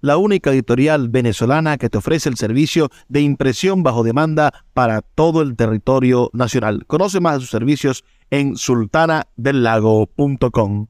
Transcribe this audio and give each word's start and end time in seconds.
la 0.00 0.16
única 0.16 0.50
editorial 0.50 1.08
venezolana 1.08 1.78
que 1.78 1.90
te 1.90 1.98
ofrece 1.98 2.28
el 2.28 2.36
servicio 2.36 2.88
de 3.08 3.20
impresión 3.20 3.82
bajo 3.82 4.02
demanda 4.02 4.52
para 4.72 5.02
todo 5.02 5.42
el 5.42 5.56
territorio 5.56 6.30
nacional. 6.32 6.86
Conoce 6.86 7.20
más 7.20 7.34
de 7.34 7.40
sus 7.40 7.50
servicios 7.50 8.04
en 8.30 8.56
sultanadelago.com. 8.56 10.86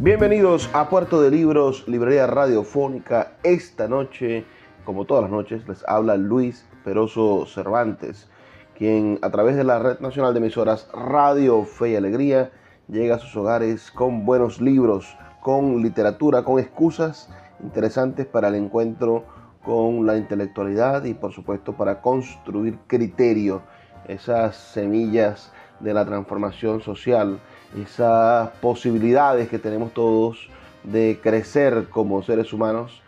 Bienvenidos 0.00 0.70
a 0.72 0.88
Puerto 0.88 1.20
de 1.20 1.30
Libros, 1.30 1.84
Librería 1.88 2.26
Radiofónica. 2.26 3.32
Esta 3.42 3.88
noche, 3.88 4.44
como 4.84 5.04
todas 5.04 5.22
las 5.22 5.30
noches, 5.30 5.66
les 5.68 5.86
habla 5.88 6.16
Luis 6.16 6.66
Peroso 6.84 7.46
Cervantes, 7.46 8.28
quien 8.76 9.18
a 9.22 9.30
través 9.30 9.56
de 9.56 9.64
la 9.64 9.80
Red 9.80 10.00
Nacional 10.00 10.34
de 10.34 10.38
Emisoras 10.38 10.88
Radio 10.94 11.64
Fe 11.64 11.90
y 11.90 11.96
Alegría 11.96 12.52
llega 12.88 13.16
a 13.16 13.18
sus 13.18 13.36
hogares 13.36 13.90
con 13.90 14.24
buenos 14.24 14.60
libros, 14.60 15.16
con 15.48 15.80
literatura, 15.82 16.42
con 16.42 16.58
excusas 16.58 17.30
interesantes 17.62 18.26
para 18.26 18.48
el 18.48 18.54
encuentro 18.54 19.24
con 19.64 20.04
la 20.04 20.18
intelectualidad 20.18 21.04
y 21.04 21.14
por 21.14 21.32
supuesto 21.32 21.72
para 21.72 22.02
construir 22.02 22.76
criterio, 22.86 23.62
esas 24.06 24.56
semillas 24.56 25.50
de 25.80 25.94
la 25.94 26.04
transformación 26.04 26.82
social 26.82 27.40
esas 27.82 28.50
posibilidades 28.60 29.48
que 29.48 29.58
tenemos 29.58 29.94
todos 29.94 30.50
de 30.84 31.18
crecer 31.22 31.88
como 31.88 32.22
seres 32.22 32.52
humanos, 32.52 33.00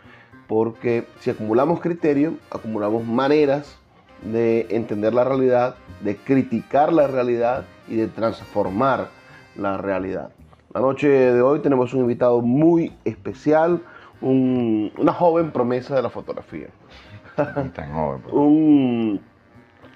porque 0.47 1.05
si 1.19 1.29
acumulamos 1.29 1.79
criterio, 1.79 2.37
acumulamos 2.49 3.05
maneras 3.05 3.77
de 4.23 4.65
entender 4.71 5.13
la 5.13 5.25
realidad, 5.25 5.75
de 6.03 6.17
criticar 6.17 6.91
la 6.91 7.05
realidad 7.05 7.65
y 7.87 7.97
de 7.97 8.07
transformar 8.07 9.09
la 9.55 9.77
realidad. 9.77 10.31
La 10.73 10.79
noche 10.79 11.09
de 11.09 11.41
hoy 11.41 11.59
tenemos 11.59 11.93
un 11.93 12.01
invitado 12.01 12.41
muy 12.41 12.93
especial, 13.03 13.81
una 14.21 15.11
joven 15.11 15.51
promesa 15.51 15.95
de 15.95 16.01
la 16.01 16.09
fotografía. 16.09 16.67
Tan 17.35 17.93
joven. 17.93 18.21
Pues. 18.21 18.33
un, 18.33 19.21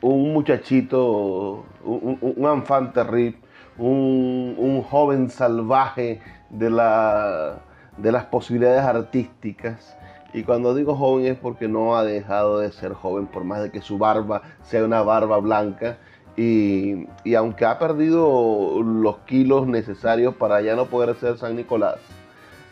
un, 0.02 0.34
muchachito, 0.34 1.64
un, 1.84 2.18
un, 2.22 2.46
un 2.46 2.94
terrible 2.94 3.40
un, 3.78 4.84
joven 4.90 5.30
salvaje 5.30 6.22
de, 6.50 6.70
la, 6.70 7.60
de 7.98 8.12
las 8.12 8.26
posibilidades 8.26 8.84
artísticas. 8.84 9.98
Y 10.34 10.44
cuando 10.44 10.76
digo 10.76 10.96
joven 10.96 11.28
es 11.28 11.38
porque 11.38 11.68
no 11.70 11.96
ha 11.96 12.04
dejado 12.04 12.60
de 12.60 12.72
ser 12.72 12.94
joven, 12.94 13.28
por 13.28 13.46
más 13.46 13.62
de 13.64 13.72
que 13.72 13.82
su 13.82 13.98
barba 13.98 14.42
sea 14.64 14.84
una 14.84 15.02
barba 15.02 15.38
blanca. 15.38 15.98
Y, 16.38 17.08
aunque 17.36 17.66
ha 17.66 17.80
perdido 17.80 18.82
los 18.84 19.18
kilos 19.20 19.68
necesarios 19.68 20.36
para 20.36 20.62
ya 20.62 20.76
no 20.76 20.86
poder 20.86 21.16
ser 21.16 21.38
San 21.38 21.56
Nicolás, 21.56 21.98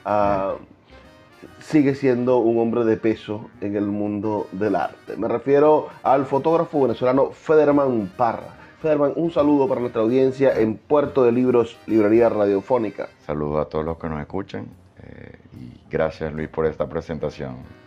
ah, 0.04 0.56
sigue 1.60 1.96
siendo 1.96 2.38
un 2.38 2.60
hombre 2.60 2.84
de 2.84 2.98
peso 2.98 3.50
en 3.62 3.76
el 3.76 3.86
mundo 3.86 4.48
del 4.52 4.76
arte. 4.76 5.16
Me 5.18 5.28
refiero 5.28 5.88
al 6.04 6.26
fotógrafo 6.26 6.82
venezolano 6.82 7.32
Federman 7.32 8.12
Parra 8.18 8.64
un 9.16 9.32
saludo 9.32 9.68
para 9.70 9.80
nuestra 9.80 10.02
audiencia 10.02 10.60
en 10.60 10.76
Puerto 10.76 11.24
de 11.24 11.32
Libros, 11.32 11.78
Librería 11.88 12.28
Radiofónica. 12.28 13.08
Saludo 13.26 13.62
a 13.62 13.70
todos 13.70 13.86
los 13.86 13.98
que 13.98 14.10
nos 14.10 14.20
escuchan 14.20 14.68
eh, 15.02 15.38
y 15.54 15.90
gracias 15.90 16.34
Luis 16.34 16.50
por 16.50 16.66
esta 16.66 16.88
presentación. 16.88 17.83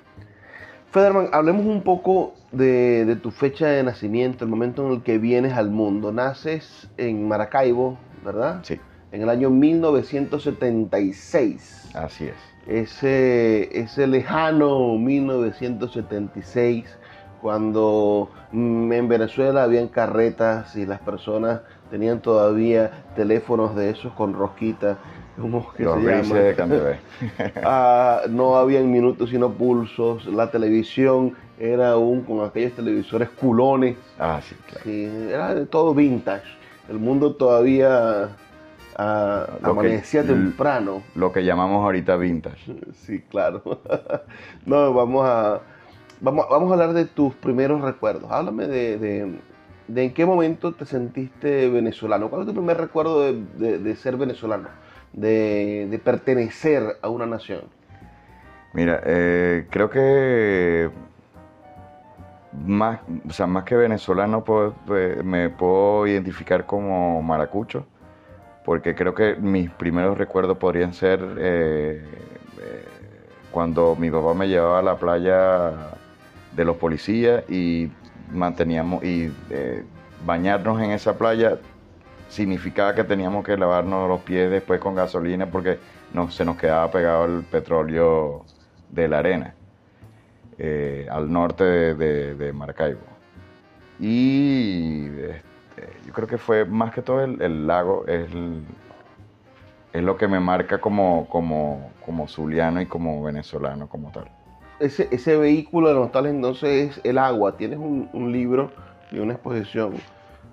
Federman, 0.97 1.29
hablemos 1.33 1.67
un 1.67 1.83
poco 1.83 2.33
de, 2.53 3.19
tu 3.23 3.31
fecha 3.31 3.67
de 3.67 3.83
nacimiento, 3.83 4.47
el 4.47 4.51
momento 4.51 4.87
en 4.87 4.95
el 4.95 5.03
que 5.03 5.19
vienes 5.19 5.53
al 5.53 5.69
mundo. 5.69 6.11
Naces 6.11 6.89
en 6.97 7.29
Maracaibo, 7.29 7.99
¿verdad? 8.25 8.61
Sí. 8.63 8.81
En 9.13 9.21
el 9.21 9.29
año 9.29 9.51
1976. 9.51 11.91
Así 11.95 12.29
es. 12.29 12.37
Ese, 12.67 13.79
ese 13.79 14.07
lejano 14.07 14.97
1976 14.97 16.87
cuando 17.43 18.31
mm, 18.53 18.91
en 18.91 19.09
Venezuela 19.09 19.65
habían 19.65 19.89
carretas 19.89 20.77
y 20.77 20.87
las 20.87 21.01
personas 21.01 21.61
tenían 21.91 22.23
todavía 22.23 23.05
teléfonos 23.15 23.77
de 23.77 23.91
esos 23.91 24.15
con 24.15 24.33
rosquita, 24.33 24.97
que 25.77 25.85
se 25.85 27.53
ah, 27.65 28.23
no 28.29 28.57
habían 28.57 28.91
minutos 28.91 29.31
sino 29.31 29.51
pulsos, 29.53 30.27
la 30.27 30.51
televisión 30.51 31.35
era 31.59 31.91
aún 31.91 32.23
con 32.23 32.45
aquellos 32.45 32.73
televisores 32.73 33.29
culones. 33.31 33.97
Ah, 34.19 34.41
sí, 34.43 34.55
claro. 34.67 34.85
Sí, 34.85 35.05
era 35.31 35.55
de 35.55 35.67
todo 35.67 35.95
vintage. 35.95 36.47
El 36.89 36.99
mundo 36.99 37.35
todavía 37.35 38.31
ah, 38.97 39.47
amanecía 39.63 40.23
temprano. 40.27 41.03
Lo 41.15 41.33
que 41.33 41.45
llamamos 41.45 41.85
ahorita 41.85 42.17
vintage. 42.17 42.75
Sí, 42.95 43.21
claro. 43.21 43.63
no, 44.67 44.93
vamos 44.93 45.25
a 45.27 45.61
Vamos, 46.21 46.47
a 46.51 46.73
hablar 46.73 46.93
de 46.95 47.05
tus 47.05 47.35
primeros 47.35 47.83
recuerdos. 47.83 48.31
Háblame 48.31 48.67
de, 48.67 49.39
en 49.95 50.15
qué 50.15 50.25
momento 50.25 50.73
te 50.73 50.87
sentiste 50.87 51.69
venezolano. 51.69 52.31
¿Cuál 52.31 52.43
es 52.43 52.49
tu 52.49 52.55
primer 52.55 52.79
recuerdo 52.79 53.21
de, 53.21 53.97
ser 53.97 54.17
venezolano? 54.17 54.69
De, 55.17 56.01
pertenecer 56.05 56.99
a 57.03 57.09
una 57.09 57.27
nación. 57.27 57.63
Mira, 58.75 59.01
eh, 59.05 59.67
creo 59.71 59.89
que 59.89 60.91
más, 62.53 63.01
o 63.27 63.33
sea, 63.33 63.47
más 63.47 63.65
que 63.65 63.75
venezolano 63.77 64.45
pues, 64.45 64.75
me 65.25 65.49
puedo 65.49 66.07
identificar 66.07 66.67
como 66.67 67.23
maracucho, 67.23 67.87
porque 68.65 68.95
creo 68.95 69.15
que 69.15 69.37
mis 69.37 69.71
primeros 69.71 70.19
recuerdos 70.19 70.59
podrían 70.59 70.93
ser 70.93 71.21
eh, 71.39 72.05
eh, 72.61 72.85
cuando 73.51 73.97
mi 73.97 74.11
papá 74.11 74.35
me 74.35 74.47
llevaba 74.47 74.81
a 74.81 74.83
la 74.83 74.97
playa 74.97 75.73
de 76.55 76.65
los 76.65 76.77
policías 76.77 77.49
y 77.51 77.91
manteníamos 78.31 79.03
y 79.03 79.33
bañarnos 80.27 80.81
en 80.83 80.91
esa 80.91 81.17
playa 81.17 81.59
significaba 82.29 82.95
que 82.95 83.05
teníamos 83.05 83.45
que 83.45 83.57
lavarnos 83.57 84.09
los 84.09 84.21
pies 84.21 84.51
después 84.51 84.81
con 84.81 84.95
gasolina 84.95 85.47
porque 85.47 85.79
no, 86.13 86.31
se 86.31 86.45
nos 86.45 86.57
quedaba 86.57 86.91
pegado 86.91 87.25
el 87.25 87.43
petróleo 87.45 88.45
de 88.91 89.09
la 89.09 89.19
arena 89.19 89.55
eh, 90.59 91.07
al 91.11 91.31
norte 91.33 91.65
de, 91.65 92.53
Maracaibo. 92.53 93.01
Y 93.99 95.07
este, 95.07 95.89
yo 96.07 96.13
creo 96.13 96.29
que 96.29 96.39
fue 96.39 96.65
más 96.65 96.93
que 96.93 97.03
todo 97.03 97.23
el, 97.23 97.67
lago, 97.67 98.07
es, 98.07 98.29
es 99.93 100.03
lo 100.03 100.17
que 100.17 100.29
me 100.29 100.41
marca 100.41 100.79
como, 100.79 101.29
como, 101.29 101.93
como 102.05 102.29
zuliano 102.29 102.81
y 102.81 102.87
como 102.87 103.23
venezolano 103.23 103.89
como 103.89 104.11
tal 104.11 104.31
ese, 104.81 105.09
ese 105.11 105.37
vehículo 105.37 106.11
de 106.11 106.31
entonces 106.31 106.97
es 106.97 107.01
el 107.05 107.19
agua. 107.19 107.57
Tienes 107.57 107.79
un, 107.79 108.33
libro 108.33 108.71
y 109.11 109.19
una 109.19 109.35
exposición 109.35 109.95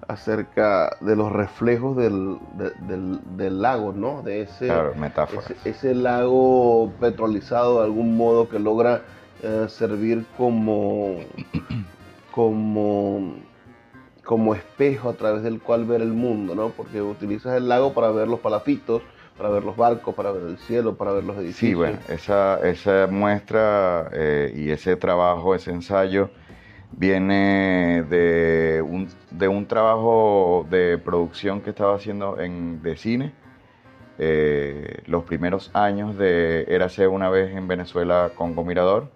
acerca 0.07 0.97
de 1.01 1.15
los 1.15 1.31
reflejos 1.31 1.95
del, 1.97 3.61
lago, 3.61 3.93
¿no? 3.93 4.21
De 4.21 4.41
ese, 4.41 4.71
ese, 5.65 5.95
lago 5.95 6.91
petrolizado 6.99 7.79
de 7.79 7.85
algún 7.85 8.17
modo 8.17 8.49
que 8.49 8.59
logra 8.59 9.01
eh, 9.41 9.65
servir 9.69 10.25
como, 10.37 11.17
como, 12.31 13.35
como 14.23 14.55
espejo 14.55 15.09
a 15.09 15.13
través 15.13 15.43
del 15.43 15.59
cual 15.61 15.85
ver 15.85 16.01
el 16.01 16.13
mundo, 16.13 16.55
¿no? 16.55 16.69
Porque 16.69 17.01
utilizas 17.01 17.55
el 17.55 17.67
lago 17.67 17.93
para 17.93 18.11
ver 18.11 18.27
los 18.27 18.39
palafitos, 18.39 19.01
para 19.37 19.49
ver 19.49 19.63
los 19.63 19.75
barcos, 19.75 20.13
para 20.15 20.31
ver 20.31 20.43
el 20.43 20.57
cielo, 20.57 20.95
para 20.95 21.11
ver 21.11 21.23
los 21.23 21.37
edificios. 21.37 21.69
Sí, 21.69 21.73
bueno, 21.73 21.97
esa, 22.09 22.59
esa 22.67 23.07
muestra 23.07 24.09
eh, 24.13 24.53
y 24.55 24.69
ese 24.69 24.95
trabajo, 24.95 25.55
ese 25.55 25.71
ensayo 25.71 26.29
viene 26.97 28.03
de 28.09 28.81
un, 28.81 29.07
de 29.31 29.47
un 29.47 29.65
trabajo 29.65 30.65
de 30.69 30.97
producción 30.97 31.61
que 31.61 31.71
estaba 31.71 31.95
haciendo 31.95 32.39
en, 32.39 32.81
de 32.81 32.95
cine. 32.95 33.33
Eh, 34.19 35.01
los 35.07 35.23
primeros 35.23 35.71
años 35.73 36.17
de 36.17 36.65
Érase 36.67 37.07
una 37.07 37.29
vez 37.29 37.55
en 37.55 37.67
Venezuela 37.67 38.31
con 38.35 38.55
Mirador, 38.65 39.09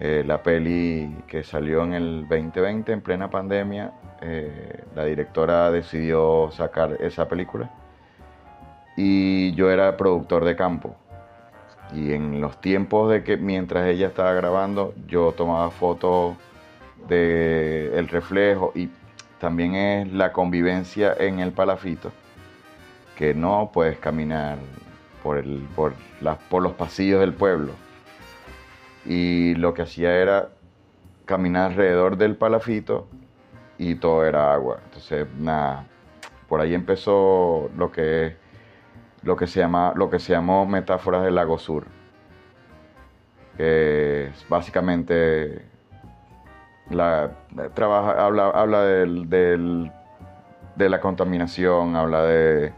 eh, 0.00 0.24
la 0.26 0.42
peli 0.42 1.14
que 1.26 1.42
salió 1.42 1.82
en 1.84 1.92
el 1.94 2.20
2020 2.28 2.92
en 2.92 3.00
plena 3.02 3.30
pandemia, 3.30 3.92
eh, 4.22 4.84
la 4.94 5.04
directora 5.04 5.70
decidió 5.70 6.50
sacar 6.50 6.96
esa 7.00 7.28
película 7.28 7.70
y 8.96 9.54
yo 9.54 9.70
era 9.70 9.96
productor 9.96 10.44
de 10.44 10.56
campo. 10.56 10.96
Y 11.94 12.12
en 12.12 12.40
los 12.40 12.60
tiempos 12.60 13.10
de 13.10 13.22
que 13.22 13.36
mientras 13.36 13.86
ella 13.86 14.08
estaba 14.08 14.32
grabando, 14.32 14.94
yo 15.06 15.32
tomaba 15.32 15.70
fotos 15.70 16.36
del 17.08 17.94
el 17.94 18.08
reflejo 18.08 18.72
y 18.74 18.90
también 19.38 19.74
es 19.74 20.12
la 20.12 20.32
convivencia 20.32 21.14
en 21.18 21.40
el 21.40 21.52
palafito, 21.52 22.10
que 23.16 23.34
no 23.34 23.70
puedes 23.72 23.98
caminar 23.98 24.58
por, 25.22 25.38
el, 25.38 25.66
por, 25.76 25.94
las, 26.20 26.38
por 26.38 26.62
los 26.62 26.72
pasillos 26.72 27.20
del 27.20 27.34
pueblo. 27.34 27.72
Y 29.04 29.54
lo 29.54 29.74
que 29.74 29.82
hacía 29.82 30.14
era 30.16 30.48
caminar 31.26 31.72
alrededor 31.72 32.16
del 32.16 32.36
palafito 32.36 33.06
y 33.78 33.96
todo 33.96 34.24
era 34.24 34.52
agua. 34.52 34.80
Entonces, 34.84 35.26
nada, 35.38 35.86
por 36.48 36.60
ahí 36.60 36.74
empezó 36.74 37.70
lo 37.76 37.92
que 37.92 38.26
es 38.26 38.32
lo 39.26 39.36
que 39.36 39.48
se, 39.48 39.58
llama, 39.58 39.92
lo 39.96 40.08
que 40.08 40.20
se 40.20 40.32
llamó 40.32 40.66
metáforas 40.66 41.24
del 41.24 41.34
lago 41.34 41.58
sur, 41.58 41.84
que 43.56 44.26
es 44.26 44.48
básicamente 44.48 45.66
la, 46.90 47.30
trabaja, 47.74 48.24
habla, 48.24 48.50
habla 48.50 48.82
del, 48.82 49.90
de 50.76 50.88
la 50.88 51.00
contaminación, 51.00 51.96
habla 51.96 52.22
de, 52.24 52.72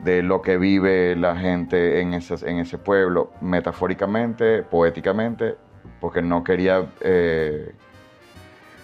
de, 0.00 0.22
lo 0.22 0.42
que 0.42 0.56
vive 0.56 1.16
la 1.16 1.36
gente 1.36 2.00
en, 2.00 2.14
ese, 2.14 2.34
en 2.48 2.58
ese 2.58 2.78
pueblo, 2.78 3.32
metafóricamente, 3.40 4.62
poéticamente, 4.62 5.56
porque 6.00 6.22
no 6.22 6.44
quería 6.44 6.86
eh, 7.00 7.74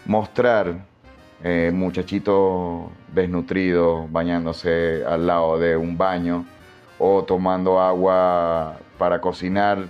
mostrar 0.07 0.87
eh, 1.43 1.71
muchachitos 1.73 2.91
desnutridos 3.15 4.11
bañándose 4.13 5.05
al 5.07 5.27
lado 5.27 5.59
de 5.59 5.77
un 5.77 5.97
baño 5.97 6.45
o 6.99 7.25
tomando 7.25 7.81
agua 7.81 8.77
para 8.99 9.21
cocinar, 9.21 9.87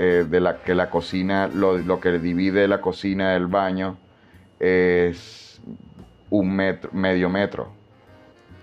eh, 0.00 0.24
de 0.30 0.38
la 0.38 0.58
que 0.58 0.76
la 0.76 0.90
cocina, 0.90 1.48
lo, 1.48 1.98
que 1.98 2.12
divide 2.20 2.68
la 2.68 2.80
cocina 2.80 3.32
del 3.32 3.48
baño 3.48 3.96
es 4.60 5.60
un 6.30 6.54
metro, 6.54 6.90
medio 6.92 7.28
metro. 7.28 7.72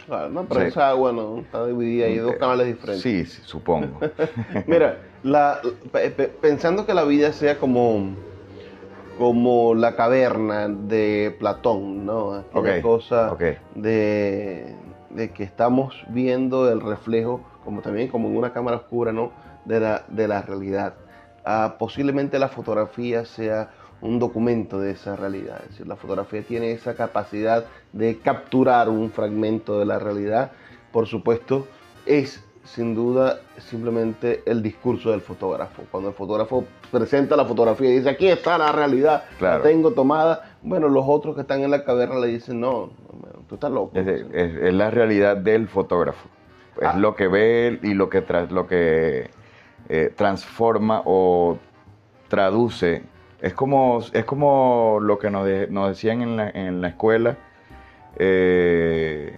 Claro, 0.06 0.30
no, 0.30 0.46
pero 0.46 0.62
esa 0.62 0.88
agua 0.88 1.12
no 1.12 1.40
está 1.40 1.66
dividida 1.66 2.08
en 2.08 2.24
dos 2.24 2.36
canales 2.36 2.68
diferentes. 2.68 3.02
Sí, 3.02 3.26
sí 3.26 3.42
supongo. 3.44 4.00
Mira, 4.66 5.00
la, 5.24 5.60
pensando 6.40 6.86
que 6.86 6.94
la 6.94 7.04
vida 7.04 7.34
sea 7.34 7.58
como, 7.58 8.16
como 9.18 9.76
la 9.76 9.98
caverna 9.98 10.70
de 10.70 11.36
Platón, 11.38 12.06
¿no? 12.06 12.46
Aquella 12.54 12.82
cosa 12.82 13.36
De, 13.74 14.74
de 15.10 15.32
que 15.32 15.44
estamos 15.44 16.02
viendo 16.08 16.72
el 16.72 16.80
reflejo 16.80 17.42
como 17.66 17.82
también 17.82 18.08
como 18.08 18.30
en 18.30 18.38
una 18.38 18.54
cámara 18.54 18.78
oscura, 18.78 19.12
¿no? 19.12 19.34
De 19.66 19.82
la, 19.82 20.06
de 20.08 20.30
la 20.30 20.42
realidad. 20.44 20.94
Ah, 21.46 21.76
posiblemente 21.78 22.40
la 22.40 22.50
fotografía 22.50 23.24
sea 23.24 23.70
un 24.02 24.20
documento 24.20 24.80
de 24.80 24.92
esa 24.92 25.16
realidad. 25.16 25.62
Es 25.64 25.70
decir, 25.70 25.88
la 25.88 25.96
fotografía 25.96 26.42
tiene 26.42 26.72
esa 26.72 26.96
capacidad 26.96 27.66
de 27.94 28.18
capturar 28.18 28.90
un 28.90 29.12
fragmento 29.12 29.80
de 29.80 29.86
la 29.86 30.00
realidad. 30.00 30.52
Por 30.92 31.08
supuesto, 31.08 31.68
es 32.06 32.44
sin 32.64 32.96
duda 32.96 33.40
simplemente 33.60 34.42
el 34.48 34.64
discurso 34.64 35.12
del 35.12 35.22
fotógrafo. 35.22 35.84
Cuando 35.92 36.10
el 36.10 36.16
fotógrafo 36.16 36.66
presenta 36.92 37.36
la 37.36 37.46
fotografía 37.46 37.90
y 37.92 37.98
dice, 37.98 38.10
aquí 38.10 38.28
está 38.28 38.58
la 38.58 38.72
realidad, 38.72 39.26
la 39.40 39.62
tengo 39.62 39.92
tomada, 39.92 40.58
bueno, 40.64 40.90
los 40.90 41.06
otros 41.08 41.36
que 41.36 41.42
están 41.42 41.62
en 41.62 41.70
la 41.70 41.84
caverna 41.84 42.18
le 42.18 42.28
dicen, 42.28 42.60
no, 42.60 42.90
tú 43.48 43.56
estás 43.56 43.72
loco. 43.72 43.92
es 43.96 44.74
la 44.74 44.90
realidad 44.90 45.38
del 45.38 45.68
fotógrafo. 45.68 46.28
Es 46.82 46.88
ah. 46.88 46.98
lo 46.98 47.16
que 47.16 47.28
ve 47.28 47.80
y 47.84 47.94
lo 47.94 48.10
que, 48.10 48.24
lo 48.50 48.68
que 48.68 49.30
eh, 49.90 50.12
transforma 50.16 51.02
o 51.06 51.58
traduce. 52.28 53.04
Es 53.42 53.54
como, 53.54 54.00
es 54.14 54.26
como 54.26 55.00
lo 55.02 55.20
que 55.20 55.30
nos, 55.30 55.46
decían 55.46 56.22
en 56.22 56.38
la, 56.38 56.50
en 56.50 56.82
la 56.82 56.88
escuela, 56.90 57.38
eh, 58.18 59.38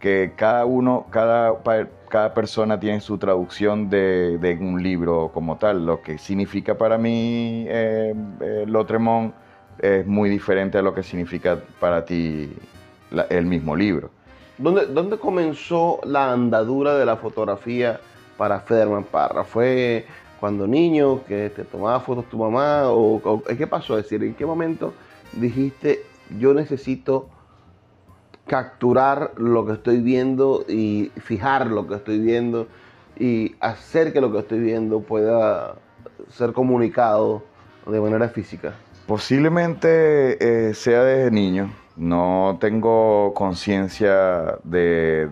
que 0.00 0.32
cada 0.36 0.64
uno, 0.66 1.06
cada, 1.10 1.54
cada 2.08 2.34
persona 2.34 2.78
tiene 2.78 3.00
su 3.00 3.18
traducción 3.18 3.88
de, 3.90 4.58
un 4.60 4.82
libro 4.82 5.30
como 5.32 5.56
tal. 5.56 5.86
Lo 5.86 6.02
que 6.02 6.18
significa 6.18 6.76
para 6.76 6.98
mí 6.98 7.64
eh, 7.68 8.14
eh 8.40 8.64
Lotremont 8.66 9.34
es 9.78 10.06
muy 10.06 10.28
diferente 10.28 10.78
a 10.78 10.82
lo 10.82 10.94
que 10.94 11.02
significa 11.02 11.58
para 11.80 12.04
ti 12.04 12.52
el 13.30 13.46
mismo 13.46 13.76
libro. 13.76 14.10
¿Dónde, 14.58 15.18
comenzó 15.18 16.00
la 16.04 16.32
andadura 16.32 16.98
de 16.98 17.06
la 17.06 17.16
fotografía 17.16 18.00
para 18.38 18.60
Federman 18.60 19.04
Parra? 19.04 19.44
¿Fue 19.44 20.06
cuando 20.40 20.66
niño 20.66 21.24
que 21.24 21.50
te 21.50 21.64
tomaba 21.64 22.00
fotos 22.00 22.26
tu 22.30 22.38
mamá? 22.38 22.84
¿O, 22.86 23.42
qué 23.46 23.66
pasó? 23.66 23.98
Es 23.98 24.04
decir, 24.04 24.24
¿en 24.24 24.34
qué 24.34 24.46
momento 24.46 24.94
dijiste 25.32 26.06
yo 26.38 26.54
necesito 26.54 27.28
capturar 28.46 29.32
lo 29.36 29.66
que 29.66 29.72
estoy 29.74 30.00
viendo 30.00 30.64
y 30.66 31.10
fijar 31.16 31.66
lo 31.66 31.86
que 31.86 31.96
estoy 31.96 32.18
viendo 32.18 32.66
y 33.18 33.56
hacer 33.60 34.12
que 34.12 34.22
lo 34.22 34.32
que 34.32 34.38
estoy 34.38 34.60
viendo 34.60 35.00
pueda 35.00 35.74
ser 36.30 36.52
comunicado 36.52 37.42
de 37.86 38.00
manera 38.00 38.28
física? 38.28 38.74
Posiblemente 39.06 40.68
eh, 40.68 40.74
sea 40.74 41.02
desde 41.02 41.30
niño 41.30 41.70
no 41.98 42.58
tengo 42.60 43.34
conciencia 43.34 44.58
de, 44.62 45.28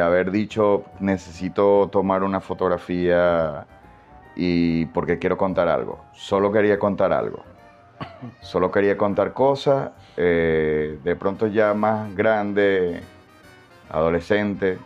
haber 0.00 0.30
dicho 0.30 0.84
necesito 1.00 1.88
tomar 1.90 2.22
una 2.22 2.40
fotografía 2.40 3.66
y 4.36 4.86
porque 4.86 5.18
quiero 5.18 5.36
contar 5.36 5.68
algo. 5.68 5.98
Solo 6.12 6.52
quería 6.52 6.78
contar 6.78 7.12
algo. 7.12 7.42
Solo 8.40 8.70
quería 8.70 8.96
contar 8.96 9.32
cosas. 9.32 9.90
Eh, 10.16 10.98
de 11.02 11.16
pronto 11.16 11.46
ya 11.48 11.74
más 11.74 12.14
grande, 12.14 13.00
adolescente, 13.90 14.78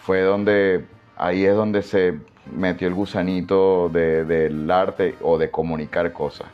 fue 0.00 0.22
donde, 0.22 0.86
ahí 1.16 1.44
es 1.44 1.54
donde 1.54 1.82
se 1.82 2.18
metió 2.54 2.88
el 2.88 2.94
gusanito 2.94 3.88
del 3.88 4.70
arte 4.70 5.16
o 5.20 5.38
de 5.38 5.50
comunicar 5.50 6.12
cosas. 6.12 6.46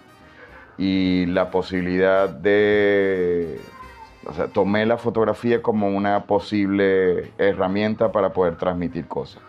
Y 0.78 1.26
la 1.26 1.50
posibilidad 1.50 2.28
de 2.28 3.60
o 4.26 4.32
sea, 4.32 4.48
tomé 4.48 4.86
la 4.86 4.98
fotografía 4.98 5.62
como 5.62 5.88
una 5.88 6.24
posible 6.24 7.32
herramienta 7.38 8.12
para 8.12 8.32
poder 8.32 8.56
transmitir 8.56 9.06
cosas. 9.08 9.42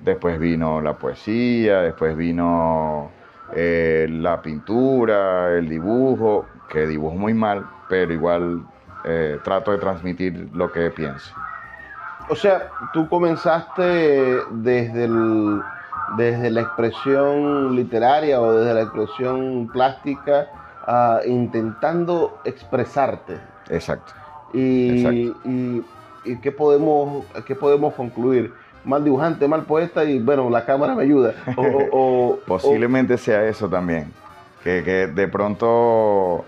Después 0.00 0.38
vino 0.38 0.80
la 0.80 0.94
poesía, 0.94 1.80
después 1.80 2.16
vino 2.16 3.10
eh, 3.54 4.06
la 4.10 4.40
pintura, 4.42 5.56
el 5.56 5.68
dibujo, 5.68 6.46
que 6.68 6.86
dibujo 6.86 7.16
muy 7.16 7.34
mal, 7.34 7.66
pero 7.88 8.12
igual 8.12 8.62
eh, 9.04 9.38
trato 9.42 9.72
de 9.72 9.78
transmitir 9.78 10.48
lo 10.52 10.70
que 10.70 10.90
pienso. 10.90 11.34
O 12.28 12.34
sea, 12.36 12.70
tú 12.92 13.08
comenzaste 13.08 13.82
desde, 14.52 15.08
desde 16.16 16.50
la 16.50 16.60
expresión 16.60 17.74
literaria 17.74 18.40
o 18.40 18.52
desde 18.52 18.74
la 18.74 18.82
expresión 18.82 19.68
plástica 19.72 20.46
ah, 20.86 21.20
intentando 21.26 22.38
expresarte 22.44 23.49
Exacto. 23.70 24.12
Y, 24.52 25.32
y, 26.24 26.36
qué, 26.42 26.52
podemos, 26.52 27.24
qué 27.46 27.54
podemos 27.54 27.94
concluir? 27.94 28.52
Mal 28.84 29.04
dibujante, 29.04 29.46
mal 29.46 29.64
poeta 29.64 30.04
y 30.04 30.18
bueno, 30.18 30.48
la 30.50 30.64
cámara 30.64 30.94
me 30.94 31.02
ayuda. 31.04 31.34
O, 31.92 32.38
Posiblemente 32.46 33.16
sea 33.16 33.44
eso 33.46 33.68
también. 33.68 34.12
Que, 34.64 34.82
de 34.82 35.28
pronto 35.28 36.44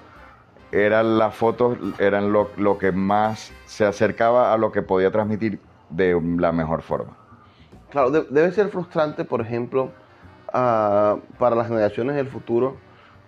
eran 0.71 1.19
las 1.19 1.35
fotos, 1.35 1.79
eran 1.99 2.33
lo, 2.33 2.51
lo, 2.57 2.79
que 2.79 2.93
más 2.93 3.53
se 3.67 3.85
acercaba 3.85 4.53
a 4.53 4.57
lo 4.57 4.73
que 4.73 4.83
podía 4.83 5.11
transmitir 5.11 5.59
de 5.91 6.21
la 6.39 6.53
mejor 6.53 6.83
forma. 6.83 7.17
Claro, 7.91 8.11
debe 8.11 8.53
ser 8.53 8.69
frustrante, 8.69 9.25
por 9.25 9.43
ejemplo, 9.43 9.91
ah, 10.53 11.17
para 11.39 11.55
las 11.55 11.69
generaciones 11.69 12.17
del 12.17 12.27
futuro, 12.27 12.77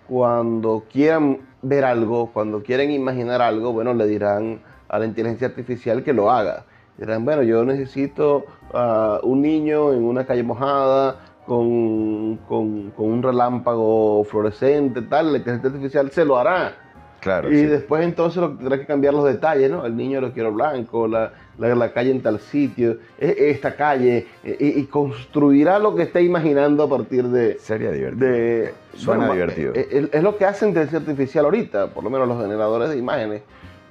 cuando 0.07 0.83
quieran 0.91 1.39
ver 1.67 1.83
algo, 1.83 2.31
cuando 2.31 2.61
quieren 2.61 2.91
imaginar 2.91 3.41
algo, 3.41 3.73
bueno, 3.73 3.93
le 3.93 4.05
dirán 4.05 4.59
a 4.87 4.99
la 4.99 5.05
inteligencia 5.05 5.47
artificial 5.47 6.03
que 6.03 6.13
lo 6.13 6.31
haga. 6.31 6.65
Dirán, 6.97 7.25
bueno, 7.25 7.41
yo 7.41 7.65
necesito 7.65 8.45
uh, 8.73 9.25
un 9.27 9.41
niño 9.41 9.91
en 9.93 10.03
una 10.03 10.25
calle 10.25 10.43
mojada 10.43 11.17
con, 11.45 12.37
con, 12.47 12.93
un 12.95 13.23
relámpago 13.23 14.23
fluorescente, 14.23 15.01
tal, 15.01 15.31
la 15.31 15.37
inteligencia 15.39 15.69
artificial 15.69 16.11
se 16.11 16.23
lo 16.23 16.37
hará. 16.37 16.73
Claro, 17.19 17.51
y 17.51 17.63
después 17.63 18.03
entonces 18.03 18.39
lo, 18.39 18.55
tendrás 18.55 18.79
que 18.79 18.85
cambiar 18.85 19.15
los 19.15 19.25
detalles, 19.25 19.71
¿no? 19.71 19.83
El 19.83 19.97
niño 19.97 20.21
lo 20.21 20.31
quiero 20.31 20.53
blanco, 20.53 21.07
la, 21.07 21.31
la, 21.57 21.93
calle 21.93 22.11
en 22.11 22.21
tal 22.21 22.39
sitio, 22.39 22.97
e, 23.19 23.49
esta 23.49 23.75
calle, 23.75 24.27
e, 24.43 24.73
y, 24.77 24.83
construirá 24.85 25.79
lo 25.79 25.95
que 25.95 26.03
esté 26.03 26.21
imaginando 26.21 26.83
a 26.83 26.89
partir 26.89 27.25
de... 27.25 27.57
Sería 27.59 27.91
divertido. 27.91 28.27
De, 28.27 28.73
Suena 28.95 29.31
divertido. 29.31 29.73
E, 29.75 30.09
es, 30.11 30.23
lo 30.23 30.37
que 30.37 30.45
hacen 30.45 30.69
inteligencia 30.69 30.99
artificial 30.99 31.45
ahorita, 31.45 31.87
por 31.87 32.03
lo 32.03 32.09
menos 32.09 32.27
los 32.27 32.41
generadores 32.41 32.89
de 32.89 32.97
imágenes, 32.97 33.43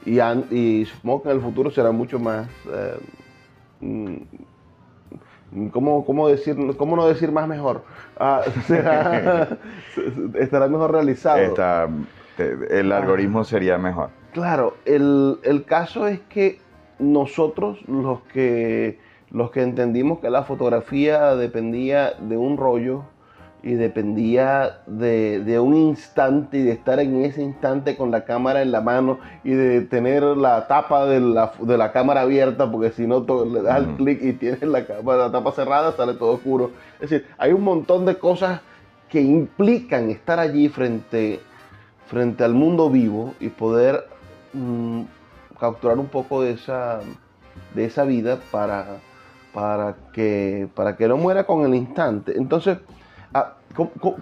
y, 0.05 0.21
y 0.55 0.85
supongo 0.85 1.23
que 1.23 1.31
en 1.31 1.37
el 1.37 1.43
futuro 1.43 1.71
será 1.71 1.91
mucho 1.91 2.19
más... 2.19 2.49
Eh, 2.73 2.99
mm, 3.81 4.17
¿Cómo, 5.71 6.05
cómo, 6.05 6.27
decir, 6.27 6.57
¿Cómo 6.77 6.97
no 6.97 7.07
decir 7.07 7.31
más 7.31 7.47
mejor? 7.47 7.85
Ah, 8.19 8.43
estará 10.35 10.67
mejor 10.67 10.91
realizado. 10.91 11.55
el 12.37 12.91
algoritmo 12.91 13.45
sería 13.45 13.79
mejor. 13.79 14.11
Claro, 14.33 14.75
el, 14.85 15.39
el, 15.45 15.65
caso 15.65 16.09
es 16.09 16.19
que 16.29 16.59
nosotros 16.99 17.79
los 17.89 18.21
que, 18.33 18.99
los 19.31 19.51
que 19.51 19.63
entendimos 19.63 20.21
que 20.21 20.31
la 20.31 20.45
fotografía 20.45 21.35
dependía 21.37 22.13
de 22.13 22.37
un 22.37 22.57
rollo, 22.57 23.05
y 23.65 23.75
dependía 23.75 24.81
de, 24.87 25.59
un 25.59 25.75
instante 25.75 26.59
y 26.59 26.63
de 26.63 26.73
estar 26.73 27.01
en 27.01 27.25
ese 27.25 27.43
instante 27.43 27.97
con 27.97 28.11
la 28.11 28.27
cámara 28.27 28.61
en 28.61 28.71
la 28.71 28.83
mano 28.83 29.19
y 29.43 29.53
de 29.53 29.81
tener 29.81 30.23
la 30.23 30.67
tapa 30.69 31.07
de 31.07 31.19
la, 31.21 31.93
cámara 31.93 32.21
abierta, 32.21 32.71
porque 32.71 32.91
si 32.91 33.07
no 33.07 33.25
le 33.47 33.63
das 33.63 33.79
el 33.79 33.87
clic 33.97 34.23
y 34.23 34.35
tienes 34.35 34.63
la, 34.63 34.85
la 35.03 35.33
tapa 35.33 35.53
cerrada, 35.53 35.93
sale 35.93 36.13
todo 36.13 36.33
oscuro. 36.33 36.73
Es 37.01 37.09
decir, 37.09 37.27
hay 37.39 37.53
un 37.53 37.63
montón 37.63 38.05
de 38.05 38.17
cosas 38.19 38.61
que 39.09 39.23
implican 39.23 40.11
estar 40.11 40.39
allí 40.39 40.69
frente, 40.69 41.41
frente 42.07 42.45
al 42.45 42.53
mundo 42.53 42.91
vivo 42.91 43.33
y 43.41 43.49
poder 43.49 44.05
mm, 44.53 45.03
capturar 45.65 45.99
un 45.99 46.09
poco 46.09 46.43
de 46.43 46.53
esa, 46.53 47.01
de 47.75 47.85
esa 47.87 48.05
vida 48.05 48.39
para, 48.51 48.99
para, 49.53 49.97
que, 50.13 50.69
para 50.75 50.97
que 50.97 51.09
no 51.09 51.17
muera 51.17 51.45
con 51.45 51.65
el 51.65 51.75
instante. 51.75 52.35
Entonces, 52.37 52.79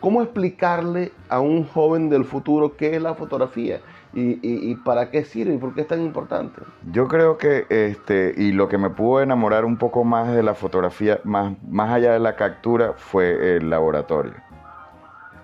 ¿cómo, 0.01 0.23
explicarle 0.23 1.13
a 1.29 1.41
un 1.41 1.67
joven 1.67 2.09
del 2.09 2.25
futuro 2.25 2.77
qué 2.77 2.95
es 2.97 3.03
la 3.03 3.15
fotografía? 3.15 3.81
Y, 4.15 4.75
para 4.85 5.11
qué 5.11 5.25
sirve 5.25 5.55
y 5.55 5.59
por 5.59 5.75
qué 5.75 5.81
es 5.81 5.89
tan 5.89 6.03
importante. 6.03 6.61
Yo 6.93 7.09
creo 7.09 7.39
que, 7.39 7.65
este, 7.71 8.35
y 8.37 8.53
lo 8.53 8.69
que 8.69 8.77
me 8.77 8.91
pudo 8.91 9.23
enamorar 9.23 9.65
un 9.65 9.79
poco 9.79 10.05
más 10.05 10.33
de 10.35 10.43
la 10.43 10.55
fotografía, 10.55 11.19
más, 11.25 11.55
más 11.67 11.91
allá 11.91 12.13
de 12.13 12.19
la 12.19 12.37
captura, 12.37 12.93
fue 12.95 13.57
el 13.57 13.71
laboratorio. 13.71 14.35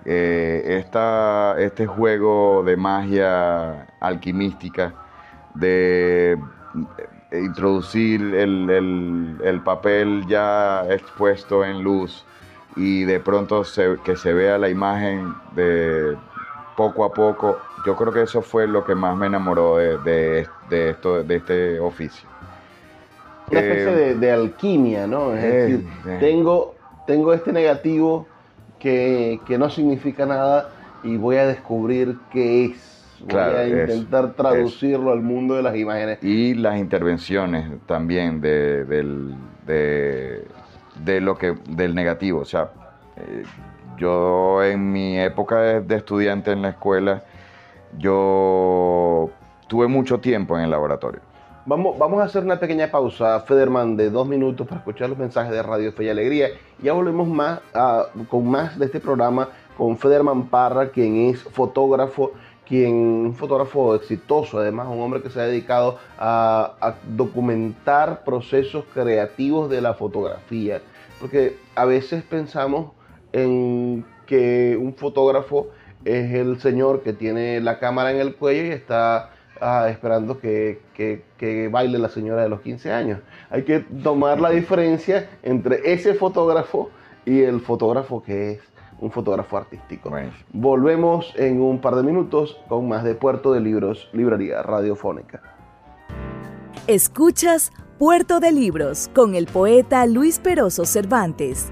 Eh, 0.05 0.85
este 1.57 1.87
juego 1.87 2.63
de 2.63 2.77
magia 2.77 3.87
alquimística, 3.99 4.93
de 5.55 6.37
eh, 7.31 7.39
introducir 7.41 8.21
el 8.35 9.61
papel 9.63 10.25
ya 10.27 10.85
expuesto 10.89 11.63
en 11.65 11.83
luz, 11.83 12.25
y 12.75 13.03
de 13.03 13.19
pronto 13.19 13.63
que 14.03 14.15
se 14.15 14.33
vea 14.33 14.57
la 14.57 14.69
imagen 14.69 15.33
de 15.55 16.15
poco 16.77 17.03
a 17.03 17.13
poco, 17.13 17.57
yo 17.85 17.95
creo 17.95 18.13
que 18.13 18.21
eso 18.21 18.41
fue 18.41 18.67
lo 18.67 18.85
que 18.85 18.95
más 18.95 19.17
me 19.17 19.27
enamoró 19.27 19.77
de, 19.77 20.47
esto, 20.69 21.23
de 21.23 21.35
este 21.35 21.79
oficio. 21.79 22.27
Una 23.51 23.59
especie 23.59 24.15
de, 24.15 24.31
alquimia, 24.31 25.07
¿no? 25.07 25.33
Es 25.33 25.41
decir, 25.41 25.87
Tengo, 26.19 26.75
tengo 27.05 27.33
este 27.33 27.51
negativo 27.51 28.27
que, 28.79 29.41
no 29.57 29.69
significa 29.69 30.25
nada 30.25 30.69
y 31.03 31.17
voy 31.17 31.35
a 31.35 31.47
descubrir 31.47 32.17
qué 32.31 32.65
es. 32.65 32.88
Voy 33.25 33.39
a 33.39 33.67
intentar 33.67 34.33
traducirlo 34.33 35.11
al 35.11 35.21
mundo 35.21 35.55
de 35.55 35.63
las 35.63 35.75
imágenes. 35.75 36.19
Y 36.23 36.53
las 36.53 36.77
intervenciones 36.77 37.65
también 37.85 38.41
de, 38.41 38.85
del, 38.85 39.35
de, 39.65 40.45
de 41.03 41.21
lo 41.21 41.37
que, 41.37 41.55
del 41.69 41.95
negativo. 41.95 42.41
O 42.41 42.45
sea, 42.45 42.69
eh, 43.17 43.43
yo 43.97 44.63
en 44.63 44.91
mi 44.91 45.19
época 45.19 45.81
de, 45.81 45.95
estudiante 45.95 46.51
en 46.51 46.61
la 46.61 46.69
escuela, 46.69 47.23
yo 47.97 49.29
tuve 49.67 49.87
mucho 49.87 50.19
tiempo 50.19 50.57
en 50.57 50.63
el 50.63 50.71
laboratorio. 50.71 51.21
Vamos, 51.65 51.97
vamos 51.99 52.21
a 52.21 52.23
hacer 52.23 52.43
una 52.43 52.59
pequeña 52.59 52.89
pausa, 52.89 53.41
Federman, 53.41 53.95
de 53.95 54.09
dos 54.09 54.27
minutos 54.27 54.65
para 54.65 54.79
escuchar 54.79 55.09
los 55.09 55.17
mensajes 55.17 55.51
de 55.51 55.61
Radio 55.61 55.91
Fe 55.91 56.05
y 56.05 56.09
Alegría. 56.09 56.47
Ya 56.81 56.93
volvemos 56.93 57.27
más 57.27 57.59
con 58.29 58.49
más 58.49 58.79
de 58.79 58.85
este 58.85 58.99
programa 58.99 59.49
con 59.77 59.97
Federman 59.97 60.47
Parra, 60.47 60.89
quien 60.89 61.29
es 61.29 61.41
fotógrafo, 61.41 62.33
quien 62.69 62.93
un 62.93 63.35
fotógrafo 63.35 63.95
exitoso, 63.95 64.59
además 64.59 64.87
un 64.89 65.01
hombre 65.01 65.21
que 65.21 65.29
se 65.29 65.41
ha 65.41 65.43
dedicado 65.43 65.97
a 66.17 66.95
documentar 67.07 68.23
procesos 68.23 68.85
creativos 68.93 69.69
de 69.69 69.81
la 69.81 69.95
fotografía 69.95 70.81
porque 71.19 71.57
a 71.75 71.85
veces 71.85 72.23
pensamos 72.23 72.91
en 73.33 74.05
que 74.25 74.77
un 74.79 74.93
fotógrafo 74.93 75.69
es 76.05 76.33
el 76.33 76.59
señor 76.59 77.01
que 77.03 77.13
tiene 77.13 77.59
la 77.59 77.79
cámara 77.79 78.11
en 78.11 78.17
el 78.17 78.35
cuello 78.35 78.63
y 78.63 78.69
está 78.69 79.31
ah, 79.59 79.87
esperando 79.89 80.39
que, 80.39 80.79
baile 81.71 81.99
la 81.99 82.09
señora 82.09 82.43
de 82.43 82.49
los 82.49 82.61
15 82.61 82.91
años. 82.93 83.19
Hay 83.49 83.63
que 83.63 83.79
tomar 83.79 84.39
la 84.39 84.49
diferencia 84.49 85.29
entre 85.43 85.91
ese 85.91 86.13
fotógrafo 86.13 86.89
y 87.25 87.41
el 87.41 87.59
fotógrafo 87.59 88.23
que 88.23 88.51
es 88.51 88.59
un 89.01 89.11
fotógrafo 89.11 89.57
artístico. 89.57 90.11
Volvemos 90.53 91.33
en 91.35 91.61
un 91.61 91.79
par 91.79 91.95
de 91.95 92.03
minutos 92.03 92.57
con 92.67 92.87
más 92.87 93.03
de 93.03 93.15
Puerto 93.15 93.53
de 93.53 93.59
Libros, 93.59 94.09
Librería 94.13 94.61
Radiofónica. 94.61 95.41
Escuchas 96.87 97.71
Puerto 97.97 98.39
de 98.39 98.51
Libros 98.51 99.09
con 99.13 99.35
el 99.35 99.45
poeta 99.45 100.05
Luis 100.05 100.39
Peroso 100.39 100.85
Cervantes. 100.85 101.69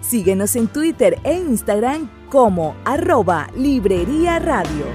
Síguenos 0.00 0.56
en 0.56 0.68
Twitter 0.68 1.18
e 1.24 1.34
Instagram 1.34 2.08
como 2.30 2.74
arroba 2.84 3.48
Librería 3.56 4.38
Radio. 4.38 4.86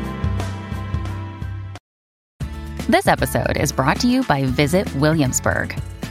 This 2.87 3.07
episode 3.07 3.57
is 3.57 3.73
brought 3.73 3.99
to 3.99 4.07
you 4.07 4.23
by 4.23 4.45
Visit 4.45 4.87
Williamsburg. 4.95 5.75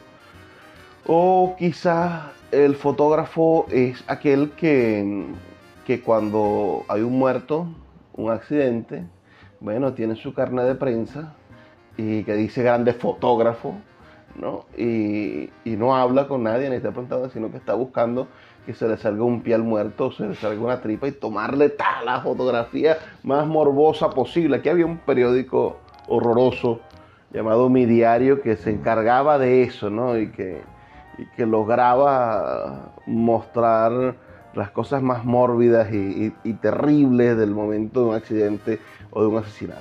O 1.07 1.57
quizás 1.59 2.27
el 2.53 2.77
fotógrafo 2.77 3.67
es 3.71 4.05
aquel 4.07 4.53
que, 4.53 5.27
que 5.85 6.01
cuando 6.01 6.85
hay 6.89 7.03
un 7.03 7.19
muerto, 7.19 7.67
un 8.15 8.31
accidente, 8.31 9.05
bueno, 9.59 9.95
tiene 9.95 10.15
su 10.15 10.33
carnet 10.33 10.67
de 10.67 10.75
prensa 10.77 11.35
y 11.97 12.25
que 12.25 12.35
dice 12.35 12.63
grande 12.63 12.93
fotógrafo, 12.93 13.75
¿no? 14.37 14.65
Y, 14.77 15.51
no 15.65 15.97
habla 15.97 16.29
con 16.29 16.45
nadie 16.45 16.71
ni 16.71 16.77
está 16.77 16.91
preguntando, 16.91 17.29
sino 17.31 17.51
que 17.51 17.57
está 17.57 17.75
buscando 17.75 18.29
que 18.65 18.75
se 18.75 18.87
le 18.87 18.97
salga 18.97 19.25
un 19.25 19.43
pie 19.43 19.55
al 19.55 19.65
muerto, 19.65 20.13
se 20.13 20.25
le 20.25 20.37
salga 20.37 20.63
una 20.63 20.81
tripa 20.81 21.09
y 21.09 21.13
tomarle 21.13 21.71
tal 21.71 22.05
la 22.05 22.21
fotografía 22.21 22.99
más 23.25 23.47
morbosa 23.47 24.11
posible. 24.11 24.59
Aquí 24.59 24.69
había 24.69 24.87
un 24.87 24.99
periódico 24.99 25.79
horroroso 26.07 26.81
llamado 27.33 27.69
Mi 27.69 27.87
Diario 27.87 28.41
que 28.41 28.57
se 28.57 28.71
encargaba 28.71 29.39
de 29.39 29.65
eso, 29.65 29.91
¿no? 29.91 30.17
Y 30.17 30.31
que, 30.31 30.61
y 31.19 31.27
que 31.37 31.45
lograba 31.45 32.93
mostrar 33.07 34.15
las 34.55 34.71
cosas 34.71 35.03
más 35.03 35.25
mórbidas 35.25 35.93
y, 35.93 36.33
y 36.45 36.53
terribles 36.55 37.37
del 37.37 37.51
momento 37.51 38.01
de 38.01 38.07
un 38.07 38.15
accidente 38.15 38.79
o 39.11 39.23
de 39.23 39.27
un 39.27 39.39
asesinato. 39.39 39.81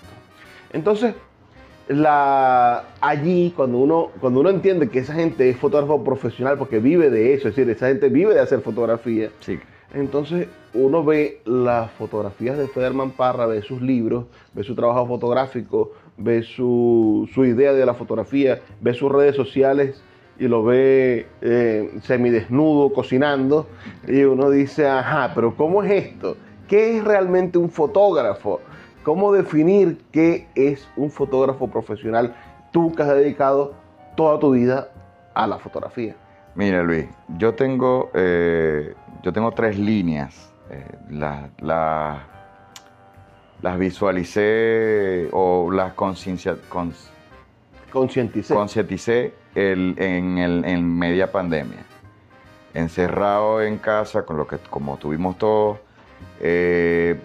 Entonces, 0.73 1.13
la, 1.91 2.85
allí, 3.01 3.53
cuando 3.55 3.79
uno, 3.79 4.11
cuando 4.19 4.39
uno 4.39 4.49
entiende 4.49 4.89
que 4.89 4.99
esa 4.99 5.13
gente 5.13 5.49
es 5.49 5.57
fotógrafo 5.57 6.03
profesional 6.03 6.57
porque 6.57 6.79
vive 6.79 7.09
de 7.09 7.33
eso, 7.33 7.49
es 7.49 7.55
decir, 7.55 7.69
esa 7.71 7.87
gente 7.87 8.09
vive 8.09 8.33
de 8.33 8.39
hacer 8.39 8.61
fotografía, 8.61 9.29
sí. 9.39 9.59
entonces 9.93 10.47
uno 10.73 11.03
ve 11.03 11.41
las 11.45 11.91
fotografías 11.91 12.57
de 12.57 12.67
Federman 12.67 13.11
Parra, 13.11 13.45
ve 13.45 13.61
sus 13.61 13.81
libros, 13.81 14.25
ve 14.53 14.63
su 14.63 14.73
trabajo 14.73 15.05
fotográfico, 15.05 15.91
ve 16.17 16.43
su, 16.43 17.27
idea 17.35 17.73
de 17.73 17.85
la 17.85 17.93
fotografía, 17.93 18.61
ve 18.79 18.93
sus 18.93 19.11
redes 19.11 19.35
sociales 19.35 20.01
y 20.39 20.47
lo 20.47 20.63
ve 20.63 21.27
eh, 21.41 21.91
semidesnudo, 22.03 22.93
cocinando, 22.93 23.67
y 24.07 24.23
uno 24.23 24.49
dice, 24.49 24.87
ajá, 24.87 25.33
pero 25.35 25.55
¿cómo 25.55 25.83
es 25.83 25.91
esto? 25.91 26.37
¿Qué 26.67 26.97
es 26.97 27.03
realmente 27.03 27.57
un 27.57 27.69
fotógrafo? 27.69 28.61
¿Cómo 29.03 29.31
definir 29.31 29.99
qué 30.11 30.47
es 30.53 30.87
un 30.95 31.09
fotógrafo 31.09 31.67
profesional? 31.67 32.35
Tú 32.71 32.93
que 32.93 33.01
has 33.01 33.09
dedicado 33.09 33.73
toda 34.15 34.39
tu 34.39 34.51
vida 34.51 34.89
a 35.33 35.47
la 35.47 35.57
fotografía. 35.57 36.15
Mira, 36.53 36.83
Luis, 36.83 37.05
yo 37.37 37.55
tengo, 37.55 38.11
eh, 38.13 38.93
yo 39.23 39.33
tengo 39.33 39.51
tres 39.53 39.79
líneas. 39.79 40.53
Eh, 40.69 40.85
las 41.09 42.19
visualicé 43.79 45.29
o 45.31 45.71
las 45.71 45.93
conciencia, 45.93 46.55
concienticé, 47.91 48.53
concienticé 48.53 49.33
en, 49.55 49.97
el, 50.37 50.63
en 50.63 50.97
media 50.97 51.31
pandemia. 51.31 51.85
Encerrado 52.73 53.61
en 53.61 53.77
casa, 53.79 54.25
con 54.25 54.37
lo 54.37 54.47
que, 54.47 54.57
como 54.57 54.97
tuvimos 54.97 55.37
todos, 55.37 55.79
eh, 56.39 57.19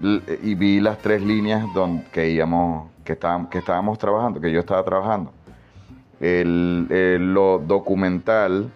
y 0.00 0.54
vi 0.54 0.80
las 0.80 0.98
tres 0.98 1.22
líneas 1.22 1.64
donde, 1.74 2.04
que, 2.10 2.30
íbamos, 2.30 2.90
que, 3.04 3.14
estábamos, 3.14 3.48
que 3.48 3.58
estábamos 3.58 3.98
trabajando, 3.98 4.40
que 4.40 4.52
yo 4.52 4.60
estaba 4.60 4.84
trabajando. 4.84 5.32
El, 6.20 6.86
lo 7.34 7.58
documental, 7.58 8.70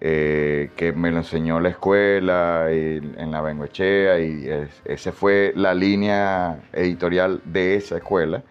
eh, 0.00 0.70
que 0.76 0.92
me 0.92 1.10
lo 1.10 1.18
enseñó 1.18 1.60
la 1.60 1.70
escuela 1.70 2.66
en 2.70 3.30
la 3.30 3.40
Bengoechea, 3.40 4.20
y 4.20 4.48
esa 4.84 5.12
fue 5.12 5.52
la 5.56 5.74
línea 5.74 6.60
editorial 6.72 7.40
de 7.44 7.76
esa 7.76 7.96
escuela. 7.96 8.42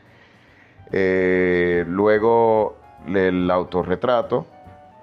Eh, 0.91 1.85
luego 1.87 2.77
el 3.07 3.49
autorretrato, 3.51 4.45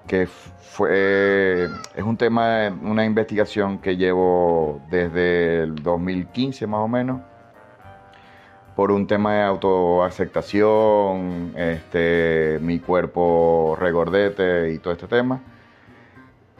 que 0.07 0.27
fue, 0.27 1.67
es 1.95 2.03
un 2.03 2.17
tema, 2.17 2.69
una 2.81 3.05
investigación 3.05 3.77
que 3.79 3.97
llevo 3.97 4.81
desde 4.89 5.63
el 5.63 5.75
2015 5.75 6.67
más 6.67 6.81
o 6.81 6.87
menos, 6.87 7.21
por 8.75 8.91
un 8.91 9.07
tema 9.07 9.35
de 9.35 9.43
autoaceptación, 9.43 11.53
este, 11.55 12.59
mi 12.61 12.79
cuerpo 12.79 13.77
regordete 13.79 14.73
y 14.73 14.79
todo 14.79 14.93
este 14.93 15.07
tema, 15.07 15.41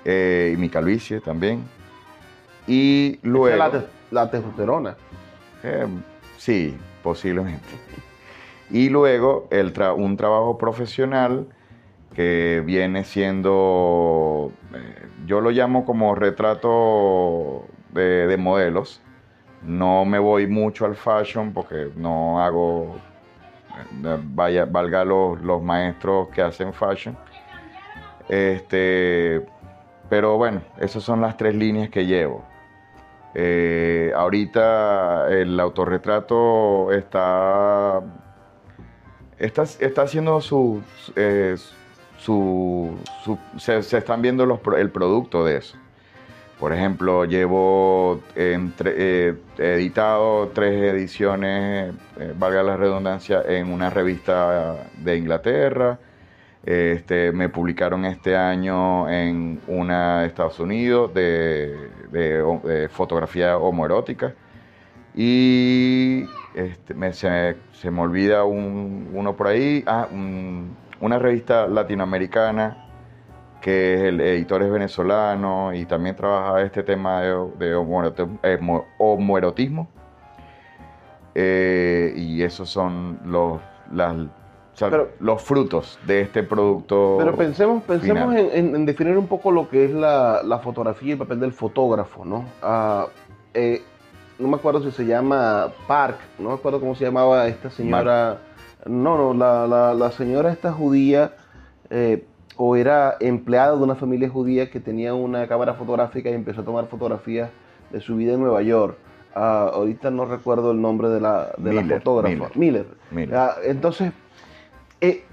eh, 0.06 0.52
y 0.54 0.58
mi 0.58 0.70
calvicie 0.70 1.20
también. 1.20 1.64
Y 2.68 3.20
luego... 3.22 3.58
La, 3.58 3.84
la, 4.12 4.32
testosterona. 4.32 4.96
Eh, 5.62 5.88
sí, 6.38 6.78
posiblemente. 7.04 7.68
Y 8.72 8.90
luego 8.90 9.48
el 9.52 9.72
un 9.98 10.18
trabajo 10.18 10.58
profesional 10.58 11.48
que 12.16 12.64
viene 12.66 13.04
siendo, 13.04 14.52
eh, 14.74 15.08
yo 15.26 15.42
lo 15.42 15.52
llamo 15.52 15.86
como 15.86 16.16
retrato 16.16 17.66
de, 17.92 18.36
modelos. 18.38 19.02
No 19.62 20.06
me 20.06 20.20
voy 20.20 20.48
mucho 20.48 20.86
al 20.86 20.96
fashion 20.96 21.54
porque 21.54 21.90
no 21.96 22.42
hago, 22.42 22.98
eh, 24.04 24.18
vaya, 24.24 24.66
valga 24.66 25.04
los, 25.04 25.42
los 25.42 25.62
maestros 25.62 26.30
que 26.30 26.42
hacen 26.42 26.74
fashion. 26.74 27.18
Este, 28.30 29.46
pero 30.10 30.38
bueno, 30.38 30.62
esas 30.80 31.04
son 31.04 31.22
las 31.22 31.36
tres 31.38 31.56
líneas 31.56 31.90
que 31.90 32.06
llevo. 32.06 32.44
Eh, 33.34 34.14
ahorita 34.16 35.28
el 35.30 35.60
autorretrato 35.60 36.92
está, 36.94 38.02
está, 39.38 39.64
está 39.64 40.02
haciendo 40.04 40.40
su, 40.40 40.82
su, 42.26 42.98
se, 43.58 43.78
están 43.78 44.22
viendo 44.22 44.60
el 44.78 44.90
producto 44.90 45.46
de 45.46 45.58
eso. 45.58 45.78
Por 46.60 46.74
ejemplo, 46.74 47.26
llevo 47.26 48.22
eh, 48.36 49.36
editado 49.58 50.48
tres 50.54 50.94
ediciones, 50.94 51.94
eh, 52.18 52.34
valga 52.36 52.64
la 52.64 52.78
redundancia, 52.78 53.44
en 53.48 53.72
una 53.72 53.90
revista 53.90 54.88
de 54.98 55.18
Inglaterra. 55.18 56.00
Este, 56.64 57.32
me 57.32 57.50
publicaron 57.50 58.06
este 58.06 58.36
año 58.36 59.08
en 59.08 59.62
una 59.68 60.22
de 60.22 60.28
Estados 60.28 60.60
Unidos 60.60 61.14
de, 61.14 62.88
fotografía 62.90 63.58
homoerótica. 63.58 64.34
Y 65.14 66.26
este, 66.56 66.96
se, 67.14 67.92
me 67.92 68.02
olvida 68.02 68.46
uno 68.46 69.36
por 69.36 69.48
ahí. 69.48 69.84
Ah, 69.86 70.08
un, 70.12 70.76
una 71.06 71.20
revista 71.20 71.68
latinoamericana 71.68 72.86
que 73.66 73.96
es 73.96 74.02
el 74.02 74.22
editor 74.22 74.62
es 74.62 74.72
venezolano 74.72 75.74
y 75.74 75.86
también 75.86 76.16
trabaja 76.16 76.62
este 76.62 76.84
tema 76.84 77.22
de, 77.24 77.74
homoerotismo. 79.00 79.88
Eh, 81.34 82.14
y 82.16 82.44
esos 82.44 82.70
son 82.70 83.20
los, 83.26 83.60
los 85.20 85.42
frutos 85.42 85.98
de 86.06 86.22
este 86.22 86.44
producto. 86.44 87.16
Pero 87.18 87.36
pensemos, 87.36 87.82
pensemos 87.84 88.36
en, 88.36 88.86
definir 88.86 89.18
un 89.18 89.26
poco 89.26 89.50
lo 89.50 89.68
que 89.68 89.86
es 89.86 89.92
la, 89.92 90.60
fotografía 90.64 91.10
y 91.10 91.12
el 91.14 91.18
papel 91.18 91.40
del 91.40 91.52
fotógrafo, 91.52 92.24
¿no? 92.24 92.46
Ah, 92.62 93.08
eh, 93.56 93.82
no 94.38 94.48
me 94.48 94.58
acuerdo 94.58 94.84
si 94.84 94.92
se 94.92 95.08
llama 95.08 95.70
Park, 95.88 96.20
no 96.38 96.50
me 96.50 96.56
acuerdo 96.56 96.80
cómo 96.80 96.94
se 96.94 97.06
llamaba 97.06 97.48
esta 97.48 97.72
señora. 97.72 98.38
No, 98.86 99.34
no, 99.34 99.68
la, 99.94 100.12
señora 100.12 100.52
esta 100.52 100.72
judía 100.72 101.34
eh, 101.90 102.26
o 102.58 102.76
era 102.76 103.18
empleada 103.20 103.76
de 103.76 103.84
una 103.84 103.96
familia 103.96 104.30
judía 104.30 104.70
que 104.70 104.80
tenía 104.80 105.14
una 105.14 105.48
cámara 105.48 105.74
fotográfica 105.74 106.30
y 106.30 106.34
empezó 106.34 106.62
a 106.62 106.66
tomar 106.66 106.88
fotografías 106.88 107.50
de 107.92 108.00
su 108.00 108.16
vida 108.16 108.34
en 108.34 108.42
Nueva 108.42 108.62
York. 108.62 108.98
Ah, 109.34 109.70
ahorita 109.74 110.12
no 110.12 110.26
recuerdo 110.26 110.72
el 110.72 110.82
nombre 110.82 111.10
de 111.10 111.20
la, 111.20 111.52
de 111.58 111.84
fotógrafa. 111.84 112.50
Miller. 112.56 112.86
Ah, 113.34 113.56
entonces, 113.64 114.14
eh, 115.02 115.24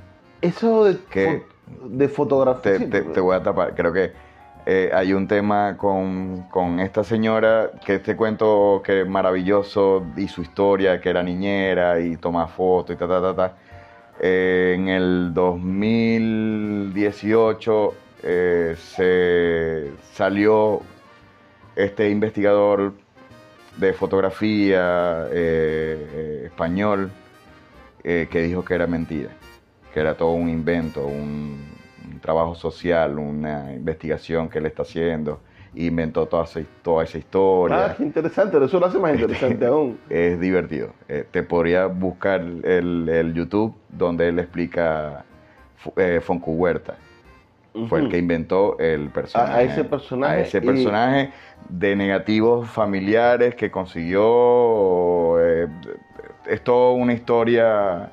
eso 0.41 0.85
de, 0.85 1.45
de 1.85 2.09
fotografía... 2.09 2.79
te, 2.91 3.21
voy 3.21 3.37
a 3.37 3.43
tapar, 3.43 3.75
creo 3.75 3.93
que 3.93 4.13
eh, 4.67 4.91
hay 4.95 5.13
un 5.13 5.27
tema 5.27 5.77
con, 5.77 6.81
esta 6.81 7.05
señora 7.05 7.71
que 7.85 7.97
este 7.97 8.17
cuento 8.17 8.83
que 8.85 9.05
maravilloso 9.05 10.07
y 10.17 10.29
su 10.29 10.43
historia, 10.43 11.01
que 11.01 11.11
era 11.11 11.23
niñera 11.23 12.01
y 12.01 12.17
toma 12.17 12.47
fotos 12.47 12.95
y 12.95 12.99
ta, 12.99 13.09
ta, 13.09 13.21
ta, 13.21 13.35
ta. 13.35 13.57
Eh, 14.21 14.75
en 14.77 14.89
el 14.89 15.33
2018 15.35 17.95
eh, 18.23 18.77
se 18.79 19.91
salió 20.13 20.81
este 21.75 22.09
investigador 22.09 22.95
de 23.79 23.93
fotografía 23.95 25.27
eh, 25.33 26.43
español 26.47 27.11
que 28.03 28.43
dijo 28.43 28.65
que 28.65 28.75
era 28.75 28.89
mentira, 28.89 29.31
que 29.95 30.01
era 30.01 30.17
todo 30.17 30.33
un 30.33 30.49
invento, 30.49 31.07
un, 31.07 31.72
trabajo 32.23 32.55
social, 32.55 33.19
una 33.19 33.75
investigación 33.75 34.49
que 34.49 34.59
él 34.59 34.67
está 34.67 34.83
haciendo 34.83 35.41
inventó 35.75 36.27
toda 36.27 36.45
esa, 36.45 36.61
toda 36.83 37.05
esa 37.05 37.19
historia. 37.19 37.87
Ah, 37.87 37.95
qué 37.97 38.03
interesante, 38.03 38.63
eso 38.63 38.79
lo 38.79 38.87
hace 38.87 38.99
más 38.99 39.15
interesante 39.15 39.65
aún. 39.67 39.99
Es 40.09 40.39
divertido. 40.39 40.91
Eh, 41.09 41.25
te 41.31 41.43
podría 41.43 41.87
buscar 41.87 42.41
el, 42.41 43.09
el, 43.09 43.35
YouTube 43.35 43.75
donde 43.89 44.29
él 44.29 44.39
explica 44.39 45.25
eh, 45.97 46.21
Foncu 46.23 46.53
Huerta. 46.53 46.97
Fue 47.89 48.01
el 48.01 48.11
que 48.11 48.19
inventó 48.19 48.79
el 48.79 49.09
personaje. 49.09 49.53
A, 49.53 49.63
ese 49.63 49.85
personaje. 49.85 50.35
A 50.35 50.41
ese 50.41 50.61
personaje 50.61 51.33
de 51.71 51.97
negativos 51.97 52.69
familiares 52.69 53.55
que 53.55 53.71
consiguió. 53.71 55.41
Eh, 55.41 55.69
es 56.49 56.63
toda 56.63 56.93
una 56.93 57.15
historia 57.15 58.13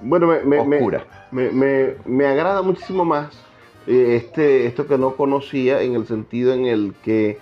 bueno, 0.00 0.28
me, 0.44 0.58
oscura. 0.58 0.98
Me, 0.98 1.04
me, 1.42 1.94
me 2.04 2.26
agrada 2.26 2.62
muchísimo 2.62 3.04
más 3.04 3.44
eh, 3.86 4.16
este, 4.16 4.66
esto 4.66 4.86
que 4.86 4.96
no 4.96 5.14
conocía 5.14 5.82
en 5.82 5.94
el 5.94 6.06
sentido 6.06 6.54
en 6.54 6.66
el 6.66 6.94
que, 7.02 7.38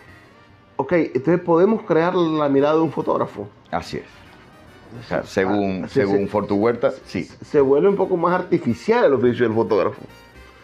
ok, 0.76 0.92
entonces 0.92 1.40
podemos 1.40 1.82
crear 1.82 2.14
la 2.14 2.48
mirada 2.48 2.74
de 2.74 2.80
un 2.80 2.90
fotógrafo. 2.90 3.48
Así 3.70 3.98
es. 3.98 5.28
según, 5.28 5.82
ah, 5.84 5.88
según 5.88 6.26
Fortu 6.28 6.56
Huerta, 6.56 6.92
sí. 7.04 7.28
Se 7.44 7.60
vuelve 7.60 7.88
un 7.88 7.96
poco 7.96 8.16
más 8.16 8.34
artificial 8.34 9.04
el 9.04 9.12
oficio 9.14 9.46
del 9.46 9.54
fotógrafo. 9.54 10.02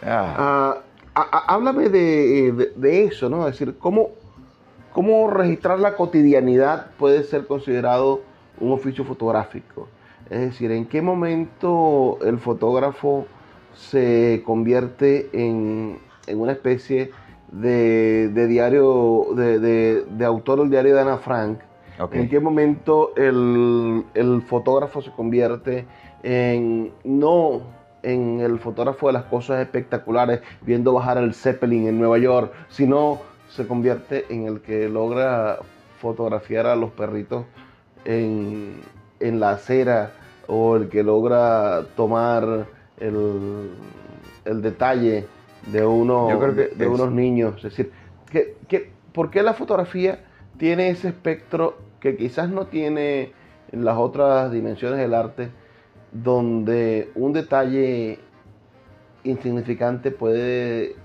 Ah. 0.03 0.81
Ah, 1.15 1.43
háblame 1.47 1.89
de, 1.89 3.03
eso, 3.05 3.29
¿no? 3.29 3.47
Es 3.47 3.57
decir, 3.57 3.77
¿cómo, 3.79 4.11
¿cómo 4.93 5.29
registrar 5.29 5.79
la 5.79 5.95
cotidianidad 5.95 6.91
puede 6.97 7.23
ser 7.23 7.47
considerado 7.47 8.21
un 8.59 8.73
oficio 8.73 9.05
fotográfico? 9.05 9.87
Es 10.29 10.39
decir, 10.41 10.71
¿en 10.71 10.85
qué 10.85 11.01
momento 11.01 12.19
el 12.21 12.37
fotógrafo 12.37 13.25
se 13.79 14.43
convierte 14.45 15.29
en, 15.33 15.99
una 16.27 16.51
especie 16.51 17.11
de, 17.51 18.47
diario, 18.47 19.27
de, 19.35 20.25
autor 20.25 20.59
del 20.59 20.69
diario 20.69 20.95
de 20.95 21.01
Ana 21.01 21.17
Frank. 21.17 21.59
¿En 22.11 22.29
qué 22.29 22.39
momento 22.39 23.13
el, 23.15 24.43
fotógrafo 24.47 25.01
se 25.01 25.11
convierte 25.11 25.85
en 26.23 26.91
no 27.03 27.61
en 28.01 28.39
el 28.39 28.59
fotógrafo 28.59 29.07
de 29.07 29.13
las 29.13 29.25
cosas 29.25 29.59
espectaculares, 29.59 30.39
viendo 30.61 30.93
bajar 30.93 31.17
el 31.17 31.33
Zeppelin 31.33 31.87
en 31.87 31.99
Nueva 31.99 32.17
York, 32.17 32.53
sino 32.69 33.19
se 33.49 33.67
convierte 33.67 34.25
en 34.29 34.45
el 34.45 34.61
que 34.61 34.87
logra 34.87 35.59
fotografiar 35.99 36.65
a 36.65 36.77
los 36.77 36.91
perritos 36.91 37.43
en, 38.05 38.75
en 39.19 39.39
la 39.41 39.51
acera 39.51 40.13
o 40.49 40.75
el 40.75 40.89
que 40.89 41.03
logra 41.03 41.83
tomar 41.95 42.65
el, 42.97 43.69
detalle 44.61 45.25
de, 45.71 45.85
uno, 45.85 46.27
de, 46.75 46.87
unos 46.87 47.11
niños. 47.11 47.57
Es 47.57 47.63
decir, 47.63 47.91
que, 48.29 48.91
¿por 49.13 49.29
qué 49.29 49.43
la 49.43 49.53
fotografía 49.53 50.25
tiene 50.57 50.89
ese 50.89 51.09
espectro 51.09 51.77
que 51.99 52.17
quizás 52.17 52.49
no 52.49 52.65
tiene 52.65 53.31
en 53.71 53.85
las 53.85 53.97
otras 53.97 54.51
dimensiones 54.51 54.97
del 54.97 55.13
arte, 55.13 55.51
donde 56.11 57.11
un 57.13 57.33
detalle 57.33 58.19
insignificante 59.23 60.09
puede 60.09 60.95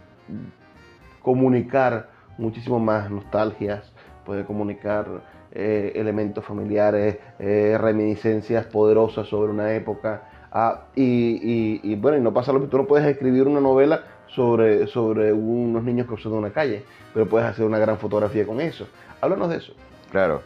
comunicar 1.21 2.09
muchísimo 2.39 2.79
más 2.79 3.11
nostalgias, 3.11 3.93
puede 4.25 4.45
comunicar 4.47 5.34
eh, 5.55 5.93
elementos 5.95 6.45
familiares, 6.45 7.19
eh, 7.39 7.79
reminiscencias 7.81 8.67
poderosas 8.67 9.27
sobre 9.29 9.53
una 9.53 9.73
época, 9.75 10.23
Ah, 10.57 10.85
y, 10.95 11.97
bueno, 11.97 12.17
y 12.17 12.21
no 12.21 12.33
pasa 12.33 12.53
lo 12.53 12.61
que 12.61 12.69
tú 12.69 12.79
no 12.79 12.87
puedes 12.87 13.05
escribir 13.09 13.49
una 13.49 13.59
novela 13.59 14.05
sobre, 14.29 14.87
sobre 14.87 15.33
unos 15.33 15.83
niños 15.83 16.07
cruzando 16.07 16.39
una 16.39 16.53
calle, 16.53 16.85
pero 17.13 17.27
puedes 17.29 17.49
hacer 17.49 17.65
una 17.65 17.79
gran 17.79 17.99
fotografía 17.99 18.47
con 18.47 18.61
eso. 18.61 18.87
Háblanos 19.21 19.51
de 19.51 19.57
eso. 19.57 19.73
Claro. 20.13 20.43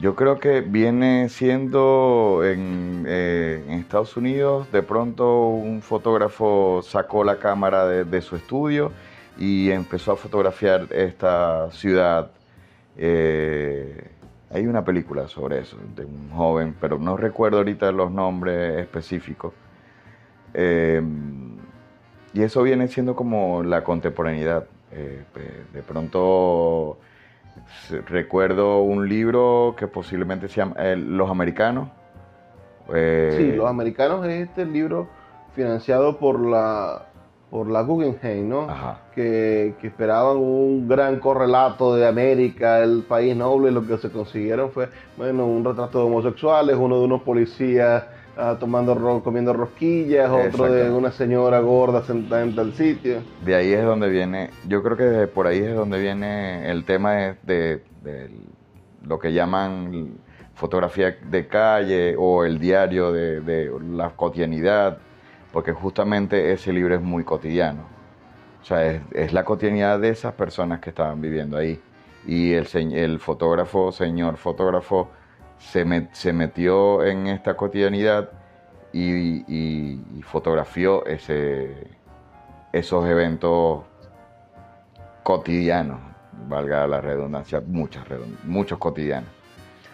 Yo 0.00 0.14
creo 0.14 0.40
que 0.40 0.62
viene 0.62 1.28
siendo 1.28 2.40
en, 2.42 3.04
eh, 3.06 3.62
Estados 3.78 4.16
Unidos, 4.16 4.72
de 4.72 4.82
pronto 4.82 5.48
un 5.48 5.82
fotógrafo 5.82 6.80
sacó 6.82 7.22
la 7.22 7.38
cámara 7.38 7.86
de, 7.86 8.22
su 8.22 8.36
estudio 8.36 8.90
y 9.38 9.70
empezó 9.70 10.12
a 10.12 10.16
fotografiar 10.16 10.86
esta 10.92 11.70
ciudad. 11.72 12.30
Hay 14.52 14.66
una 14.66 14.84
película 14.84 15.28
sobre 15.28 15.60
eso, 15.60 15.76
de 15.96 16.04
un 16.04 16.30
joven, 16.30 16.74
pero 16.80 16.98
no 16.98 17.16
recuerdo 17.16 17.58
ahorita 17.58 17.90
los 17.92 18.10
nombres 18.10 18.78
específicos. 18.78 19.52
Em, 20.52 21.56
y 22.34 22.42
eso 22.42 22.62
viene 22.62 22.88
siendo 22.88 23.16
como 23.16 23.62
la 23.62 23.82
contemporaneidad. 23.82 24.66
Eh, 24.90 25.24
de 25.72 25.82
pronto 25.82 26.98
recuerdo 28.06 28.82
un 28.82 29.08
libro 29.08 29.74
que 29.76 29.86
posiblemente 29.86 30.48
se 30.48 30.56
llama 30.56 30.76
eh, 30.78 30.96
Los 30.96 31.30
Americanos. 31.30 31.88
Eh, 32.92 33.34
sí, 33.36 33.52
Los 33.52 33.68
Americanos 33.68 34.26
es 34.26 34.48
este 34.48 34.66
libro 34.66 35.08
financiado 35.54 36.18
por 36.18 36.40
la 36.40 37.06
por 37.52 37.70
la 37.70 37.82
Guggenheim, 37.82 38.48
¿no? 38.48 38.66
Que, 39.14 39.74
esperaban 39.82 40.38
un 40.38 40.88
gran 40.88 41.18
correlato 41.18 41.94
de 41.94 42.08
América, 42.08 42.82
el 42.82 43.02
país 43.02 43.36
noble, 43.36 43.70
y 43.70 43.74
lo 43.74 43.86
que 43.86 43.98
se 43.98 44.08
consiguieron 44.08 44.70
fue, 44.70 44.88
bueno, 45.18 45.44
un 45.44 45.62
retrato 45.62 45.98
de 45.98 46.04
homosexuales, 46.06 46.76
uno 46.76 46.98
de 46.98 47.04
unos 47.04 47.20
policías 47.20 48.04
ah, 48.38 48.56
tomando 48.58 49.20
comiendo 49.22 49.52
rosquillas, 49.52 50.30
otro 50.30 50.72
de 50.72 50.90
una 50.90 51.12
señora 51.12 51.60
gorda 51.60 52.02
sentada 52.04 52.42
en 52.42 52.56
tal 52.56 52.72
sitio. 52.72 53.18
De 53.44 53.54
ahí 53.54 53.74
es 53.74 53.84
donde 53.84 54.08
viene, 54.08 54.48
yo 54.66 54.82
creo 54.82 54.96
que 54.96 55.26
por 55.26 55.46
ahí 55.46 55.58
es 55.58 55.76
donde 55.76 56.00
viene 56.00 56.70
el 56.70 56.86
tema 56.86 57.36
de, 57.42 57.82
lo 59.06 59.18
que 59.18 59.30
llaman 59.30 60.14
fotografía 60.54 61.18
de 61.30 61.46
calle 61.48 62.14
o 62.16 62.46
el 62.46 62.58
diario 62.58 63.12
de, 63.12 63.42
de 63.42 63.70
la 63.90 64.08
cotidianidad 64.16 64.96
porque 65.52 65.72
justamente 65.72 66.52
ese 66.52 66.72
libro 66.72 66.94
es 66.94 67.02
muy 67.02 67.24
cotidiano. 67.24 67.82
O 68.62 68.64
sea, 68.64 69.02
es, 69.12 69.32
la 69.32 69.44
cotidianidad 69.44 70.00
de 70.00 70.08
esas 70.08 70.34
personas 70.34 70.80
que 70.80 70.90
estaban 70.90 71.20
viviendo 71.20 71.56
ahí. 71.56 71.80
Y 72.26 72.52
el, 72.52 73.18
fotógrafo, 73.18 73.92
señor 73.92 74.36
fotógrafo, 74.36 75.10
se, 75.58 75.84
metió 75.84 77.04
en 77.04 77.26
esta 77.26 77.54
cotidianidad 77.54 78.30
y, 78.92 80.00
fotografió 80.22 81.04
esos 81.06 83.06
eventos 83.06 83.82
cotidianos, 85.22 86.00
valga 86.48 86.86
la 86.86 87.00
redundancia, 87.00 87.62
muchos, 87.66 88.04
muchos 88.44 88.78
cotidianos. 88.78 89.28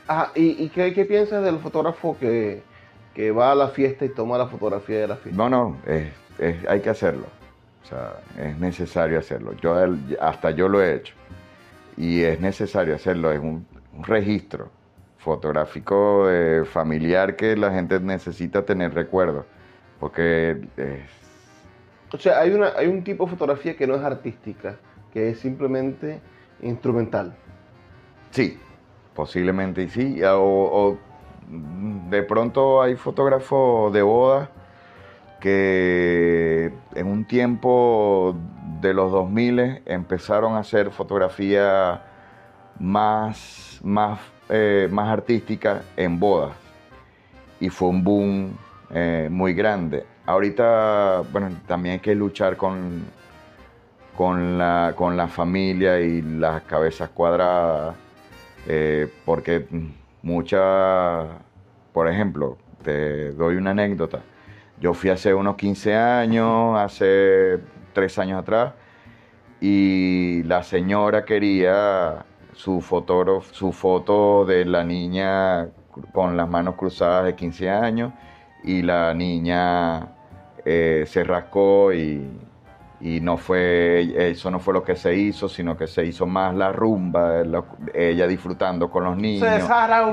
Ah, 0.06 0.30
¿y, 0.34 0.68
qué 0.68 1.06
piensas 1.08 1.42
del 1.42 1.58
fotógrafo 1.58 2.16
que, 2.18 2.62
que 3.14 3.30
va 3.30 3.52
a 3.52 3.54
la 3.54 3.68
fiesta 3.68 4.04
y 4.04 4.10
toma 4.10 4.38
la 4.38 4.46
fotografía 4.46 5.00
de 5.00 5.08
la 5.08 5.16
fiesta. 5.16 5.36
No, 5.36 5.48
no, 5.48 5.76
hay 6.68 6.80
que 6.80 6.90
hacerlo. 6.90 7.26
O 7.82 7.86
sea, 7.86 8.20
es 8.38 8.58
necesario 8.58 9.18
hacerlo. 9.18 9.54
Yo 9.60 9.74
hasta 10.20 10.50
yo 10.50 10.68
lo 10.68 10.82
he 10.82 10.94
hecho. 10.94 11.14
Y 11.96 12.22
es 12.22 12.40
necesario 12.40 12.94
hacerlo. 12.94 13.32
Es 13.32 13.40
un, 13.40 13.66
registro 14.06 14.70
fotográfico 15.16 16.28
familiar 16.66 17.34
que 17.34 17.56
la 17.56 17.72
gente 17.72 17.98
necesita 17.98 18.64
tener 18.64 18.94
recuerdos. 18.94 19.44
Porque 19.98 20.60
es... 20.76 21.00
O 22.12 22.18
sea, 22.18 22.38
hay, 22.38 22.50
una, 22.50 22.68
hay 22.76 22.86
un 22.86 23.02
tipo 23.02 23.24
de 23.24 23.30
fotografía 23.30 23.76
que 23.76 23.86
no 23.86 23.96
es 23.96 24.02
artística, 24.02 24.76
que 25.12 25.30
es 25.30 25.40
simplemente 25.40 26.20
instrumental. 26.62 27.34
Sí, 28.30 28.58
posiblemente 29.14 29.88
sí. 29.88 30.20
o 30.24 30.96
de 31.48 32.22
pronto 32.22 32.82
hay 32.82 32.96
fotógrafos 32.96 33.92
de 33.92 34.02
boda 34.02 34.50
que 35.40 36.72
en 36.94 37.06
un 37.06 37.24
tiempo 37.24 38.34
de 38.80 38.92
los 38.92 39.10
2000 39.12 39.82
empezaron 39.86 40.54
a 40.54 40.60
hacer 40.60 40.90
fotografía 40.90 42.02
más, 42.78 43.80
más, 43.82 44.20
eh, 44.48 44.88
más 44.90 45.08
artística 45.08 45.82
en 45.96 46.18
bodas 46.18 46.52
y 47.60 47.68
fue 47.70 47.88
un 47.88 48.04
boom 48.04 48.58
eh, 48.90 49.28
muy 49.30 49.54
grande. 49.54 50.04
Ahorita, 50.26 51.22
bueno, 51.32 51.50
también 51.66 51.94
hay 51.94 52.00
que 52.00 52.14
luchar 52.14 52.56
con, 52.56 53.04
con, 54.16 54.58
la, 54.58 54.92
con 54.96 55.28
familia 55.28 56.00
y 56.00 56.22
las 56.22 56.62
cabezas 56.62 57.10
cuadradas, 57.10 57.94
eh, 58.66 59.10
porque 59.24 59.66
muchas, 60.22 61.28
por 61.92 62.08
ejemplo, 62.08 62.58
te 62.82 63.32
doy 63.32 63.56
una 63.56 63.70
anécdota. 63.70 64.20
Yo 64.80 64.94
fui 64.94 65.10
hace 65.10 65.34
unos 65.34 65.56
15 65.56 65.94
años, 65.96 66.78
hace 66.78 67.58
tres 67.92 68.18
años 68.18 68.40
atrás, 68.40 68.74
y 69.60 70.42
la 70.44 70.62
señora 70.62 71.24
quería 71.24 72.24
su, 72.52 72.80
su 73.52 73.72
foto 73.72 74.44
de 74.44 74.64
la 74.64 74.84
niña 74.84 75.68
con 76.12 76.36
las 76.36 76.48
manos 76.48 76.76
cruzadas 76.76 77.24
de 77.24 77.34
15 77.34 77.70
años 77.70 78.12
y 78.64 78.82
la 78.82 79.14
niña 79.14 80.14
eh, 80.64 81.04
se 81.06 81.24
rascó 81.24 81.92
y, 81.92 82.28
no 83.00 83.36
fue, 83.36 84.30
eso 84.30 84.50
no 84.50 84.58
fue 84.58 84.74
lo 84.74 84.82
que 84.82 84.96
se 84.96 85.14
hizo, 85.14 85.48
sino 85.48 85.76
que 85.76 85.86
se 85.86 86.04
hizo 86.04 86.26
más 86.26 86.54
la 86.54 86.72
rumba, 86.72 87.42
ella 87.94 88.26
disfrutando 88.26 88.90
con 88.90 89.04
los 89.04 89.16
niños. 89.16 89.48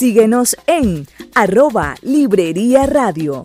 Síguenos 0.00 0.56
en 0.66 1.06
arroba 1.34 1.94
Librería 2.00 2.86
Radio. 2.86 3.44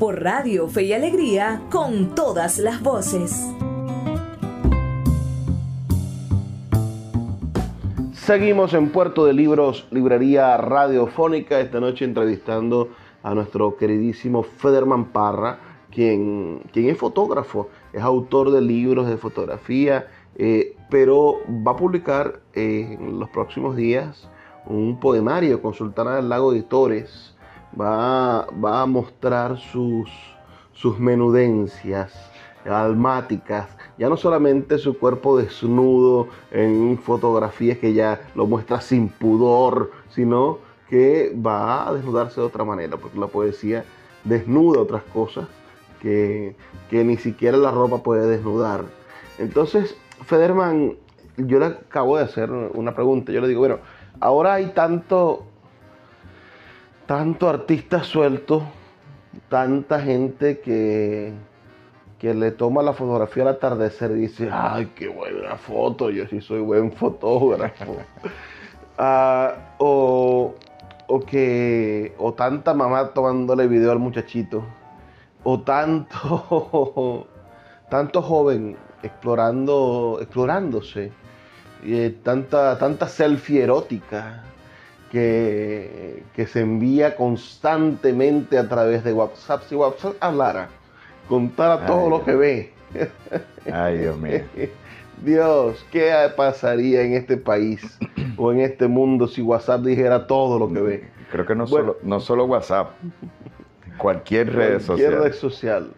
por 0.00 0.22
Radio 0.22 0.66
Fe 0.66 0.84
y 0.84 0.92
Alegría, 0.94 1.60
con 1.70 2.14
todas 2.14 2.58
las 2.58 2.80
voces. 2.82 3.46
Seguimos 8.14 8.72
en 8.72 8.88
Puerto 8.92 9.26
de 9.26 9.34
Libros, 9.34 9.86
Librería 9.90 10.56
Radiofónica, 10.56 11.60
esta 11.60 11.80
noche 11.80 12.06
entrevistando 12.06 12.88
a 13.22 13.34
nuestro 13.34 13.76
queridísimo 13.76 14.42
Federman 14.42 15.12
Parra, 15.12 15.58
quien, 15.90 16.62
quien 16.72 16.88
es 16.88 16.96
fotógrafo, 16.96 17.68
es 17.92 18.00
autor 18.00 18.52
de 18.52 18.62
libros 18.62 19.06
de 19.06 19.18
fotografía, 19.18 20.08
eh, 20.36 20.76
pero 20.88 21.40
va 21.46 21.72
a 21.72 21.76
publicar 21.76 22.40
eh, 22.54 22.96
en 22.98 23.18
los 23.18 23.28
próximos 23.28 23.76
días 23.76 24.30
un 24.64 24.98
poemario 24.98 25.60
con 25.60 25.74
Sultana 25.74 26.16
del 26.16 26.30
Lago 26.30 26.54
Editores. 26.54 27.36
Va, 27.78 28.46
va 28.52 28.82
a 28.82 28.86
mostrar 28.86 29.58
sus, 29.58 30.10
sus 30.72 30.98
menudencias 30.98 32.12
almáticas, 32.64 33.68
ya 33.96 34.08
no 34.08 34.16
solamente 34.16 34.78
su 34.78 34.98
cuerpo 34.98 35.38
desnudo 35.38 36.28
en 36.50 36.98
fotografías 36.98 37.78
que 37.78 37.94
ya 37.94 38.20
lo 38.34 38.46
muestra 38.46 38.80
sin 38.80 39.08
pudor, 39.08 39.92
sino 40.10 40.58
que 40.88 41.34
va 41.34 41.88
a 41.88 41.92
desnudarse 41.94 42.40
de 42.40 42.46
otra 42.46 42.64
manera, 42.64 42.96
porque 42.96 43.18
la 43.18 43.28
poesía 43.28 43.84
desnuda 44.24 44.80
otras 44.80 45.02
cosas 45.04 45.46
que, 46.02 46.56
que 46.90 47.04
ni 47.04 47.16
siquiera 47.16 47.56
la 47.56 47.70
ropa 47.70 48.02
puede 48.02 48.26
desnudar. 48.26 48.84
Entonces, 49.38 49.96
Federman, 50.26 50.96
yo 51.36 51.58
le 51.58 51.66
acabo 51.66 52.16
de 52.18 52.24
hacer 52.24 52.50
una 52.50 52.94
pregunta, 52.94 53.32
yo 53.32 53.40
le 53.40 53.48
digo, 53.48 53.60
bueno, 53.60 53.78
ahora 54.18 54.54
hay 54.54 54.66
tanto, 54.72 55.44
tanto 57.10 57.48
artista 57.48 58.04
suelto, 58.04 58.62
tanta 59.48 59.98
gente 60.00 60.60
que, 60.60 61.32
que 62.20 62.34
le 62.34 62.52
toma 62.52 62.84
la 62.84 62.92
fotografía 62.92 63.42
al 63.42 63.48
atardecer 63.48 64.12
y 64.12 64.20
dice, 64.20 64.48
ay, 64.52 64.92
qué 64.94 65.08
buena 65.08 65.56
foto, 65.56 66.10
yo 66.10 66.28
sí 66.28 66.40
soy 66.40 66.60
buen 66.60 66.92
fotógrafo. 66.92 67.96
Ah, 69.02 69.74
o, 69.78 70.54
o, 71.06 71.20
que, 71.20 72.14
o 72.18 72.34
tanta 72.34 72.74
mamá 72.74 73.08
tomándole 73.14 73.66
video 73.66 73.92
al 73.92 73.98
muchachito, 73.98 74.62
o 75.42 75.58
tanto, 75.60 77.26
tanto 77.90 78.20
joven 78.20 78.76
explorando, 79.02 80.18
explorándose 80.20 81.10
eh, 81.82 82.14
tanta, 82.22 82.78
tanta 82.78 83.08
selfie 83.08 83.62
erótica 83.62 84.44
que, 85.10 86.22
que 86.34 86.46
se 86.46 86.60
envía 86.60 87.16
constantemente 87.16 88.58
a 88.58 88.68
través 88.68 89.04
de 89.04 89.12
WhatsApp. 89.12 89.62
Si 89.68 89.74
WhatsApp 89.74 90.14
hablara 90.20 90.68
contara 91.28 91.86
todo 91.86 92.08
lo 92.10 92.24
que 92.24 92.34
ve. 92.34 92.72
Ay, 93.72 93.98
Dios 93.98 94.18
mío. 94.18 94.40
Dios, 95.22 95.84
¿qué 95.92 96.12
pasaría 96.34 97.02
en 97.02 97.12
este 97.12 97.36
país 97.36 97.98
o 98.38 98.52
en 98.52 98.60
este 98.60 98.88
mundo 98.88 99.26
si 99.28 99.42
WhatsApp 99.42 99.82
dijera 99.82 100.26
todo 100.26 100.58
lo 100.58 100.72
que 100.72 100.80
ve? 100.80 101.08
Creo 101.30 101.44
que 101.46 101.54
no, 101.54 101.66
Bueno. 101.66 101.92
solo, 101.92 101.98
no 102.02 102.20
solo 102.20 102.44
WhatsApp, 102.46 102.90
cualquier 103.98 104.46
red 104.54 104.80
Cualquier 104.80 104.80
social. 104.80 105.22
red 105.22 105.32
social. 105.34 105.90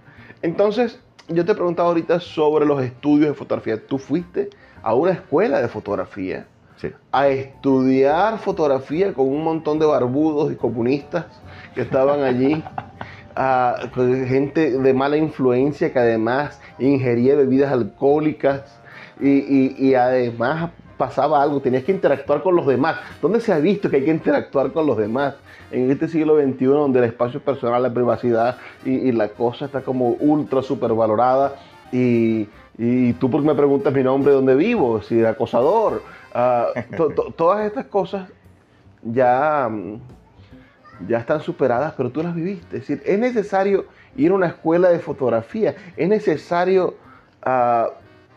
Entonces, 0.42 1.01
yo 1.29 1.44
te 1.44 1.55
preguntaba 1.55 1.88
ahorita 1.88 2.18
sobre 2.20 2.66
los 2.66 2.83
estudios 2.83 3.29
de 3.29 3.35
fotografía. 3.35 3.87
Tú 3.87 3.98
fuiste 3.98 4.51
a 4.83 4.94
una 4.94 5.12
escuela 5.12 5.61
de 5.62 5.68
fotografía 5.68 6.46
Sí. 6.83 6.90
a 7.12 7.29
estudiar 7.29 8.38
fotografía 8.38 9.14
con 9.14 9.29
un 9.29 9.45
montón 9.45 9.79
de 9.79 9.87
barbudos 9.87 10.51
y 10.53 10.57
comunistas 10.57 11.27
que 11.75 11.83
estaban 11.83 12.23
allí, 12.25 12.62
a- 13.37 13.77
con 13.95 14.27
gente 14.27 14.73
de 14.79 14.92
mala 14.92 15.16
influencia 15.16 15.92
que 15.92 15.99
además 16.01 16.61
ingería 16.81 17.37
bebidas 17.37 17.73
alcohólicas 17.73 18.62
y, 19.21 19.29
y- 19.29 19.77
y 19.79 19.95
además 19.95 20.71
pasaba 20.99 21.40
algo, 21.42 21.61
tenías 21.61 21.85
que 21.85 21.92
interactuar 21.92 22.42
con 22.42 22.57
los 22.57 22.66
demás. 22.66 22.97
¿Dónde 23.21 23.40
se 23.40 23.53
ha 23.53 23.59
visto 23.59 23.88
que 23.88 23.97
hay 23.99 24.05
que 24.05 24.11
interactuar 24.11 24.73
con 24.73 24.85
los 24.87 24.97
demás? 24.99 25.35
En 25.71 25.90
este 25.90 26.09
siglo 26.09 26.37
XXI 26.37 26.64
donde 26.66 26.99
el 26.99 27.05
espacio 27.07 27.40
personal, 27.40 27.83
la 27.83 27.95
privacidad 27.95 28.57
y, 28.85 28.90
y 28.90 29.12
la 29.12 29.29
cosa 29.29 29.66
está 29.66 29.81
como 29.83 30.11
ultra 30.21 30.62
super 30.62 30.92
valorada 30.92 31.55
y, 31.92 32.49
y 32.77 33.12
tú 33.14 33.31
porque 33.31 33.47
me 33.47 33.55
preguntas 33.55 33.92
mi 33.92 34.03
nombre, 34.03 34.33
dónde 34.33 34.55
vivo, 34.57 35.01
si 35.03 35.25
acosador, 35.25 36.03
Ah, 36.35 36.68
to- 36.97 37.11
to- 37.11 37.33
todas 37.37 37.66
estas 37.66 37.87
cosas 37.87 38.29
ya, 39.03 39.68
mm, 39.71 39.97
ya 41.09 41.18
están 41.18 41.40
superadas, 41.40 41.95
pero 41.97 42.11
tú 42.11 42.23
las 42.23 42.35
viviste. 42.35 42.79
Es 42.79 42.87
decir, 42.88 43.03
es 43.05 43.18
necesario 43.18 43.87
ir 44.16 44.31
a 44.31 44.35
una 44.35 44.47
escuela 44.47 44.88
de 44.90 44.99
fotografía, 44.99 45.75
es 45.97 46.09
necesario 46.09 46.95
ah, 47.42 47.88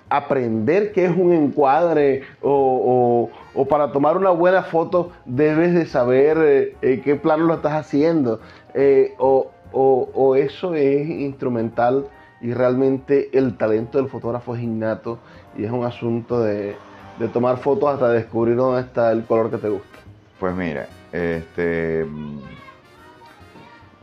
aprender 0.10 0.92
qué 0.92 1.06
es 1.06 1.16
un 1.16 1.34
encuadre 1.34 2.24
o, 2.42 3.30
para 3.70 3.92
tomar 3.92 4.18
una 4.18 4.30
buena 4.30 4.62
foto 4.64 5.12
debes 5.26 5.74
de 5.74 5.86
saber 5.86 6.38
eh, 6.40 6.76
eh, 6.82 7.02
qué 7.04 7.16
plano 7.16 7.46
lo 7.46 7.56
estás 7.56 7.74
haciendo 7.74 8.40
eh, 8.74 9.14
o 9.18 10.36
eso 10.36 10.76
es 10.76 11.10
instrumental 11.10 12.08
y 12.40 12.54
realmente 12.54 13.30
el 13.38 13.58
talento 13.58 13.98
del 13.98 14.08
fotógrafo 14.08 14.56
es 14.56 14.62
innato 14.62 15.18
y 15.58 15.64
es 15.66 15.72
un 15.72 15.84
asunto 15.86 16.42
de, 16.44 16.76
de 17.18 17.28
tomar 17.30 17.58
fotos 17.58 17.90
hasta 17.94 18.10
descubrir 18.10 18.56
dónde 18.56 18.82
está 18.82 19.12
el 19.12 19.24
color 19.24 19.50
que 19.52 19.58
te 19.58 19.70
gusta. 19.70 20.00
Pues 20.40 20.54
mira, 20.56 20.88
este, 21.12 22.06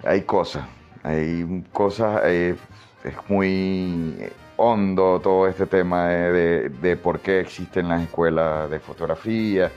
hay 0.05 0.23
cosas, 0.23 0.65
hay 1.03 1.65
cosas, 1.73 2.23
eh, 2.25 2.57
es 3.05 3.15
muy 3.29 4.17
hondo 4.57 5.21
todo 5.23 5.47
este 5.49 5.67
tema 5.67 6.09
de, 6.09 6.69
de- 6.71 6.97
por 6.97 7.21
qué 7.21 7.41
existen 7.41 7.89
las 7.89 8.03
escuelas 8.03 8.71
de 8.71 8.79
fotografía. 8.81 9.71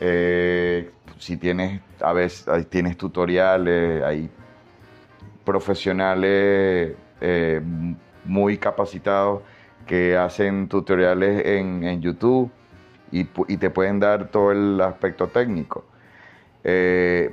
eh, 0.00 0.90
si 1.18 1.36
tienes, 1.36 1.80
a 2.00 2.12
veces 2.14 2.46
tienes 2.70 2.96
tutoriales, 2.96 4.02
hay 4.02 4.30
profesionales 5.44 6.94
eh, 7.20 7.60
muy 8.24 8.56
capacitados 8.58 9.42
que 9.86 10.16
hacen 10.16 10.68
tutoriales 10.68 11.44
en, 11.44 11.84
en 11.84 12.00
YouTube 12.00 12.50
y, 13.12 13.24
te 13.24 13.70
pueden 13.70 14.00
dar 14.00 14.28
todo 14.28 14.52
el 14.52 14.80
aspecto 14.80 15.28
técnico. 15.28 15.84
Eh, 16.64 17.30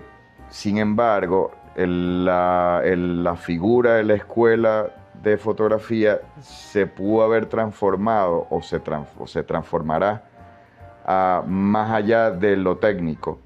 sin 0.50 0.78
embargo, 0.78 1.52
la, 1.76 3.36
figura 3.40 3.96
de 3.96 4.04
la 4.04 4.16
escuela 4.16 4.88
de 5.22 5.38
fotografía 5.38 6.20
se 6.42 6.88
pudo 6.88 7.24
haber 7.24 7.48
transformado 7.48 8.48
o 8.50 8.62
se, 8.62 8.82
se 9.26 9.44
transformará 9.44 10.24
a 11.06 11.44
más 11.46 11.92
allá 11.92 12.32
de 12.32 12.56
lo 12.58 12.78
técnico. 12.78 13.40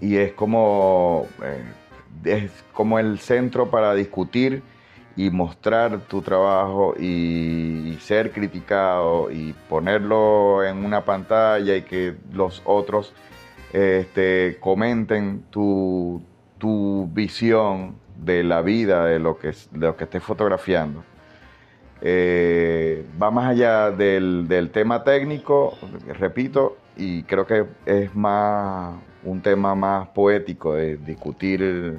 Y 0.00 0.16
es 0.16 0.32
como, 0.32 1.26
eh, 1.42 1.64
es 2.24 2.64
como 2.72 2.98
el 2.98 3.18
centro 3.18 3.70
para 3.70 3.94
discutir 3.94 4.62
y 5.18 5.30
mostrar 5.30 5.98
tu 6.02 6.22
trabajo 6.22 6.94
y, 6.96 7.98
ser 8.00 8.30
criticado 8.30 9.30
y 9.32 9.52
ponerlo 9.68 10.64
en 10.64 10.84
una 10.84 11.04
pantalla 11.04 11.74
y 11.74 11.82
que 11.82 12.14
los 12.32 12.62
otros 12.64 13.12
este, 13.72 14.56
comenten 14.60 15.42
tu, 15.50 16.22
tu 16.56 17.08
visión 17.12 17.96
de 18.16 18.44
la 18.44 18.62
vida, 18.62 19.06
de 19.06 19.18
lo 19.18 19.36
que, 19.36 19.48
de 19.48 19.86
lo 19.86 19.96
que 19.96 20.04
estés 20.04 20.22
fotografiando. 20.22 21.02
Eh, 22.00 23.04
va 23.20 23.32
más 23.32 23.50
allá 23.50 23.90
del, 23.90 24.46
del 24.46 24.70
tema 24.70 25.02
técnico, 25.02 25.76
repito, 26.16 26.76
y 26.96 27.24
creo 27.24 27.44
que 27.44 27.66
es 27.86 28.14
más 28.14 28.94
un 29.24 29.42
tema 29.42 29.74
más 29.74 30.08
poético 30.10 30.74
de 30.74 30.96
discutir 30.96 31.98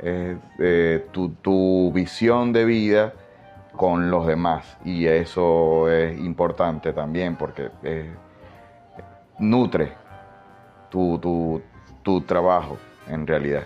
eh, 0.00 0.36
eh, 0.58 1.06
tu, 1.12 1.30
tu 1.30 1.92
visión 1.92 2.52
de 2.52 2.64
vida 2.64 3.12
con 3.76 4.10
los 4.10 4.26
demás. 4.26 4.76
Y 4.84 5.06
eso 5.06 5.90
es 5.90 6.18
importante 6.18 6.92
también 6.92 7.36
porque 7.36 7.70
eh, 7.82 8.10
nutre 9.38 9.92
tu, 10.90 11.18
tu- 11.18 11.62
tu 12.02 12.20
trabajo 12.22 12.76
en 13.08 13.26
realidad. 13.26 13.64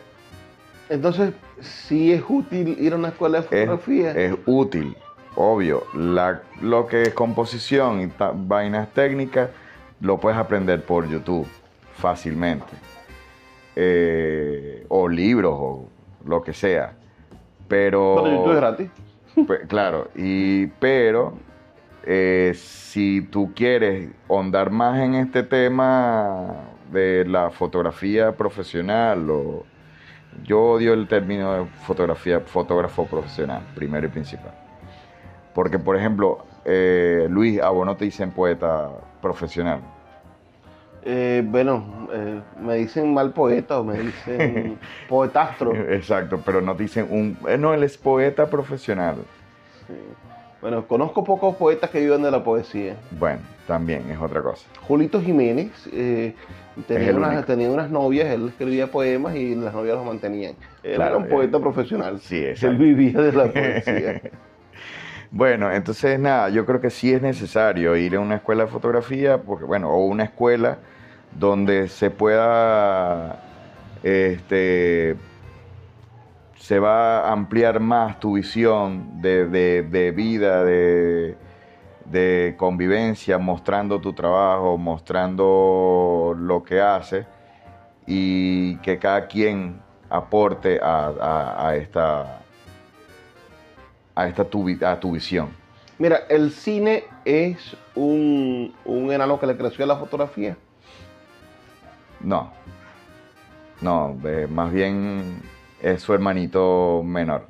Entonces, 0.89 1.33
sí 1.61 2.13
es 2.13 2.23
útil 2.29 2.77
ir 2.79 2.93
a 2.93 2.97
una 2.97 3.09
escuela 3.09 3.41
de 3.41 3.45
Es, 3.45 3.67
fotografía. 3.67 4.11
es 4.13 4.35
útil, 4.47 4.97
obvio. 5.37 5.85
La- 5.95 6.43
lo 6.61 6.87
que 6.87 7.03
es 7.05 7.15
composición 7.15 8.01
y 8.03 8.07
ta- 8.09 8.33
vainas 8.35 8.93
técnicas 8.93 9.51
lo 10.01 10.19
puedes 10.19 10.39
aprender 10.39 10.85
por 10.85 11.09
YouTube 11.09 11.47
fácilmente. 11.95 12.67
Eh, 13.75 14.85
o 14.89 15.09
libros 15.09 15.55
o 15.57 15.89
lo 16.27 16.43
que 16.43 16.53
sea. 16.53 16.95
Pero... 17.69 18.15
Bueno, 18.21 18.37
YouTube 18.37 18.53
es 18.53 18.57
gratis. 18.57 18.91
Pues, 19.47 19.61
claro, 19.67 20.09
y, 20.15 20.67
pero 20.67 21.33
eh, 22.05 22.53
si 22.55 23.23
tú 23.23 23.53
quieres 23.55 24.11
ahondar 24.29 24.71
más 24.71 24.99
en 24.99 25.15
este 25.15 25.43
tema 25.43 26.55
de 26.93 27.25
la 27.25 27.51
fotografía 27.51 28.33
profesional, 28.33 29.31
o, 29.31 29.65
yo 30.45 30.63
odio 30.63 30.93
el 30.93 31.09
término 31.09 31.53
de 31.53 31.65
fotografía, 31.87 32.41
fotógrafo 32.41 33.07
profesional, 33.07 33.63
primero 33.75 34.07
y 34.07 34.11
principal. 34.11 34.53
Porque, 35.55 35.79
por 35.79 35.97
ejemplo, 35.97 36.45
eh, 36.65 37.27
Luis, 37.31 37.61
a 37.61 37.71
vos 37.71 37.87
no 37.87 37.97
te 37.97 38.05
dicen 38.05 38.33
poeta 38.33 38.91
profesional. 39.21 39.81
Eh, 41.05 41.43
bueno, 41.45 42.09
eh, 42.13 42.41
me 42.61 42.77
dicen 42.77 43.13
mal 43.13 43.33
poeta 43.33 43.81
o 43.81 43.85
me 43.85 43.99
dicen 43.99 44.79
poetastro. 45.09 45.75
Exacto, 45.75 46.41
pero 46.45 46.61
no 46.61 46.75
dicen 46.75 47.07
un... 47.11 47.37
eh, 47.49 47.59
no, 47.59 47.75
él 47.75 47.83
es 47.83 47.99
poeta 47.99 48.47
profesional. 48.49 49.17
Sí. 49.87 49.95
Bueno, 50.61 50.87
conozco 50.87 51.25
pocos 51.25 51.57
poetas 51.57 51.91
que 51.91 51.99
viven 51.99 52.23
de 52.23 52.31
la 52.31 52.45
poesía. 52.45 52.95
Bueno, 53.11 53.41
también 53.67 54.09
es 54.09 54.19
otra 54.21 54.41
cosa. 54.43 54.65
Julito 54.83 55.21
Jiménez 55.21 55.73
eh, 55.93 56.37
tenía, 56.87 57.13
unas, 57.17 57.31
único. 57.33 57.45
tenía 57.47 57.69
unas 57.69 57.91
novias, 57.91 58.29
él 58.29 58.49
escribía 58.51 58.87
poemas 58.87 59.35
y 59.35 59.57
las 59.57 59.75
novias 59.75 59.97
los 59.97 60.07
mantenían. 60.07 60.55
Él 60.85 60.95
Claro, 60.95 61.17
era 61.17 61.19
un 61.19 61.25
eh, 61.25 61.29
poeta 61.29 61.59
profesional. 61.59 62.21
sí, 62.21 62.45
Él 62.61 62.77
vivía 62.77 63.21
de 63.21 63.33
la 63.33 63.47
poesía. 63.53 64.23
Bueno, 65.33 65.73
entonces 65.73 66.19
nada, 66.21 66.49
yo 66.51 66.65
creo 66.67 66.81
que 66.81 66.91
sí 66.91 67.13
es 67.13 67.23
necesario 67.23 67.97
ir 67.97 68.15
a 68.17 68.21
una 68.21 68.37
escuela 68.37 68.65
de 68.65 68.71
fotografía, 68.71 69.39
porque 69.43 69.65
bueno, 69.65 69.91
o 69.91 70.05
una 70.05 70.25
escuela 70.25 70.79
donde 71.39 71.89
se 71.89 72.11
pueda, 72.11 73.41
este, 74.03 75.17
se 76.57 76.79
va 76.79 77.29
a 77.29 77.33
ampliar 77.33 77.81
más 77.81 78.21
tu 78.21 78.35
visión 78.35 79.21
de, 79.21 79.47
de- 79.47 79.83
vida, 80.13 80.65
de, 80.65 81.37
de 82.07 82.55
convivencia, 82.57 83.39
mostrando 83.39 84.01
tu 84.01 84.13
trabajo, 84.13 84.77
mostrando 84.79 86.35
lo 86.39 86.63
que 86.63 86.81
hace 86.81 87.27
y 88.07 88.77
que 88.79 88.99
cada 88.99 89.27
quien 89.27 89.81
aporte 90.11 90.79
a, 90.83 91.13
a- 91.69 91.77
esta 91.77 92.39
a 94.15 94.27
esta 94.29 94.45
tu, 94.45 94.69
a 94.85 95.01
tu 95.01 95.13
visión. 95.13 95.49
Mira, 95.99 96.21
el 96.29 96.51
cine 96.51 97.05
es 97.25 97.77
un, 97.95 98.75
un 98.85 99.11
enano 99.11 99.41
que 99.41 99.47
le 99.47 99.57
creció 99.57 99.85
a 99.85 99.89
la 99.89 99.97
fotografía. 99.97 100.57
No, 102.23 102.51
no, 103.81 104.17
eh, 104.25 104.47
más 104.49 104.73
bien 104.73 105.43
es 105.81 106.03
su 106.03 106.15
hermanito 106.15 107.03
menor. 107.05 107.47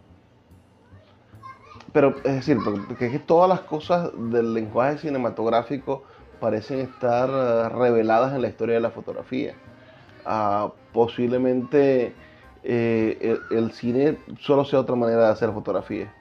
Pero 1.93 2.17
es 2.25 2.35
decir, 2.35 2.57
porque 2.89 3.07
es 3.07 3.13
que 3.13 3.19
todas 3.19 3.49
las 3.49 3.61
cosas 3.61 4.11
del 4.17 4.55
lenguaje 4.55 4.99
cinematográfico 4.99 6.05
parecen 6.41 6.81
estar 6.81 7.29
eh, 7.29 7.69
reveladas 7.69 8.35
en 8.35 8.43
la 8.43 8.49
historia 8.49 8.77
de 8.77 8.81
la 8.81 8.91
fotografía. 8.91 9.55
Ah, 10.25 10.73
posiblemente 10.93 12.15
eh, 12.65 13.39
el, 13.51 13.59
el 13.59 13.73
cine 13.73 14.19
solo 14.41 14.65
sea 14.65 14.81
otra 14.81 14.97
manera 14.97 15.27
de 15.27 15.33
hacer 15.33 15.53
fotografía. 15.53 16.13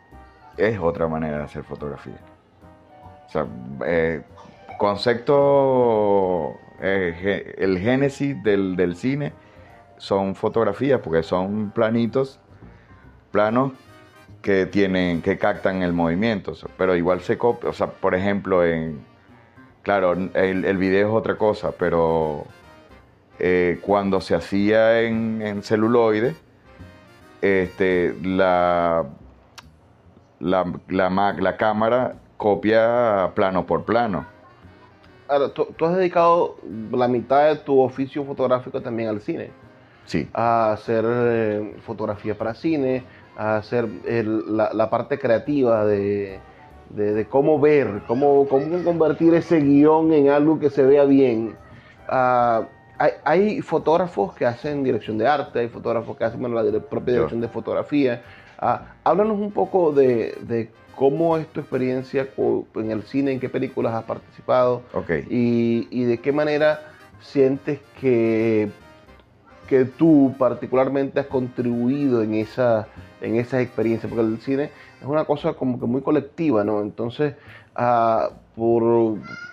es 0.57 0.77
otra 0.79 1.07
manera 1.07 1.37
de 1.37 1.43
hacer 1.43 1.63
fotografía. 1.63 2.19
O 3.27 3.29
sea, 3.31 3.47
eh, 3.85 4.23
concepto, 4.77 6.55
eh, 6.82 7.55
el 7.57 7.79
génesis 7.79 8.41
del, 8.43 8.95
cine 8.95 9.34
son 9.97 10.36
fotografías, 10.36 10.99
porque 11.01 11.23
son 11.23 11.71
planitos, 11.71 12.39
planos 13.32 13.73
que 14.41 14.65
tienen, 14.65 15.21
que 15.21 15.38
captan 15.38 15.84
el 15.84 15.93
movimiento, 15.93 16.53
pero 16.77 16.95
igual 16.95 17.21
se 17.21 17.38
copia, 17.38 17.69
o 17.69 17.73
sea, 17.73 17.88
por 17.88 18.15
ejemplo, 18.15 18.65
en, 18.65 18.99
claro, 19.84 20.13
el, 20.13 20.65
el 20.65 20.77
video 20.77 21.09
es 21.09 21.13
otra 21.13 21.38
cosa, 21.38 21.71
pero 21.77 22.45
eh, 23.43 23.79
cuando 23.82 24.21
se 24.21 24.36
hacía 24.36 25.01
en, 25.01 25.41
en 25.41 25.63
celuloide, 25.63 26.36
este, 27.41 28.15
la, 28.21 29.05
la, 30.39 30.71
la, 30.88 31.34
la, 31.34 31.57
cámara 31.57 32.17
copia 32.38 33.32
plano 33.34 33.65
por 33.65 33.84
plano. 33.84 34.27
Ahora, 35.32 35.47
¿tú, 35.53 35.65
¿tú, 35.77 35.86
has 35.86 35.95
dedicado 35.95 36.57
la 36.91 37.07
mitad 37.07 37.47
de 37.47 37.55
tu 37.55 37.79
oficio 37.79 38.25
fotográfico 38.25 38.82
también 38.82 39.07
al 39.07 39.21
cine. 39.21 39.51
Sí. 40.03 40.27
A 40.34 40.73
hacer 40.73 41.05
eh, 41.07 41.75
fotografía 41.86 42.38
para 42.38 42.53
cine, 42.53 43.05
a 43.38 43.55
hacer 43.55 43.88
el, 44.05 44.57
la, 44.57 44.73
la, 44.73 44.89
parte 44.89 45.17
creativa 45.17 45.86
de, 45.86 46.41
de, 46.89 47.13
de, 47.13 47.25
cómo 47.27 47.61
ver, 47.61 48.01
cómo, 48.07 48.45
cómo 48.49 48.84
convertir 48.84 49.34
ese 49.34 49.61
guion 49.61 50.11
en 50.11 50.27
algo 50.27 50.59
que 50.59 50.69
se 50.69 50.84
vea 50.84 51.05
bien. 51.05 51.55
Uh, 52.09 52.65
hay, 52.97 53.11
hay, 53.23 53.61
fotógrafos 53.61 54.34
que 54.34 54.45
hacen 54.45 54.84
dirección 54.84 55.17
de 55.17 55.29
arte, 55.29 55.59
hay 55.59 55.69
fotógrafos 55.69 56.17
que 56.17 56.25
hacen 56.25 56.41
bueno, 56.41 56.61
la 56.61 56.79
propia 56.82 57.13
dirección 57.13 57.39
de 57.39 57.47
fotografía. 57.47 58.21
Uh, 58.61 58.84
háblanos 59.05 59.39
un 59.39 59.53
poco 59.53 59.93
de, 59.93 60.38
de, 60.41 60.69
cómo 60.95 61.37
es 61.37 61.47
tu 61.47 61.59
experiencia 61.59 62.27
en 62.75 62.91
el 62.91 63.03
cine, 63.03 63.31
en 63.31 63.39
qué 63.39 63.49
películas 63.49 63.93
has 63.93 64.03
participado 64.03 64.83
okay. 64.93 65.25
y, 65.29 65.87
y, 65.89 66.03
de 66.03 66.19
qué 66.19 66.31
manera 66.31 66.81
sientes 67.21 67.79
que, 67.99 68.69
que 69.67 69.85
tú 69.85 70.35
particularmente 70.37 71.19
has 71.19 71.27
contribuido 71.27 72.21
en 72.23 72.35
esa, 72.35 72.87
en 73.21 73.35
esas 73.35 73.61
experiencias, 73.61 74.11
porque 74.11 74.25
el 74.25 74.41
cine 74.41 74.71
es 74.99 75.07
una 75.07 75.25
cosa 75.25 75.53
como 75.53 75.79
que 75.79 75.85
muy 75.85 76.01
colectiva, 76.01 76.63
¿no? 76.63 76.81
Entonces, 76.81 77.35
uh, 77.77 78.33
por, 78.55 78.83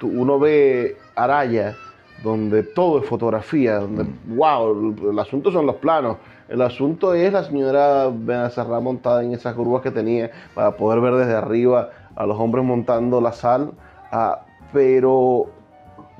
uno 0.03 0.39
ve 0.39 0.97
Araya, 1.15 1.77
donde 2.23 2.63
todo 2.63 3.01
es 3.01 3.07
fotografía, 3.07 3.79
donde, 3.79 4.05
mm. 4.05 4.37
wow, 4.37 4.97
el, 5.01 5.11
el, 5.11 5.19
asunto 5.19 5.51
son 5.53 5.67
los 5.67 5.77
planos, 5.77 6.17
el 6.49 6.63
asunto 6.63 7.15
es 7.15 7.33
la 7.33 7.45
señora 7.45 8.11
Benacerra 8.13 8.81
montada 8.81 9.23
en 9.23 9.35
esas 9.35 9.55
curvas 9.55 9.83
que 9.83 9.91
tenía 9.91 10.31
para 10.55 10.73
poder 10.73 11.01
ver 11.01 11.15
desde 11.15 11.35
arriba 11.35 11.91
a 12.17 12.27
los 12.27 12.39
hombres 12.39 12.65
montando 12.65 13.21
la 13.21 13.33
sal, 13.33 13.73
uh, 14.13 14.35
pero 14.73 15.47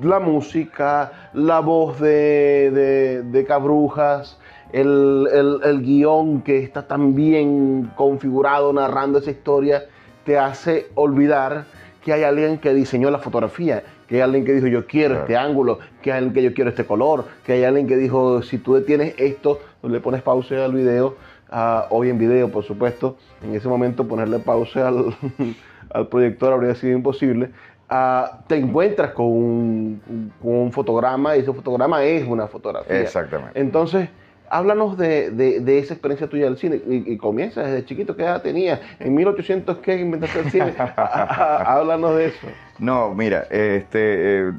la 0.01 0.21
música, 0.21 1.13
la 1.33 1.61
voz 1.61 1.99
de, 2.01 2.71
de, 2.73 3.23
de 3.23 3.45
Cabrujas, 3.45 4.39
el, 4.73 5.29
el, 5.33 5.61
el, 5.65 5.83
guion 5.83 6.43
que 6.43 6.59
está 6.59 6.87
tan 6.87 7.15
bien 7.15 7.91
configurado 7.97 8.73
narrando 8.73 9.19
esa 9.19 9.31
historia, 9.31 9.85
te 10.25 10.39
hace 10.39 10.87
olvidar 10.95 11.65
que 12.05 12.13
hay 12.13 12.23
alguien 12.23 12.59
que 12.59 12.75
diseñó 12.75 13.11
la 13.11 13.19
fotografía, 13.19 13.83
que 14.09 14.17
hay 14.17 14.21
alguien 14.23 14.45
que 14.45 14.53
dijo 14.53 14.67
yo 14.67 14.87
quiero 14.87 15.15
claro. 15.15 15.23
este 15.23 15.37
ángulo, 15.37 15.79
que 16.03 16.13
hay 16.13 16.19
alguien 16.19 16.35
que 16.35 16.43
yo 16.43 16.55
quiero 16.55 16.71
este 16.71 16.85
color, 16.85 17.27
que 17.45 17.53
hay 17.53 17.65
alguien 17.65 17.87
que 17.87 17.97
dijo 17.97 18.43
si 18.43 18.59
tú 18.59 18.75
detienes 18.75 19.15
esto, 19.19 19.61
le 19.83 20.01
pones 20.01 20.23
pausa 20.23 20.65
al 20.65 20.73
video, 20.73 21.17
uh, 21.53 21.83
hoy 21.91 22.09
en 22.09 22.19
video 22.19 22.51
por 22.51 22.65
supuesto, 22.65 23.17
en 23.43 23.55
ese 23.55 23.69
momento 23.69 24.09
ponerle 24.09 24.39
pausa 24.39 24.89
al, 24.89 25.15
al 25.91 26.09
proyector 26.09 26.53
habría 26.53 26.75
sido 26.75 26.97
imposible, 26.97 27.51
Uh, 27.91 28.45
te 28.47 28.57
encuentras 28.57 29.13
con 29.13 29.25
un, 29.25 30.33
con 30.43 30.55
un, 30.55 30.73
fotograma 30.73 31.35
y 31.35 31.41
ese 31.41 31.55
fotograma 31.55 32.05
es 32.05 32.29
una 32.29 32.47
fotografía. 32.47 33.01
Exactamente. 33.01 33.59
Entonces, 33.59 34.11
háblanos 34.51 34.97
de, 34.97 35.31
de, 35.31 35.61
de 35.61 35.79
esa 35.79 35.95
experiencia 35.95 36.29
tuya 36.29 36.45
del 36.45 36.57
cine 36.57 36.81
y, 36.87 37.13
y, 37.13 37.17
comienza 37.17 37.63
desde 37.63 37.85
chiquito, 37.85 38.17
¿qué 38.17 38.23
edad 38.23 38.43
tenías? 38.43 38.81
¿En 38.99 39.15
1800 39.15 39.79
qué 39.79 39.97
inventaste 39.99 40.41
el 40.41 40.51
cine? 40.51 40.75
háblanos 40.97 42.17
de 42.17 42.27
eso. 42.27 42.47
No, 42.79 43.15
mira, 43.15 43.47
este, 43.51 44.49
eh, 44.49 44.53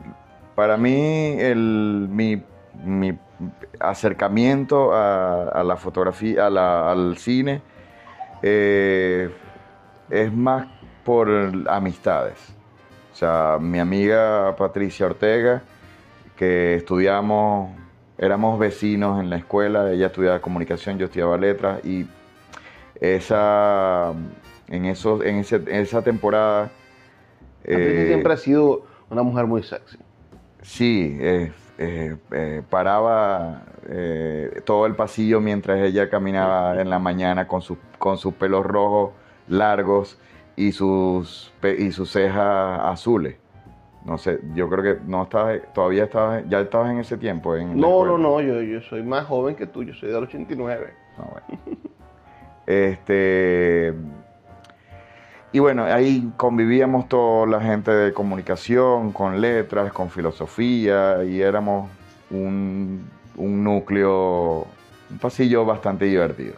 para 0.55 0.77
mí 0.77 1.35
el, 1.39 2.07
mi, 2.09 2.41
mi 2.83 3.17
acercamiento 3.79 4.93
a, 4.93 5.49
a, 5.49 5.63
la 5.63 5.77
fotografía, 5.77 6.47
a 6.47 6.49
la, 6.49 6.91
al 6.91 7.17
cine, 7.17 7.61
eh, 8.41 9.29
es 10.09 10.33
más 10.33 10.67
por 11.03 11.29
amistades. 11.67 12.37
O 13.11 13.15
sea, 13.15 13.57
mi 13.59 13.79
amiga 13.79 14.55
Patricia 14.57 15.05
Ortega, 15.05 15.61
que 16.35 16.75
estudiamos, 16.75 17.71
éramos 18.19 18.59
vecinos 18.59 19.19
en 19.19 19.29
la 19.29 19.37
escuela, 19.37 19.91
ella 19.91 20.07
estudiaba 20.07 20.41
comunicación, 20.41 20.99
yo 20.99 21.05
estudiaba 21.05 21.37
letras, 21.37 21.83
y 21.85 22.05
esa, 22.99 24.13
en, 24.67 24.85
esos, 24.85 25.23
en, 25.23 25.37
ese, 25.37 25.55
en 25.55 25.75
esa 25.75 26.01
temporada... 26.01 26.69
Eh, 27.63 28.05
siempre 28.07 28.33
ha 28.33 28.37
sido 28.37 28.83
una 29.09 29.23
mujer 29.23 29.45
muy 29.45 29.63
sexy. 29.63 29.97
Sí, 30.61 31.17
eh, 31.21 31.51
eh, 31.77 32.15
eh, 32.31 32.61
paraba 32.69 33.63
todo 34.65 34.85
el 34.85 34.95
pasillo 34.95 35.41
mientras 35.41 35.79
ella 35.79 36.11
caminaba 36.11 36.79
en 36.79 36.91
la 36.91 36.99
mañana 36.99 37.47
con, 37.47 37.61
su, 37.61 37.77
con 37.97 38.19
sus 38.19 38.35
pelos 38.35 38.63
rojos 38.63 39.13
largos 39.47 40.19
y 40.55 40.73
sus, 40.73 41.51
y 41.63 41.91
sus 41.91 42.11
cejas 42.11 42.81
azules. 42.83 43.37
No 44.05 44.17
sé, 44.17 44.39
yo 44.53 44.69
creo 44.69 44.83
que 44.83 45.01
no 45.05 45.23
estabas, 45.23 45.59
todavía 45.73 46.05
estabas, 46.05 46.43
ya 46.47 46.61
estabas 46.61 46.91
en 46.91 46.99
ese 46.99 47.17
tiempo. 47.17 47.55
En 47.55 47.79
no, 47.79 48.05
no, 48.05 48.17
no, 48.17 48.41
yo, 48.41 48.61
yo 48.61 48.81
soy 48.81 49.03
más 49.03 49.25
joven 49.25 49.55
que 49.55 49.67
tú, 49.67 49.83
yo 49.83 49.93
soy 49.93 50.09
del 50.09 50.23
89. 50.23 50.93
No, 51.17 51.25
bueno. 51.25 51.63
este, 52.65 53.93
y 55.51 55.59
bueno, 55.59 55.83
ahí 55.83 56.31
convivíamos 56.37 57.09
toda 57.09 57.47
la 57.47 57.61
gente 57.61 57.91
de 57.91 58.13
comunicación, 58.13 59.11
con 59.11 59.41
letras, 59.41 59.91
con 59.91 60.09
filosofía, 60.09 61.23
y 61.23 61.41
éramos 61.41 61.89
un, 62.29 63.09
un 63.35 63.63
núcleo, 63.63 64.67
un 65.09 65.17
pasillo 65.19 65.65
bastante 65.65 66.05
divertido. 66.05 66.53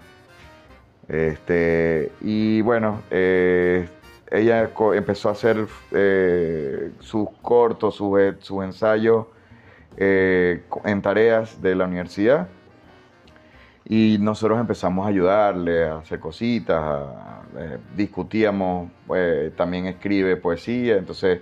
Este, 1.08 2.12
y 2.22 2.62
bueno, 2.62 3.02
eh, 3.10 3.88
ella 4.32 4.72
empezó 4.94 5.28
a 5.28 5.34
hacer 5.34 5.68
eh, 5.92 6.92
sus 7.00 7.30
cortos, 7.42 7.96
sus 7.96 8.18
su 8.40 8.62
ensayos 8.64 9.28
eh, 9.98 10.64
en 10.86 11.02
tareas 11.02 11.62
de 11.62 11.76
la 11.76 11.86
universidad. 11.86 12.48
Y 13.84 14.18
nosotros 14.22 14.58
empezamos 14.58 15.06
a 15.06 15.10
ayudarle 15.10 15.90
a 15.90 15.98
hacer 15.98 16.20
cositas, 16.22 16.82
a, 16.82 17.42
eh, 17.58 17.78
discutíamos, 17.94 18.90
también 19.58 19.88
escribe 19.88 20.38
poesía, 20.38 20.96
entonces 20.96 21.42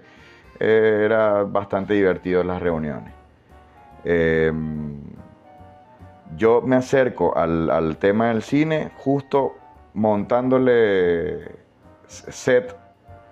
era 0.59 1.43
bastante 1.43 1.93
divertido 1.93 2.43
las 2.43 2.59
reuniones. 2.59 3.13
yo 6.35 6.61
me 6.61 6.75
acerco 6.75 7.37
al, 7.37 7.69
al 7.69 7.97
tema 7.97 8.29
del 8.29 8.41
cine 8.41 8.89
justo 8.97 9.55
montándole 9.93 11.59
set 12.07 12.78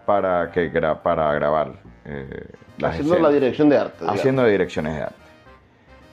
para, 0.08 0.50
que, 0.52 0.70
para 1.04 1.34
grabar. 1.34 1.74
Eh, 2.06 2.48
haciendo 2.82 3.14
escenas. 3.14 3.22
la 3.22 3.30
dirección 3.30 3.68
de 3.68 3.78
arte. 3.78 3.98
Digamos. 4.00 4.20
Haciendo 4.20 4.46
direcciones 4.46 4.96
de 4.96 5.02
arte. 5.02 5.16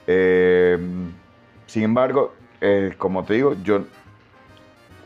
Eh, 0.05 0.77
sin 1.65 1.83
embargo, 1.83 2.33
eh, 2.59 2.93
como 2.97 3.23
te 3.23 3.35
digo, 3.35 3.55
yo 3.63 3.85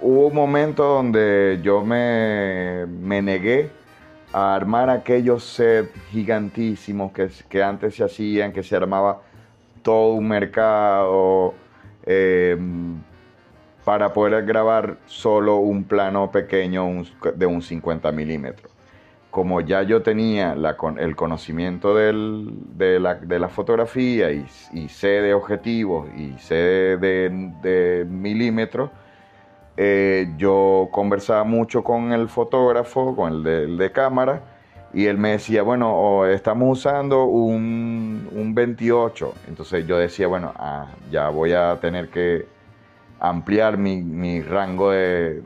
hubo 0.02 0.28
un 0.28 0.34
momento 0.34 0.84
donde 0.84 1.60
yo 1.62 1.86
me, 1.86 2.88
me 2.88 3.22
negué 3.22 3.70
a 4.34 4.56
armar 4.56 4.90
aquellos 4.90 5.44
sets 5.44 5.92
gigantísimos 6.10 7.12
que, 7.12 7.30
que, 7.48 7.62
antes 7.62 7.96
se 7.96 8.04
hacían, 8.04 8.52
que 8.52 8.64
se 8.64 8.76
armaba 8.76 9.22
todo 9.84 10.14
un 10.14 10.28
mercado. 10.28 11.54
Eh, 12.08 12.58
para 13.84 14.14
poder 14.14 14.46
grabar 14.46 14.98
solo 15.08 15.58
un 15.58 15.84
plano 15.84 16.32
pequeño 16.32 17.04
de 17.36 17.46
un 17.46 17.62
50 17.62 18.12
milímetros. 18.12 18.79
Como 19.32 19.62
ya 19.62 19.84
yo 19.84 20.02
tenía 20.02 20.56
el 20.98 21.16
conocimiento 21.16 21.94
de, 21.94 23.00
la, 23.00 23.50
fotografía 23.50 24.32
y, 24.32 24.90
sé 24.90 25.08
de 25.08 25.34
objetivos 25.36 26.08
y 26.18 26.34
sé 26.40 26.98
de, 26.98 28.06
milímetros, 28.10 28.90
eh, 29.78 30.34
yo 30.38 30.90
conversaba 30.92 31.44
mucho 31.44 31.84
con 31.84 32.12
el 32.12 32.28
fotógrafo, 32.28 33.16
con 33.16 33.32
el 33.34 33.44
de, 33.44 33.64
el 33.66 33.78
de 33.78 33.92
cámara, 33.92 34.42
y 34.94 35.06
él 35.06 35.18
me 35.20 35.32
decía, 35.32 35.62
bueno, 35.62 36.26
estamos 36.26 36.80
usando 36.80 37.26
un, 37.26 38.28
un, 38.34 38.56
28. 38.56 39.36
Entonces 39.48 39.86
yo 39.86 39.98
decía, 40.00 40.28
bueno, 40.28 40.52
ah, 40.58 40.88
ya 41.12 41.30
voy 41.30 41.54
a 41.54 41.78
tener 41.80 42.10
que 42.10 42.48
ampliar 43.20 43.78
mi, 43.78 44.42
rango 44.42 44.90
de 44.92 45.44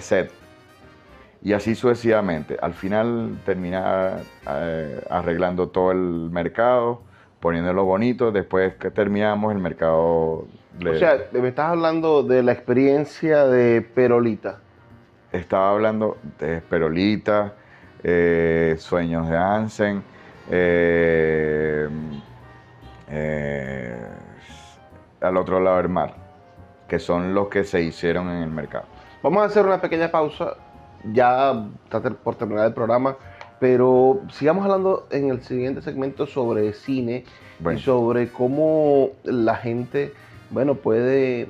set. 0.00 0.39
Y 1.42 1.52
así 1.54 1.74
sucesivamente. 1.74 2.58
Al 2.60 2.74
final 2.74 3.38
terminar 3.46 4.20
eh, 4.46 5.02
arreglando 5.08 5.68
todo 5.68 5.92
el 5.92 6.28
mercado, 6.30 7.02
poniéndolo 7.40 7.84
bonito. 7.84 8.30
Después 8.30 8.74
que 8.74 8.90
terminamos, 8.90 9.52
el 9.52 9.58
mercado... 9.58 10.46
O 10.80 10.94
sea, 10.98 11.18
me 11.32 11.48
estás 11.48 11.70
hablando 11.70 12.22
de 12.22 12.42
la 12.42 12.52
experiencia 12.52 13.46
de 13.46 13.82
Perolita. 13.82 14.60
Estaba 15.32 15.70
hablando 15.70 16.18
de 16.38 16.60
Perolita, 16.60 17.54
eh, 18.02 18.76
Sueños 18.78 19.28
de 19.28 19.36
Ansen, 19.36 20.02
eh, 20.50 21.88
al 25.20 25.36
otro 25.36 25.60
lado 25.60 25.76
del 25.78 25.88
mar, 25.88 26.14
que 26.88 26.98
son 26.98 27.34
los 27.34 27.48
que 27.48 27.64
se 27.64 27.82
hicieron 27.82 28.28
en 28.28 28.42
el 28.42 28.50
mercado. 28.50 28.86
Vamos 29.22 29.42
a 29.42 29.46
hacer 29.46 29.66
una 29.66 29.80
pequeña 29.80 30.10
pausa, 30.10 30.56
ya 31.12 31.68
está 31.84 32.00
por 32.00 32.34
terminar 32.34 32.66
el 32.66 32.74
programa, 32.74 33.16
pero 33.58 34.22
sigamos 34.32 34.64
hablando 34.64 35.06
en 35.10 35.30
el 35.30 35.42
siguiente 35.42 35.82
segmento 35.82 36.26
sobre 36.26 36.72
cine 36.72 37.24
y 37.74 37.78
sobre 37.78 38.28
cómo 38.28 39.10
la 39.24 39.56
gente, 39.56 40.12
bueno, 40.50 40.76
puede 40.76 41.48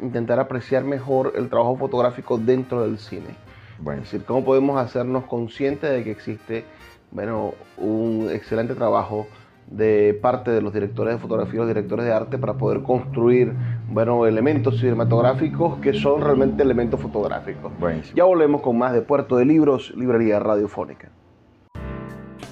intentar 0.00 0.40
apreciar 0.40 0.84
mejor 0.84 1.32
el 1.36 1.48
trabajo 1.48 1.76
fotográfico 1.76 2.36
dentro 2.38 2.82
del 2.82 2.98
cine. 2.98 3.36
Es 3.78 4.00
decir, 4.00 4.24
cómo 4.24 4.44
podemos 4.44 4.78
hacernos 4.78 5.24
conscientes 5.24 5.90
de 5.90 6.02
que 6.02 6.10
existe, 6.10 6.64
bueno, 7.10 7.54
un 7.76 8.28
excelente 8.32 8.74
trabajo 8.74 9.26
de 9.70 10.18
parte 10.20 10.50
de 10.50 10.60
los 10.60 10.72
directores 10.72 11.14
de 11.14 11.20
fotografía, 11.20 11.58
los 11.60 11.68
directores 11.68 12.04
de 12.04 12.12
arte 12.12 12.38
para 12.38 12.54
poder 12.54 12.82
construir, 12.82 13.52
bueno, 13.88 14.26
elementos 14.26 14.78
cinematográficos 14.78 15.78
que 15.80 15.92
son 15.94 16.20
realmente 16.20 16.62
elementos 16.62 17.00
fotográficos. 17.00 17.72
Ya 18.14 18.24
volvemos 18.24 18.60
con 18.62 18.78
más 18.78 18.92
de 18.92 19.02
Puerto 19.02 19.36
de 19.36 19.44
Libros, 19.44 19.92
Librería 19.96 20.38
Radiofónica. 20.38 21.10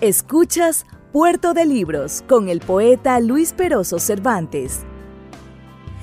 Escuchas 0.00 0.86
Puerto 1.12 1.54
de 1.54 1.66
Libros 1.66 2.24
con 2.28 2.48
el 2.48 2.60
poeta 2.60 3.20
Luis 3.20 3.52
Peroso 3.52 4.00
Cervantes. 4.00 4.84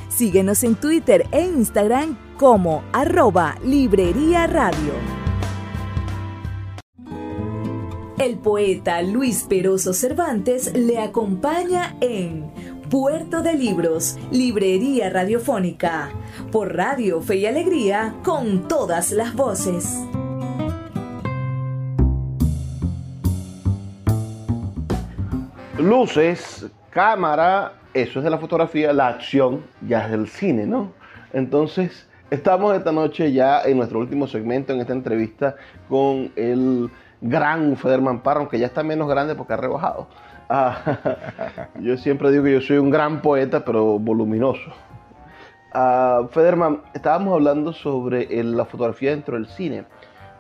Síguenos 0.07 0.63
en 0.63 0.75
Twitter 0.75 1.25
e 1.31 1.41
Instagram 1.41 2.17
como 2.37 2.83
arroba 2.93 3.55
Librería 3.63 4.47
Radio. 4.47 5.20
El 8.21 8.37
poeta 8.37 9.01
Luis 9.01 9.47
Peroso 9.49 9.93
Cervantes 9.93 10.77
le 10.77 10.99
acompaña 10.99 11.95
en 12.01 12.51
Puerto 12.87 13.41
de 13.41 13.55
Libros, 13.55 14.15
Librería 14.31 15.09
Radiofónica, 15.09 16.11
por 16.51 16.75
Radio 16.75 17.19
Fe 17.23 17.37
y 17.37 17.45
Alegría, 17.47 18.13
con 18.23 18.67
todas 18.67 19.11
las 19.11 19.33
voces. 19.33 20.05
Luces, 25.79 26.67
cámara, 26.91 27.73
eso 27.91 28.19
es 28.19 28.23
de 28.23 28.29
la 28.29 28.37
fotografía, 28.37 28.93
la 28.93 29.07
acción 29.07 29.63
ya 29.87 30.05
es 30.05 30.11
del 30.11 30.27
cine, 30.27 30.67
¿no? 30.67 30.93
Entonces, 31.33 32.07
estamos 32.29 32.77
esta 32.77 32.91
noche 32.91 33.31
ya 33.33 33.63
en 33.63 33.77
nuestro 33.77 33.97
último 33.97 34.27
segmento, 34.27 34.73
en 34.73 34.81
esta 34.81 34.93
entrevista 34.93 35.55
con 35.89 36.31
el 36.35 36.91
gran 37.21 37.77
Federman 37.77 38.21
Parra, 38.21 38.39
aunque 38.39 38.59
ya 38.59 38.65
está 38.65 38.83
menos 38.83 39.07
grande 39.07 39.35
porque 39.35 39.53
ha 39.53 39.57
rebajado. 39.57 40.07
Ah, 40.49 41.69
yo 41.79 41.95
siempre 41.97 42.31
digo 42.31 42.43
que 42.43 42.53
yo 42.53 42.61
soy 42.61 42.77
un 42.77 42.89
gran 42.89 43.21
poeta, 43.21 43.63
pero 43.63 43.99
voluminoso. 43.99 44.71
Uh, 45.73 46.27
Federman, 46.27 46.81
estábamos 46.93 47.33
hablando 47.33 47.71
sobre 47.71 48.27
la 48.43 48.65
fotografía 48.65 49.11
dentro 49.11 49.35
del 49.35 49.47
cine. 49.47 49.85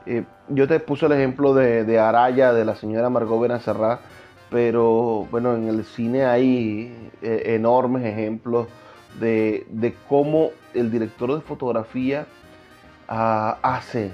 Eh, 0.05 0.25
yo 0.49 0.67
te 0.67 0.79
puse 0.79 1.05
el 1.05 1.13
ejemplo 1.13 1.53
de, 1.53 1.99
Araya, 1.99 2.51
de 2.51 2.65
la 2.65 2.75
señora 2.75 3.09
Margot 3.09 3.39
Benacerrá, 3.39 3.99
pero 4.49 5.27
bueno, 5.31 5.55
en 5.55 5.69
el 5.69 5.85
cine 5.85 6.25
hay 6.25 7.11
eh, 7.21 7.43
enormes 7.55 8.03
ejemplos 8.03 8.67
de, 9.19 9.95
cómo 10.09 10.49
el 10.73 10.91
director 10.91 11.33
de 11.35 11.41
fotografía 11.41 12.25
ah, 13.07 13.57
hace 13.61 14.11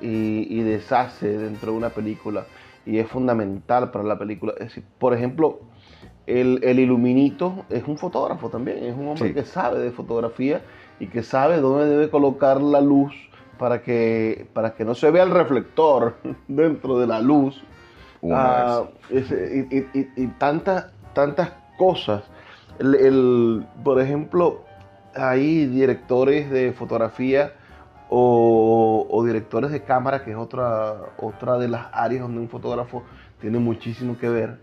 y, 0.00 0.60
deshace 0.62 1.38
dentro 1.38 1.72
de 1.72 1.78
una 1.78 1.90
película 1.90 2.46
y 2.84 2.98
es 2.98 3.08
fundamental 3.08 3.90
para 3.90 4.04
la 4.04 4.18
película. 4.18 4.52
Es 4.58 4.68
decir, 4.68 4.84
por 4.98 5.14
ejemplo, 5.14 5.60
el, 6.26 6.60
el 6.62 6.78
iluminito 6.78 7.64
es 7.70 7.84
un 7.86 7.98
fotógrafo 7.98 8.48
también, 8.48 8.84
es 8.84 8.96
un 8.96 9.08
hombre 9.08 9.32
que 9.32 9.44
sabe 9.44 9.78
de 9.80 9.90
fotografía 9.90 10.62
y 11.00 11.06
que 11.06 11.22
sabe 11.22 11.60
dónde 11.60 11.86
debe 11.86 12.10
colocar 12.10 12.60
la 12.60 12.80
luz 12.80 13.14
para 13.58 13.82
que, 13.82 14.46
para 14.52 14.74
que 14.74 14.84
no 14.84 14.94
se 14.94 15.10
vea 15.10 15.24
el 15.24 15.30
reflector 15.30 16.16
dentro 16.48 16.98
de 16.98 17.06
la 17.06 17.20
luz. 17.20 17.62
Ah, 18.32 18.84
y, 19.10 20.26
tantas, 20.38 20.86
tantas 21.12 21.52
cosas. 21.78 22.24
por 23.84 24.00
ejemplo, 24.00 24.64
hay 25.14 25.66
directores 25.66 26.50
de 26.50 26.72
fotografía 26.72 27.52
o, 28.08 29.22
directores 29.26 29.70
de 29.70 29.82
cámara, 29.82 30.24
que 30.24 30.30
es 30.30 30.36
otra, 30.36 30.94
otra 31.18 31.58
de 31.58 31.68
las 31.68 31.86
áreas 31.92 32.22
donde 32.22 32.40
un 32.40 32.48
fotógrafo 32.48 33.02
tiene 33.40 33.58
muchísimo 33.58 34.18
que 34.18 34.28
ver, 34.28 34.58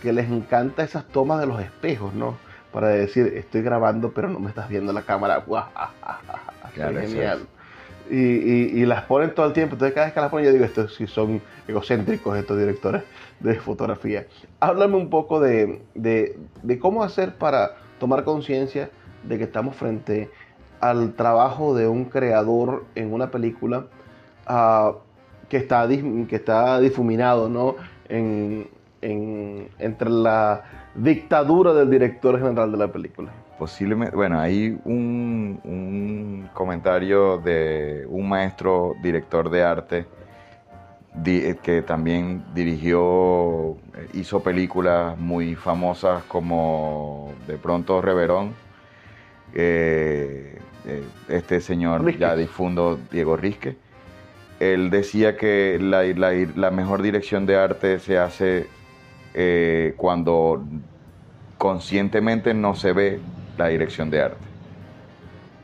que 0.00 0.12
les 0.12 0.30
encanta 0.30 0.82
esas 0.82 1.06
tomas 1.06 1.40
de 1.40 1.46
los 1.46 1.60
espejos, 1.60 2.14
¿no? 2.14 2.36
Para 2.72 2.88
decir, 2.88 3.32
estoy 3.36 3.62
grabando, 3.62 4.12
pero 4.12 4.28
no 4.28 4.40
me 4.40 4.48
estás 4.48 4.68
viendo 4.68 4.92
la 4.92 5.02
cámara. 5.02 5.44
genial. 6.74 7.46
Y, 8.10 8.84
las 8.86 9.04
ponen 9.04 9.34
todo 9.34 9.46
el 9.46 9.52
tiempo. 9.52 9.74
Entonces, 9.74 9.94
cada 9.94 10.06
vez 10.06 10.14
que 10.14 10.20
las 10.20 10.30
ponen, 10.30 10.46
yo 10.46 10.52
digo, 10.52 10.64
estos 10.64 10.94
sí 10.94 11.06
son 11.06 11.40
egocéntricos, 11.68 12.36
estos 12.36 12.58
directores 12.58 13.02
de 13.40 13.54
fotografía. 13.56 14.26
Háblame 14.60 14.96
un 14.96 15.10
poco 15.10 15.40
de, 15.40 15.82
de, 15.94 16.38
de 16.62 16.78
cómo 16.78 17.02
hacer 17.04 17.34
para 17.36 17.76
tomar 17.98 18.24
conciencia 18.24 18.90
de 19.22 19.38
que 19.38 19.44
estamos 19.44 19.76
frente 19.76 20.30
al 20.82 21.14
trabajo 21.14 21.74
de 21.74 21.86
un 21.86 22.06
creador 22.06 22.84
en 22.96 23.14
una 23.14 23.30
película 23.30 23.86
ah, 24.46 24.92
que, 25.48 25.56
está, 25.56 25.88
que 25.88 26.36
está 26.36 26.80
difuminado 26.80 27.48
¿no? 27.48 27.76
en, 28.08 28.68
entre 29.00 30.10
la 30.10 30.64
dictadura 30.94 31.72
del 31.72 31.88
director 31.88 32.38
general 32.38 32.72
de 32.72 32.78
la 32.78 32.88
película. 32.88 33.32
Posiblemente, 33.58 34.16
bueno, 34.16 34.40
hay 34.40 34.76
un, 34.84 35.60
un 35.62 36.50
comentario 36.52 37.38
de 37.38 38.04
un 38.08 38.28
maestro 38.28 38.94
director 39.00 39.48
de 39.48 39.62
arte 39.62 40.06
que 41.62 41.84
también 41.86 42.42
dirigió, 42.54 43.76
hizo 44.14 44.42
películas 44.42 45.16
muy 45.18 45.54
famosas 45.54 46.24
como 46.24 47.32
de 47.46 47.56
pronto 47.56 48.00
Reverón, 48.00 48.54
eh, 49.54 50.58
eh, 50.86 51.04
este 51.28 51.60
señor 51.60 52.16
ya 52.16 52.34
difundo 52.34 52.98
Diego 53.10 53.36
Risque. 53.36 53.76
Él 54.60 54.90
decía 54.90 55.36
que 55.36 55.78
la, 55.80 56.70
mejor 56.70 57.02
dirección 57.02 57.46
de 57.46 57.56
arte 57.56 57.98
se 57.98 58.18
hace 58.18 58.68
eh, 59.34 59.94
cuando 59.96 60.64
conscientemente 61.58 62.54
no 62.54 62.74
se 62.74 62.92
ve 62.92 63.20
la 63.58 63.68
dirección 63.68 64.10
de 64.10 64.22
arte. 64.22 64.44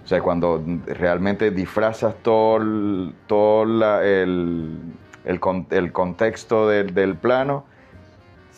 O 0.04 0.08
sea, 0.08 0.20
cuando 0.22 0.64
realmente 0.86 1.50
disfrazas 1.50 2.14
todo, 2.22 2.56
el, 2.56 3.14
todo 3.26 3.64
el, 4.02 4.78
el, 5.24 5.92
contexto 5.92 6.68
del, 6.68 6.94
del 6.94 7.14
plano 7.14 7.66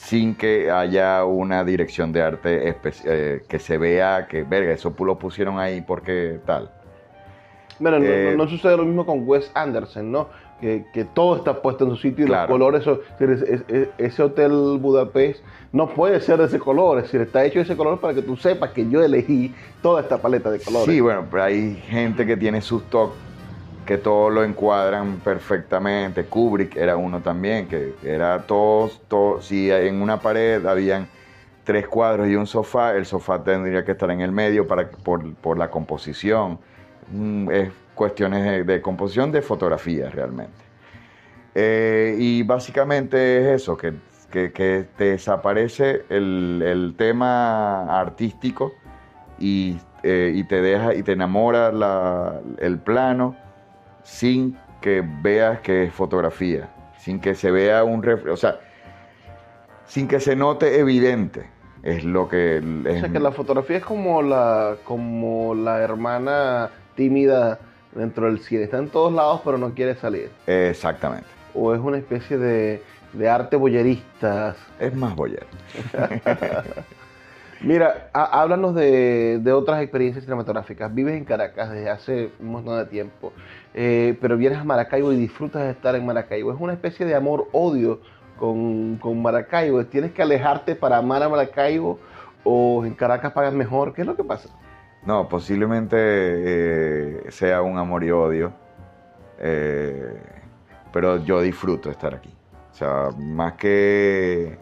sin 0.01 0.35
que 0.35 0.71
haya 0.71 1.25
una 1.25 1.63
dirección 1.63 2.11
de 2.11 2.23
arte 2.23 2.75
eh, 3.05 3.43
que 3.47 3.59
se 3.59 3.77
vea 3.77 4.27
que, 4.29 4.45
verga, 4.45 4.73
eso 4.73 4.95
lo 4.99 5.19
pusieron 5.19 5.59
ahí 5.59 5.83
porque 5.83 6.41
tal. 6.47 6.71
Bueno, 7.79 7.99
eh, 8.03 8.35
no, 8.37 8.49
sucede 8.49 8.77
lo 8.79 8.85
mismo 8.85 9.05
con 9.05 9.29
Wes 9.29 9.51
Anderson, 9.55 10.11
¿no? 10.11 10.29
Que, 10.61 10.85
todo 11.15 11.37
está 11.37 11.63
puesto 11.63 11.85
en 11.85 11.91
su 11.91 11.97
sitio 11.97 12.27
y 12.27 12.29
los 12.29 12.47
colores, 12.47 12.85
ese 13.99 14.23
hotel 14.23 14.79
Budapest 14.79 15.43
no 15.73 15.89
puede 15.89 16.21
ser 16.21 16.39
de 16.39 16.47
ese 16.47 16.59
color, 16.59 16.99
es 16.99 17.05
decir, 17.05 17.23
está 17.23 17.45
hecho 17.45 17.61
de 17.61 17.65
ese 17.65 17.77
color 17.77 17.99
para 17.99 18.13
que 18.13 18.21
tú 18.21 18.37
sepas 18.37 18.71
que 18.71 18.89
yo 18.89 19.03
elegí 19.03 19.55
toda 19.83 20.03
esta 20.03 20.19
paleta 20.19 20.51
de 20.51 20.61
colores. 20.61 20.87
Sí, 20.87 21.01
bueno, 21.01 21.27
pero 21.31 21.45
hay 21.45 21.77
gente 21.89 22.27
que 22.27 22.37
tiene 22.37 22.61
sus 22.61 22.83
toques 22.91 23.30
que 23.91 23.99
todos 23.99 24.32
lo 24.32 24.45
encuadran 24.45 25.16
perfectamente. 25.16 26.22
Kubrick 26.22 26.76
era 26.76 26.97
uno 26.97 27.22
también, 27.22 27.66
que 27.66 27.95
era 28.05 28.38
todos, 28.47 29.03
todo, 29.09 29.43
si 29.43 29.68
en 29.68 30.01
una 30.01 30.20
pared 30.20 30.64
habían 30.64 31.09
tres 31.64 31.88
cuadros 31.88 32.28
y 32.28 32.36
un 32.36 32.47
sofá, 32.47 32.95
el 32.95 33.05
sofá 33.05 33.43
tendría 33.43 33.84
que 33.84 33.91
estar 33.91 34.09
en 34.12 34.20
el 34.20 34.30
medio 34.30 34.68
para, 34.68 34.88
por, 34.88 35.59
la 35.59 35.72
composición. 35.72 36.61
Mm, 37.11 37.51
es 37.51 37.72
cuestiones 37.97 38.64
de, 38.64 38.80
composición 38.80 39.32
de 39.32 39.43
fotografía 39.43 40.09
realmente. 40.09 40.62
Eh, 41.57 42.14
y 42.16 42.45
básicamente 42.45 43.41
es 43.41 43.62
eso, 43.62 43.76
que, 43.76 43.95
que, 44.30 44.86
te 44.97 45.05
desaparece 45.05 46.05
el, 46.11 46.95
tema 46.97 47.99
artístico 47.99 48.72
y, 49.41 49.78
eh, 50.05 50.30
y, 50.32 50.45
te 50.45 50.62
deja 50.62 50.95
y 50.95 51.03
te 51.03 51.11
enamora 51.11 51.72
el 52.61 52.78
plano 52.78 53.50
sin 54.03 54.57
que 54.81 55.05
veas 55.23 55.61
que 55.61 55.85
es 55.85 55.93
fotografía, 55.93 56.71
sin 56.99 57.21
que 57.21 57.35
se 57.35 57.51
vea 57.51 57.85
un 57.85 58.03
reflejo, 58.03 58.35
o 58.35 58.37
sea, 58.37 58.61
sin 59.87 60.09
que 60.09 60.21
se 60.21 60.37
note 60.37 60.79
evidente. 60.79 61.49
Es 61.83 62.05
lo 62.05 62.29
que... 62.29 62.59
o 62.59 63.01
sea, 63.01 63.09
que 63.09 63.19
la 63.19 63.33
fotografía 63.33 63.79
es 63.79 63.85
como 63.85 64.21
la, 64.21 64.77
como 64.85 65.55
la 65.55 65.79
hermana 65.79 66.71
tímida 66.95 67.59
dentro 67.95 68.27
del 68.27 68.41
cine. 68.41 68.65
Está 68.65 68.79
en 68.79 68.91
todos 68.91 69.13
lados, 69.13 69.41
pero 69.45 69.57
no 69.57 69.73
quiere 69.73 69.95
salir. 69.95 70.31
Exactamente. 70.47 71.27
O 71.55 71.75
es 71.75 71.81
una 71.81 71.97
especie 71.97 72.37
de, 72.37 72.83
de 73.15 73.29
arte 73.29 73.57
boyeristas. 73.57 74.57
Es 74.79 74.95
más 74.95 75.17
boyer. 75.17 75.47
Mira, 77.63 78.09
háblanos 78.15 78.75
de, 78.75 79.53
otras 79.53 79.83
experiencias 79.83 80.25
cinematográficas. 80.25 80.95
Vives 80.95 81.15
en 81.15 81.25
Caracas 81.25 81.71
desde 81.71 81.91
hace 81.91 82.31
un 82.41 82.53
montón 82.53 82.79
de 82.79 82.87
tiempo, 82.87 83.33
eh, 83.75 84.17
pero 84.21 84.39
vienes 84.39 84.59
a 84.59 84.65
Maracaibo 84.65 85.13
y 85.13 85.17
disfrutas 85.17 85.65
de 85.65 85.71
estar 85.71 85.95
en 85.95 86.07
Maracaibo. 86.07 86.53
Es 86.53 86.61
una 86.61 86.73
especie 86.73 87.05
de 87.05 87.15
amor-odio 87.15 88.01
con, 88.39 88.97
con, 88.97 89.21
Maracaibo. 89.21 89.85
¿Tienes 89.85 90.13
que 90.13 90.23
alejarte 90.23 90.75
para 90.75 90.97
amar 90.97 91.23
a 91.23 91.29
Maracaibo 91.29 91.99
o 92.45 92.85
en 92.87 92.95
Caracas 92.95 93.33
pagas 93.33 93.53
mejor? 93.53 93.93
¿Qué 93.93 94.01
es 94.01 94.07
lo 94.07 94.17
que 94.17 94.25
pasa? 94.25 94.49
No, 95.05 95.29
posiblemente 95.29 95.97
eh, 95.99 97.31
sea 97.31 97.61
un 97.61 97.77
amor 97.77 98.05
y 98.05 98.11
odio, 98.11 98.53
eh, 99.39 100.19
pero 100.93 101.23
yo 101.25 101.43
disfruto 101.43 101.91
estar 101.91 102.15
aquí. 102.15 102.35
O 102.71 102.75
sea, 102.75 103.11
más 103.19 103.55
que 103.55 104.59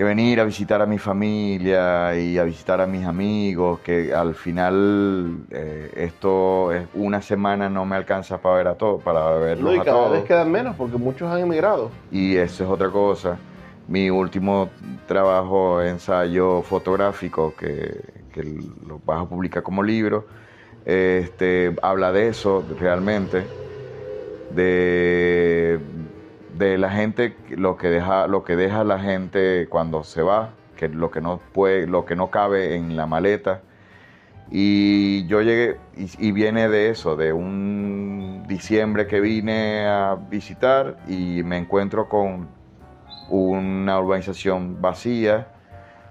que 0.00 0.04
venir 0.04 0.40
a 0.40 0.44
visitar 0.44 0.80
a 0.80 0.86
mi 0.86 0.96
familia 0.96 2.18
y 2.18 2.38
a 2.38 2.44
visitar 2.44 2.80
a 2.80 2.86
mis 2.86 3.04
amigos, 3.04 3.80
que 3.80 4.14
al 4.14 4.34
final 4.34 5.40
eh, 5.50 5.92
esto 5.94 6.72
es 6.72 6.88
una 6.94 7.20
semana 7.20 7.68
no 7.68 7.84
me 7.84 7.96
alcanza 7.96 8.38
para 8.38 8.56
ver 8.56 8.68
a 8.68 8.76
todos, 8.76 9.02
para 9.02 9.28
verlos 9.32 9.74
no, 9.74 9.82
y 9.82 9.84
cada 9.84 10.08
vez 10.08 10.24
quedan 10.24 10.50
menos 10.50 10.74
porque 10.74 10.96
muchos 10.96 11.30
han 11.30 11.40
emigrado. 11.40 11.90
Y 12.10 12.34
eso 12.34 12.64
es 12.64 12.70
otra 12.70 12.88
cosa. 12.88 13.36
Mi 13.88 14.08
último 14.08 14.70
trabajo, 15.06 15.82
ensayo 15.82 16.62
fotográfico, 16.62 17.52
que, 17.54 18.00
que 18.32 18.42
lo 18.86 19.02
vas 19.04 19.20
a 19.20 19.28
publicar 19.28 19.62
como 19.62 19.82
libro, 19.82 20.24
este, 20.86 21.76
habla 21.82 22.10
de 22.10 22.28
eso 22.28 22.64
realmente, 22.78 23.44
de 24.54 25.78
de 26.60 26.76
la 26.76 26.90
gente 26.90 27.34
lo 27.48 27.76
que 27.78 27.88
deja 27.88 28.26
lo 28.26 28.44
que 28.44 28.54
deja 28.54 28.84
la 28.84 28.98
gente 28.98 29.66
cuando 29.70 30.04
se 30.04 30.20
va 30.22 30.50
que 30.76 30.88
lo 30.90 31.10
que 31.10 31.22
no 31.22 31.40
puede 31.52 31.86
lo 31.86 32.04
que 32.04 32.14
no 32.14 32.30
cabe 32.30 32.76
en 32.76 32.96
la 32.96 33.06
maleta. 33.06 33.62
Y 34.52 35.26
yo 35.26 35.42
llegué 35.42 35.76
y, 35.96 36.32
viene 36.32 36.68
de 36.68 36.90
eso 36.90 37.14
de 37.14 37.32
un 37.32 38.44
diciembre 38.48 39.06
que 39.06 39.20
vine 39.20 39.86
a 39.86 40.16
visitar 40.28 40.96
y 41.06 41.42
me 41.44 41.56
encuentro 41.56 42.08
con 42.08 42.48
una 43.28 44.00
urbanización 44.00 44.82
vacía. 44.82 45.46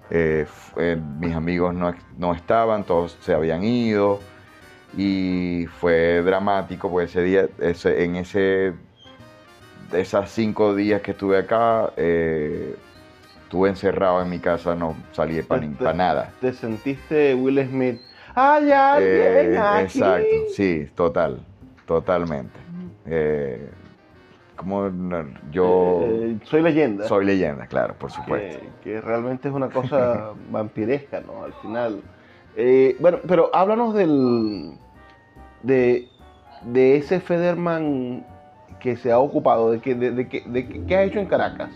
Eh, 0.10 0.48
eh, 0.78 0.98
mis 1.20 1.36
amigos 1.36 1.76
no, 1.76 1.94
no 2.18 2.34
estaban 2.34 2.84
todos 2.84 3.18
se 3.22 3.34
habían 3.34 3.64
ido 3.64 4.20
y 4.98 5.68
fue 5.80 6.24
dramático 6.24 6.90
porque 6.90 7.06
ese 7.06 7.22
día 7.22 7.48
ese, 7.60 8.04
en 8.04 8.16
ese 8.16 8.74
de 9.92 10.02
esas 10.02 10.30
cinco 10.32 10.76
días 10.76 11.02
que 11.02 11.12
estuve 11.12 11.38
acá, 11.38 11.92
eh, 11.98 12.76
estuve 13.44 13.70
encerrado 13.70 14.22
en 14.22 14.30
mi 14.30 14.40
casa, 14.40 14.76
no 14.76 14.96
salí 15.12 15.42
para 15.42 15.94
nada. 15.94 16.32
¿Te 16.40 16.54
sentiste 16.54 17.36
Will 17.36 17.66
Smith? 17.68 18.00
¡Ay, 18.36 18.72
alguien 18.72 19.12
eh, 19.12 19.82
Exacto, 19.82 20.28
sí, 20.56 20.88
total, 20.96 21.40
totalmente. 21.86 22.60
Eh, 23.06 23.70
como 24.56 24.92
yo... 25.52 26.06
soy 26.44 26.62
leyenda. 26.62 27.08
Soy 27.08 27.26
leyenda, 27.26 27.66
claro, 27.66 27.96
por 27.98 28.12
supuesto. 28.12 28.60
Que, 28.84 29.02
realmente 29.02 29.48
es 29.48 29.54
una 29.54 29.70
cosa 29.70 30.32
vampiresca, 30.52 31.22
¿no? 31.22 31.44
Al 31.44 31.54
final. 31.54 32.02
bueno, 33.00 33.20
pero 33.28 33.50
háblanos 33.54 33.94
del... 33.94 34.74
De, 35.64 36.08
de 36.64 36.98
ese 36.98 37.20
Federman 37.20 38.26
que 38.80 38.98
se 38.98 39.12
ha 39.12 39.20
ocupado, 39.20 39.72
de, 39.72 39.80
que, 39.80 39.96
de, 39.96 40.12
de, 40.12 40.44
de 40.46 40.86
qué 40.86 40.96
ha 40.96 41.04
hecho 41.04 41.20
en 41.20 41.28
Caracas. 41.28 41.70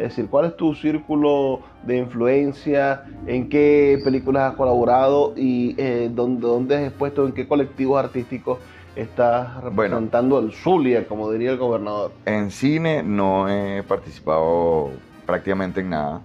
Es 0.00 0.10
decir, 0.10 0.28
¿cuál 0.30 0.46
es 0.46 0.56
tu 0.56 0.74
círculo 0.74 1.60
de 1.82 1.98
influencia? 1.98 3.04
¿En 3.26 3.50
qué 3.50 4.00
películas 4.02 4.50
has 4.50 4.56
colaborado? 4.56 5.34
¿Y 5.36 5.74
eh, 5.76 6.10
dónde, 6.10 6.46
dónde, 6.46 6.76
has 6.76 6.82
expuesto? 6.84 7.26
¿En 7.26 7.32
qué 7.32 7.46
colectivos 7.46 8.02
artísticos 8.02 8.58
estás 8.96 9.62
representando 9.62 10.38
el 10.38 10.52
Zulia, 10.52 11.06
como 11.06 11.30
diría 11.30 11.50
el 11.50 11.58
gobernador? 11.58 12.12
En 12.24 12.50
cine 12.50 13.02
no 13.02 13.48
he 13.48 13.82
participado 13.82 14.90
prácticamente 15.26 15.80
en 15.80 15.90
nada. 15.90 16.22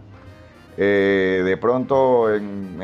Eh, 0.78 1.42
de 1.46 1.58
pronto, 1.58 2.34
en, 2.34 2.82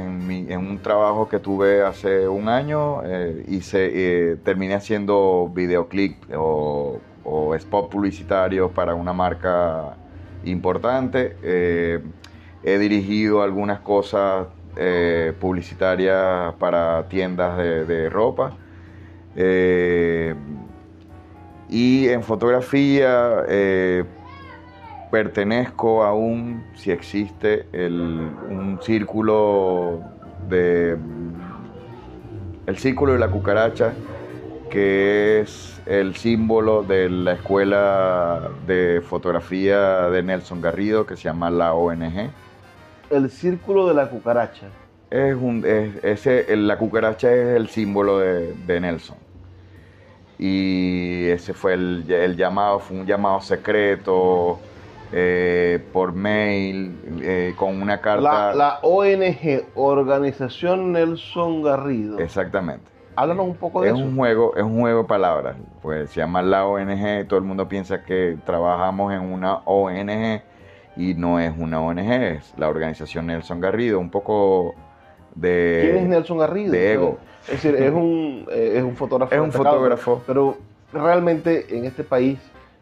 en, 0.49 0.59
un 0.59 0.79
trabajo 0.79 1.27
que 1.27 1.39
tuve 1.39 1.83
hace 1.83 2.27
un 2.27 2.47
año, 2.47 3.01
eh, 3.03 3.45
hice, 3.49 3.89
eh, 3.93 4.35
terminé 4.43 4.75
haciendo 4.75 5.51
videoclip 5.53 6.15
o 6.33 6.99
o 7.23 7.55
spot 7.55 7.89
publicitario 7.89 8.69
para 8.71 8.95
una 8.95 9.13
marca 9.13 9.95
importante. 10.43 11.37
Eh, 11.43 11.99
he 12.63 12.77
dirigido 12.77 13.41
algunas 13.41 13.79
cosas 13.79 14.47
eh, 14.77 15.33
publicitarias 15.39 16.53
para 16.55 17.07
tiendas 17.07 17.57
de, 17.57 18.09
ropa. 18.09 18.53
Eh, 19.35 20.35
y 21.69 22.09
en 22.09 22.21
fotografía 22.23 23.45
pertenezco 25.09 26.03
aún, 26.03 26.63
si 26.75 26.91
existe, 26.91 27.67
un 27.73 28.79
círculo 28.81 30.01
de... 30.49 30.97
El 32.67 32.77
círculo 32.77 33.13
de 33.13 33.19
la 33.19 33.27
cucaracha, 33.27 33.93
que 34.71 35.41
es 35.41 35.81
el 35.85 36.15
símbolo 36.15 36.81
de 36.81 37.09
la 37.09 37.33
escuela 37.33 38.49
de 38.65 39.01
fotografía 39.01 40.09
de 40.09 40.23
Nelson 40.23 40.61
Garrido 40.61 41.05
que 41.05 41.17
se 41.17 41.23
llama 41.23 41.51
la 41.51 41.73
ONG. 41.73 42.31
El 43.09 43.29
círculo 43.29 43.87
de 43.87 43.93
la 43.93 44.09
cucaracha. 44.09 44.67
Es 45.09 45.35
un, 45.35 45.65
ese, 46.01 46.55
la 46.55 46.77
cucaracha 46.77 47.31
es 47.33 47.57
el 47.57 47.67
símbolo 47.67 48.19
de, 48.19 48.79
Nelson. 48.79 49.17
Y 50.39 51.27
ese 51.27 51.53
fue 51.53 51.73
el, 51.73 52.35
llamado, 52.37 52.79
fue 52.79 52.97
un 52.97 53.05
llamado 53.05 53.41
secreto 53.41 54.57
eh, 55.11 55.83
por 55.91 56.13
mail, 56.13 56.95
eh, 57.21 57.53
con 57.57 57.81
una 57.81 57.99
carta. 57.99 58.53
La, 58.53 58.55
la 58.55 58.79
ONG, 58.83 59.65
Organización 59.75 60.93
Nelson 60.93 61.61
Garrido. 61.61 62.17
Exactamente. 62.19 62.90
Háblanos 63.15 63.45
un 63.45 63.55
poco 63.55 63.81
de 63.81 63.89
es 63.89 63.93
eso. 63.93 64.03
Un 64.03 64.15
juego, 64.15 64.55
es 64.55 64.63
un 64.63 64.79
juego 64.79 65.01
de 65.03 65.07
palabras. 65.07 65.55
Pues 65.81 66.09
se 66.11 66.21
llama 66.21 66.41
la 66.41 66.65
ONG, 66.65 67.27
todo 67.27 67.39
el 67.39 67.45
mundo 67.45 67.67
piensa 67.67 68.03
que 68.03 68.37
trabajamos 68.45 69.13
en 69.13 69.21
una 69.21 69.57
ONG 69.65 70.41
y 70.95 71.13
no 71.13 71.39
es 71.39 71.53
una 71.57 71.81
ONG, 71.81 71.99
es 71.99 72.53
la 72.57 72.69
organización 72.69 73.27
Nelson 73.27 73.59
Garrido, 73.59 73.99
un 73.99 74.09
poco 74.09 74.75
de... 75.35 75.79
¿Quién 75.83 76.03
es 76.03 76.09
Nelson 76.09 76.37
Garrido? 76.37 76.71
De 76.71 76.93
ego. 76.93 77.17
Es 77.43 77.63
decir, 77.63 77.75
es 77.75 77.91
un, 77.91 78.45
eh, 78.51 78.73
es 78.75 78.83
un 78.83 78.95
fotógrafo. 78.95 79.33
Es 79.33 79.41
un 79.41 79.51
fotógrafo. 79.51 80.21
Pero 80.27 80.57
realmente 80.93 81.75
en 81.75 81.85
este 81.85 82.03
país 82.03 82.39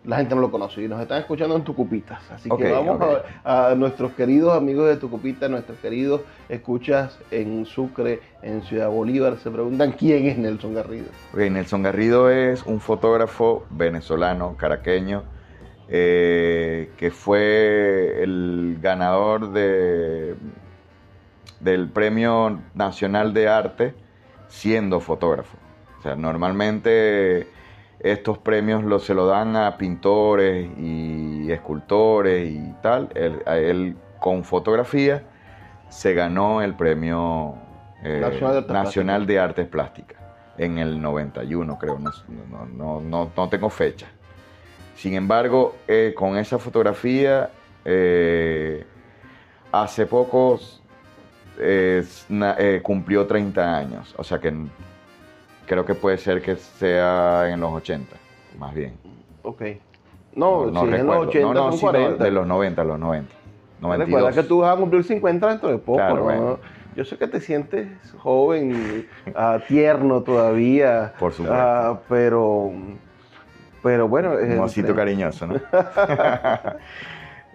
la 0.09 0.17
gente 0.17 0.33
no 0.33 0.41
lo 0.41 0.49
conoce 0.49 0.81
y 0.81 0.87
nos 0.87 0.99
están 0.99 1.19
escuchando 1.19 1.55
en 1.55 1.63
Tucupitas. 1.63 2.19
Así 2.31 2.49
que 2.49 2.71
vamos 2.71 2.99
a, 3.43 3.75
nuestros 3.75 4.13
queridos 4.13 4.57
amigos 4.57 4.89
de 4.89 4.97
Tucupitas, 4.97 5.51
nuestros 5.51 5.77
queridos 5.77 6.21
escuchas 6.49 7.19
en 7.29 7.67
Sucre, 7.67 8.19
en 8.41 8.63
Ciudad 8.63 8.89
Bolívar, 8.89 9.37
se 9.37 9.51
preguntan 9.51 9.91
quién 9.91 10.25
es 10.25 10.35
Nelson 10.35 10.73
Garrido. 10.73 11.05
Nelson 11.35 11.83
Garrido 11.83 12.31
es 12.31 12.65
un 12.65 12.79
fotógrafo 12.79 13.67
venezolano, 13.69 14.55
caraqueño, 14.57 15.25
eh, 15.89 16.89
que 16.97 17.11
fue 17.11 18.23
el 18.23 18.79
ganador 18.81 19.51
de, 19.51 20.33
del 21.59 21.87
Premio 21.87 22.59
Nacional 22.73 23.31
de 23.31 23.47
Arte 23.47 23.93
siendo 24.47 25.01
fotógrafo. 25.01 25.55
O 25.99 26.01
sea, 26.01 26.15
normalmente 26.15 27.58
estos 27.99 28.37
premios 28.37 28.83
los, 28.83 29.03
se 29.05 29.13
lo 29.13 29.25
dan 29.25 29.55
a 29.55 29.77
pintores 29.77 30.69
y 30.77 31.51
escultores 31.51 32.49
y 32.49 32.73
tal. 32.81 33.09
Él, 33.15 33.97
con 34.19 34.43
fotografía 34.43 35.23
se 35.89 36.13
ganó 36.13 36.61
el 36.61 36.75
premio 36.75 37.55
eh, 38.03 38.19
Nacional, 38.67 39.25
de, 39.25 39.39
Artes 39.39 39.67
Plásticas 39.67 40.19
en 40.57 40.77
el 40.77 41.01
91, 41.01 41.77
creo, 41.79 41.99
no, 41.99 43.01
no, 43.01 43.49
tengo 43.49 43.69
fecha. 43.69 44.07
Sin 44.95 45.13
embargo, 45.13 45.77
eh, 45.87 46.13
con 46.15 46.37
esa 46.37 46.59
fotografía, 46.59 47.49
eh, 47.85 48.85
hace 49.71 50.05
poco 50.05 50.59
cumplió 52.83 53.25
30 53.25 53.77
años, 53.77 54.13
o 54.17 54.23
sea 54.23 54.39
que 54.39 54.53
creo 55.69 55.85
que 55.85 55.93
puede 55.93 56.17
ser 56.17 56.41
que 56.41 56.55
sea 56.55 57.47
en 57.47 57.61
los 57.61 57.71
80, 57.71 58.15
más 58.57 58.73
bien. 58.73 58.93
Ok. 59.43 59.61
No, 60.33 60.71
si 60.71 60.93
es 60.93 60.99
en 60.99 61.05
los 61.05 61.27
80 61.27 61.39
no, 61.41 61.53
no, 61.53 61.71
son 61.71 61.73
sí, 61.73 61.85
no, 61.85 61.91
40. 61.91 62.23
de 62.23 62.31
los 62.31 62.47
90, 62.47 62.83
los 62.83 62.99
90. 62.99 63.35
92. 63.79 64.07
Recuerda 64.07 64.41
que 64.41 64.47
tú 64.47 64.59
vas 64.59 64.75
a 64.75 64.79
cumplir 64.79 65.03
50 65.03 65.47
dentro 65.47 65.69
de 65.69 65.77
poco, 65.77 65.97
Claro, 65.97 66.15
¿no? 66.15 66.23
bueno. 66.23 66.59
Yo 66.95 67.05
sé 67.05 67.17
que 67.17 67.27
te 67.27 67.39
sientes 67.39 67.87
joven, 68.17 69.07
ah, 69.35 69.59
tierno 69.67 70.23
todavía. 70.23 71.13
Por 71.19 71.33
supuesto. 71.33 71.55
ah, 71.55 72.01
pero, 72.09 72.71
pero 73.83 74.07
bueno. 74.07 74.31
Un 74.31 74.67
eh, 74.67 74.93
cariñoso, 74.95 75.47
¿no? 75.47 75.55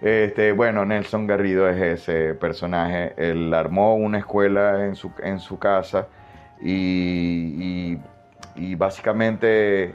este, 0.01 0.53
bueno, 0.53 0.85
Nelson 0.85 1.27
Garrido 1.27 1.69
es 1.69 1.81
ese 1.81 2.33
personaje. 2.33 3.13
Él 3.17 3.53
armó 3.53 3.95
una 3.95 4.19
escuela 4.19 4.85
en 4.85 4.95
su, 4.95 5.11
en 5.21 5.39
su 5.39 5.59
casa 5.59 6.07
y, 6.65 7.93
y- 7.93 7.99
y 8.57 8.75
básicamente, 8.75 9.93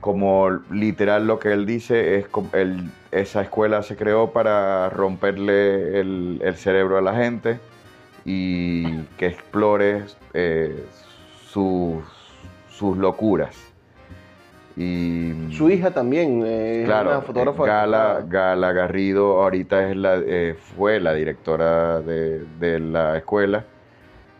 como 0.00 0.50
literal 0.70 1.26
lo 1.26 1.38
que 1.38 1.52
él 1.52 1.66
dice, 1.66 2.18
es 2.18 2.26
él- 2.52 2.90
esa 3.10 3.42
escuela 3.42 3.82
se 3.82 3.96
creó 3.96 4.30
para 4.32 4.88
romperle 4.90 5.98
el, 6.00 6.40
el 6.44 6.54
cerebro 6.56 6.98
a 6.98 7.00
la 7.00 7.14
gente 7.14 7.58
y 8.24 9.00
que 9.18 9.26
explore 9.26 10.04
eh, 10.34 10.84
sus, 11.48 12.04
sus 12.70 12.96
locuras. 12.96 13.56
Y, 14.76 15.32
Su 15.50 15.70
hija 15.70 15.92
también 15.92 16.42
eh, 16.44 16.80
es 16.80 16.84
Claro, 16.84 17.10
una 17.10 17.20
fotógrafa. 17.22 17.62
eh, 17.64 17.66
Gala. 17.66 18.24
Gala 18.28 18.72
Garrido 18.72 19.42
ahorita 19.42 19.88
es 19.90 19.96
la, 19.96 20.16
eh, 20.18 20.54
fue 20.76 21.00
la 21.00 21.14
directora 21.14 22.00
de, 22.02 22.44
de 22.60 22.78
la 22.80 23.16
escuela. 23.16 23.64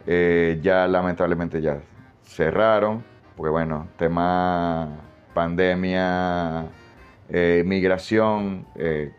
Eh, 0.07 0.61
ya 0.63 0.87
lamentablemente 0.87 1.61
ya 1.61 1.81
cerraron, 2.23 3.03
porque 3.37 3.51
bueno, 3.51 3.89
tema 3.97 4.89
pandemia, 5.35 6.67
eh, 7.29 7.63
migración, 7.67 8.67
eh, 8.77 9.13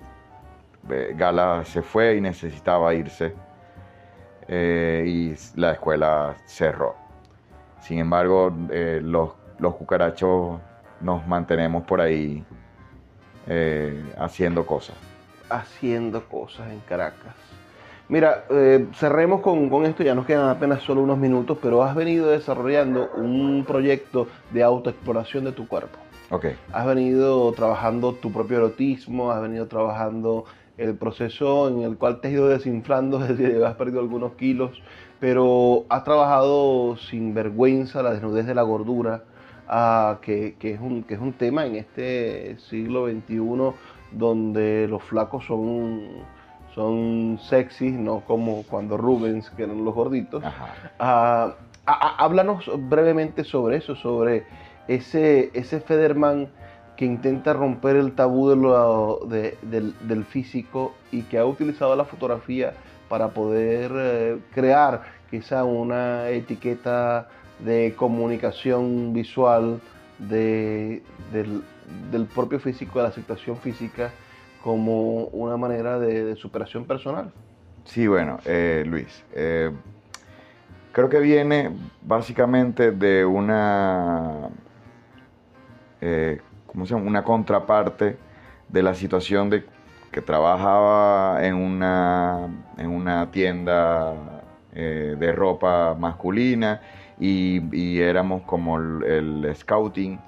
Gala 1.16 1.66
se 1.66 1.82
fue 1.82 2.16
y 2.16 2.22
necesitaba 2.22 2.94
irse 2.94 3.36
y 4.50 5.36
la 5.56 5.74
escuela 5.74 6.38
cerró. 6.46 6.96
Sin 7.82 8.00
embargo, 8.00 8.56
los, 9.02 9.32
los 9.60 9.76
cucarachos 9.76 10.62
nos 11.02 11.28
mantenemos 11.28 11.84
por 11.84 12.00
ahí 12.00 12.46
haciendo 14.18 14.66
cosas. 14.66 14.96
haciendo 15.50 16.24
cosas 16.30 16.72
en 16.72 16.80
Caracas. 16.80 17.47
Mira, 18.10 18.46
eh, 18.50 18.86
cerremos 18.94 19.42
con, 19.42 19.70
con 19.70 19.86
esto, 19.86 20.02
ya 20.02 20.16
nos 20.16 20.26
quedan 20.26 20.50
apenas 20.50 20.82
solo 20.82 21.02
unos 21.02 21.18
minutos, 21.18 21.58
pero 21.62 21.84
has 21.84 21.94
venido 21.94 22.30
desarrollando 22.30 23.10
un 23.16 23.66
proyecto 23.68 24.28
de 24.52 24.64
autoexploración 24.64 25.44
de 25.44 25.52
tu 25.52 25.68
cuerpo. 25.68 26.00
Ok, 26.30 26.46
Has 26.72 26.86
venido 26.86 27.52
trabajando 27.54 28.14
tu 28.14 28.32
propio 28.32 28.58
erotismo, 28.58 29.32
has 29.32 29.42
venido 29.42 29.68
trabajando 29.68 30.46
el 30.78 30.96
proceso 30.96 31.70
en 31.70 31.82
el 31.82 31.98
cual 31.98 32.22
te 32.22 32.28
has 32.28 32.34
ido 32.34 32.48
desinflando, 32.48 33.22
es 33.24 33.38
decir, 33.38 33.64
has 33.64 33.76
perdido 33.76 34.00
algunos 34.00 34.34
kilos, 34.34 34.82
pero 35.20 35.86
has 35.90 36.04
trabajado 36.04 36.96
sin 36.98 37.34
vergüenza 37.34 38.04
la 38.04 38.14
desnudez 38.14 38.46
de 38.46 38.56
la 38.56 38.62
gordura, 38.62 39.24
ah, 39.68 40.20
que, 40.22 40.56
que 40.60 40.74
es 40.74 40.80
un, 40.80 41.04
que 41.04 41.16
es 41.16 41.20
un 41.20 41.34
tema 41.34 41.66
en 41.66 41.76
este 41.76 42.58
siglo 42.70 43.08
XXI 43.08 43.74
donde 44.12 44.88
los 44.90 45.04
flacos 45.04 45.46
son, 45.46 46.08
son 46.88 47.40
sexys, 47.42 47.94
no 47.94 48.20
como 48.22 48.62
cuando 48.70 48.98
Rubens, 48.98 49.50
que 49.50 49.64
eran 49.64 49.84
los 49.84 49.96
gorditos. 49.96 50.44
Ah, 51.00 51.56
ah, 51.88 52.16
háblanos 52.20 52.70
brevemente 52.88 53.44
sobre 53.44 53.78
eso, 53.78 53.96
sobre 53.96 54.44
ese, 54.88 55.50
ese 55.56 55.80
Federman 55.82 56.48
que 56.96 57.06
intenta 57.06 57.54
romper 57.54 57.96
el 57.96 58.14
tabú 58.14 58.50
de 58.50 58.56
lo- 58.58 59.22
de- 59.28 59.58
del, 59.64 59.96
del 60.08 60.24
físico 60.24 60.94
y 61.12 61.24
que 61.24 61.40
ha 61.40 61.46
utilizado 61.46 61.96
la 61.96 62.06
fotografía 62.06 62.74
para 63.10 63.30
poder 63.30 63.92
eh, 63.96 64.38
crear 64.54 65.02
quizá 65.32 65.64
una 65.64 66.30
etiqueta 66.30 67.28
de 67.60 67.96
comunicación 67.98 69.14
visual 69.14 69.80
de- 70.20 71.02
del, 71.34 71.64
del 72.12 72.26
propio 72.26 72.60
físico, 72.60 73.00
de 73.00 73.04
la 73.04 73.10
aceptación 73.10 73.58
física 73.58 74.12
como 74.68 75.28
una 75.28 75.56
manera 75.56 75.98
de, 75.98 76.36
superación 76.36 76.84
personal. 76.84 77.32
Sí, 77.86 78.06
bueno, 78.06 78.38
eh, 78.44 78.84
Luis, 78.86 79.24
eh, 79.34 79.72
creo 80.92 81.08
que 81.08 81.22
viene 81.22 81.72
básicamente 82.02 82.92
de 82.92 83.24
una, 83.24 84.50
eh, 86.02 86.42
¿cómo 86.66 86.86
se 86.86 86.94
llama? 86.94 87.08
Una 87.08 87.24
contraparte 87.24 88.18
de 88.68 88.84
la 88.84 88.94
situación 88.94 89.50
de 89.50 89.64
que 90.12 90.22
trabajaba 90.22 91.48
en 91.48 91.56
una, 91.56 92.50
en 92.78 92.90
una 92.90 93.32
tienda 93.32 94.16
eh, 94.76 95.16
de 95.18 95.32
ropa 95.32 95.96
masculina 95.98 96.82
y, 97.18 98.02
éramos 98.02 98.42
como 98.42 98.80
el 98.80 99.50
scouting 99.56 100.20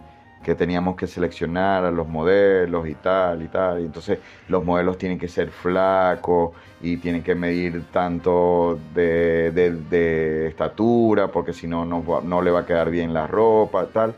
que 0.43 0.55
teníamos 0.55 0.95
que 0.95 1.07
seleccionar 1.07 1.83
a 1.85 1.91
los 1.91 2.07
modelos 2.07 2.87
y 2.87 2.95
tal 2.95 3.43
y 3.43 3.47
tal. 3.47 3.81
Y 3.81 3.85
entonces 3.85 4.19
los 4.47 4.63
modelos 4.63 4.97
tienen 4.97 5.19
que 5.19 5.27
ser 5.27 5.49
flacos 5.49 6.51
y 6.81 6.97
tienen 6.97 7.23
que 7.23 7.35
medir 7.35 7.83
tanto 7.91 8.79
de, 8.93 9.51
de- 9.51 10.47
estatura 10.47 11.27
porque 11.27 11.53
si 11.53 11.67
no, 11.67 11.85
no 11.85 12.41
le 12.41 12.51
va 12.51 12.61
a 12.61 12.65
quedar 12.65 12.89
bien 12.89 13.13
la 13.13 13.27
ropa 13.27 13.85
tal. 13.87 14.13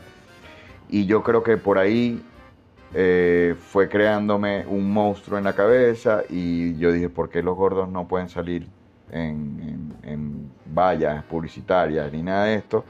Y 0.88 1.06
yo 1.06 1.22
creo 1.22 1.42
que 1.42 1.56
por 1.56 1.78
ahí 1.78 2.22
eh, 2.94 3.54
fue 3.58 3.88
creándome 3.88 4.66
un 4.66 4.92
monstruo 4.92 5.38
en 5.38 5.44
la 5.44 5.54
cabeza 5.54 6.22
y 6.28 6.76
yo 6.78 6.92
dije, 6.92 7.08
¿por 7.08 7.30
qué 7.30 7.42
los 7.42 7.56
gordos 7.56 7.88
no 7.88 8.06
pueden 8.06 8.28
salir 8.28 8.66
en 9.10 10.50
vallas 10.74 11.22
publicitarias 11.24 12.12
ni 12.12 12.22
nada 12.22 12.44
de 12.46 12.56
esto? 12.56 12.84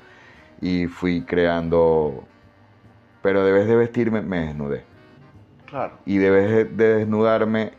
Y 0.60 0.86
fui 0.86 1.22
creando, 1.22 2.24
pero 3.22 3.44
de 3.44 3.52
vez 3.52 3.66
de 3.66 3.76
vestirme 3.76 4.20
me 4.22 4.40
desnudé. 4.46 4.84
Claro. 5.66 5.94
Y 6.04 6.18
de 6.18 6.30
vez 6.30 6.50
de- 6.50 6.64
de 6.64 6.94
desnudarme, 6.98 7.72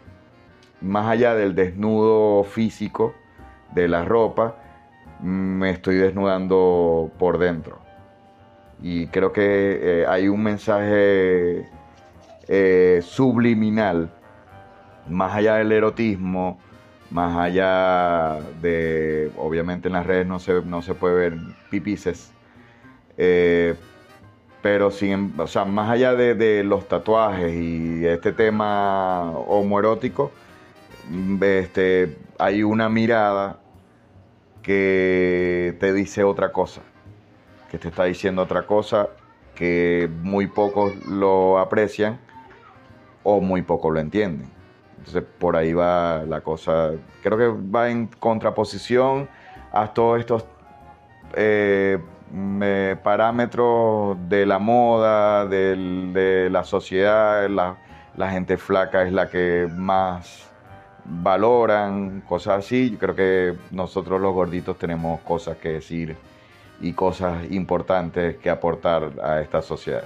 más 0.81 1.07
allá 1.07 1.35
del 1.35 1.53
desnudo 1.55 2.43
físico 2.43 3.13
de 3.73 3.87
la 3.87 4.03
ropa, 4.03 4.55
me 5.21 5.69
estoy 5.69 5.95
desnudando 5.95 7.11
por 7.19 7.37
dentro. 7.37 7.79
Y 8.81 9.07
creo 9.07 9.31
que 9.31 10.01
eh, 10.01 10.05
hay 10.07 10.27
un 10.27 10.43
mensaje 10.43 11.65
eh, 12.47 12.99
subliminal, 13.01 14.09
más 15.07 15.33
allá 15.35 15.55
del 15.55 15.71
erotismo, 15.71 16.59
más 17.09 17.37
allá 17.37 18.39
de, 18.61 19.31
obviamente 19.37 19.87
en 19.87 19.93
las 19.93 20.05
redes 20.05 20.27
no 20.27 20.39
se, 20.39 20.61
no 20.63 20.81
se 20.81 20.93
puede 20.95 21.15
ver 21.15 21.37
pipices, 21.69 22.33
eh, 23.17 23.75
pero 24.63 24.91
sin, 24.91 25.33
o 25.37 25.45
sea, 25.45 25.65
más 25.65 25.89
allá 25.89 26.15
de, 26.15 26.35
de 26.35 26.63
los 26.63 26.87
tatuajes 26.87 27.53
y 27.53 28.05
este 28.05 28.31
tema 28.31 29.29
homoerótico, 29.31 30.31
mm, 31.09 31.43
este, 31.43 32.17
hay 32.39 32.63
una 32.63 32.87
mirada 32.87 33.59
que 34.61 35.75
te 35.81 35.91
dice 35.91 36.23
otra 36.23 36.53
cosa, 36.53 36.81
que 37.69 37.77
te 37.77 37.89
está 37.89 38.05
diciendo 38.05 38.41
otra 38.41 38.65
cosa 38.65 39.09
que 39.53 40.09
muy 40.21 40.47
pocos 40.47 40.95
lo 41.07 41.59
aprecian 41.59 42.17
o 43.23 43.41
muy 43.41 43.63
pocos 43.63 43.93
lo 43.93 43.99
entienden. 43.99 44.49
Entonces 44.97 45.23
por 45.39 45.57
ahí 45.57 45.73
va 45.73 46.23
la 46.25 46.39
cosa, 46.39 46.91
creo 47.21 47.37
que 47.37 47.69
va 47.69 47.89
en 47.89 48.07
contraposición 48.07 49.27
a 49.73 49.93
todos 49.93 50.21
estos 50.21 50.45
eh, 51.35 51.99
me- 52.33 52.95
parámetros 52.97 54.17
de 54.27 54.45
la 54.45 54.59
moda, 54.59 55.45
de 55.45 56.49
la 56.51 56.63
sociedad, 56.63 57.47
la, 57.49 57.77
la 58.17 58.29
gente 58.31 58.57
flaca 58.57 59.03
es 59.03 59.13
la 59.13 59.29
que 59.29 59.69
más 59.71 60.49
valoran, 61.05 62.21
cosas 62.27 62.59
así. 62.65 62.91
Yo 62.91 62.97
creo 62.97 63.15
que 63.15 63.53
nosotros 63.71 64.19
los 64.19 64.33
gorditos 64.33 64.77
tenemos 64.77 65.21
cosas 65.21 65.57
que 65.57 65.73
decir 65.73 66.17
y 66.81 66.93
cosas 66.93 67.49
importantes 67.51 68.37
que 68.37 68.49
aportar 68.49 69.11
a 69.23 69.39
esta 69.39 69.61
sociedad. 69.61 70.03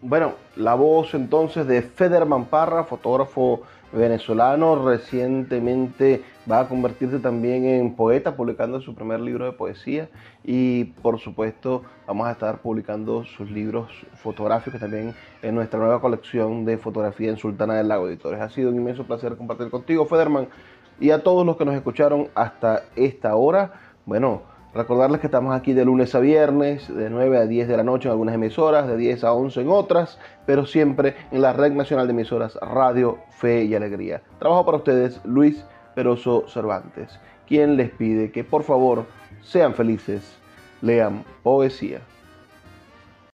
Bueno, 0.00 0.34
la 0.56 0.74
voz 0.74 1.14
entonces 1.14 1.66
de 1.66 1.82
Federman 1.82 2.44
Parra, 2.44 2.84
fotógrafo 2.84 3.62
venezolano, 3.94 4.84
recientemente 4.84 6.22
va 6.50 6.60
a 6.60 6.68
convertirse 6.68 7.18
también 7.20 7.64
en 7.64 7.94
poeta, 7.94 8.36
publicando 8.36 8.80
su 8.80 8.94
primer 8.94 9.20
libro 9.20 9.44
de 9.44 9.52
poesía 9.52 10.08
y 10.42 10.84
por 10.84 11.18
supuesto 11.18 11.82
vamos 12.06 12.26
a 12.26 12.32
estar 12.32 12.60
publicando 12.60 13.24
sus 13.24 13.50
libros 13.50 13.90
fotográficos 14.14 14.80
también 14.80 15.14
en 15.42 15.54
nuestra 15.54 15.78
nueva 15.78 16.00
colección 16.00 16.64
de 16.64 16.76
fotografía 16.76 17.30
en 17.30 17.36
Sultana 17.36 17.74
del 17.74 17.88
Lago 17.88 18.08
Editores. 18.08 18.40
Ha 18.40 18.50
sido 18.50 18.70
un 18.70 18.76
inmenso 18.76 19.04
placer 19.04 19.36
compartir 19.36 19.70
contigo, 19.70 20.06
Federman, 20.06 20.48
y 21.00 21.10
a 21.10 21.22
todos 21.22 21.46
los 21.46 21.56
que 21.56 21.64
nos 21.64 21.74
escucharon 21.74 22.28
hasta 22.34 22.82
esta 22.96 23.34
hora. 23.36 23.72
Bueno, 24.06 24.42
Recordarles 24.74 25.20
que 25.20 25.28
estamos 25.28 25.54
aquí 25.54 25.72
de 25.72 25.84
lunes 25.84 26.16
a 26.16 26.18
viernes, 26.18 26.92
de 26.92 27.08
9 27.08 27.38
a 27.38 27.46
10 27.46 27.68
de 27.68 27.76
la 27.76 27.84
noche 27.84 28.08
en 28.08 28.10
algunas 28.10 28.34
emisoras, 28.34 28.88
de 28.88 28.96
10 28.96 29.22
a 29.22 29.32
11 29.32 29.60
en 29.60 29.68
otras, 29.68 30.18
pero 30.46 30.66
siempre 30.66 31.14
en 31.30 31.42
la 31.42 31.52
Red 31.52 31.74
Nacional 31.74 32.08
de 32.08 32.12
Emisoras 32.12 32.56
Radio, 32.56 33.18
Fe 33.30 33.62
y 33.62 33.76
Alegría. 33.76 34.22
Trabajo 34.40 34.64
para 34.64 34.78
ustedes 34.78 35.20
Luis 35.24 35.64
Peroso 35.94 36.48
Cervantes, 36.48 37.20
quien 37.46 37.76
les 37.76 37.90
pide 37.90 38.32
que 38.32 38.42
por 38.42 38.64
favor 38.64 39.04
sean 39.42 39.74
felices, 39.74 40.36
lean 40.82 41.22
poesía. 41.44 42.00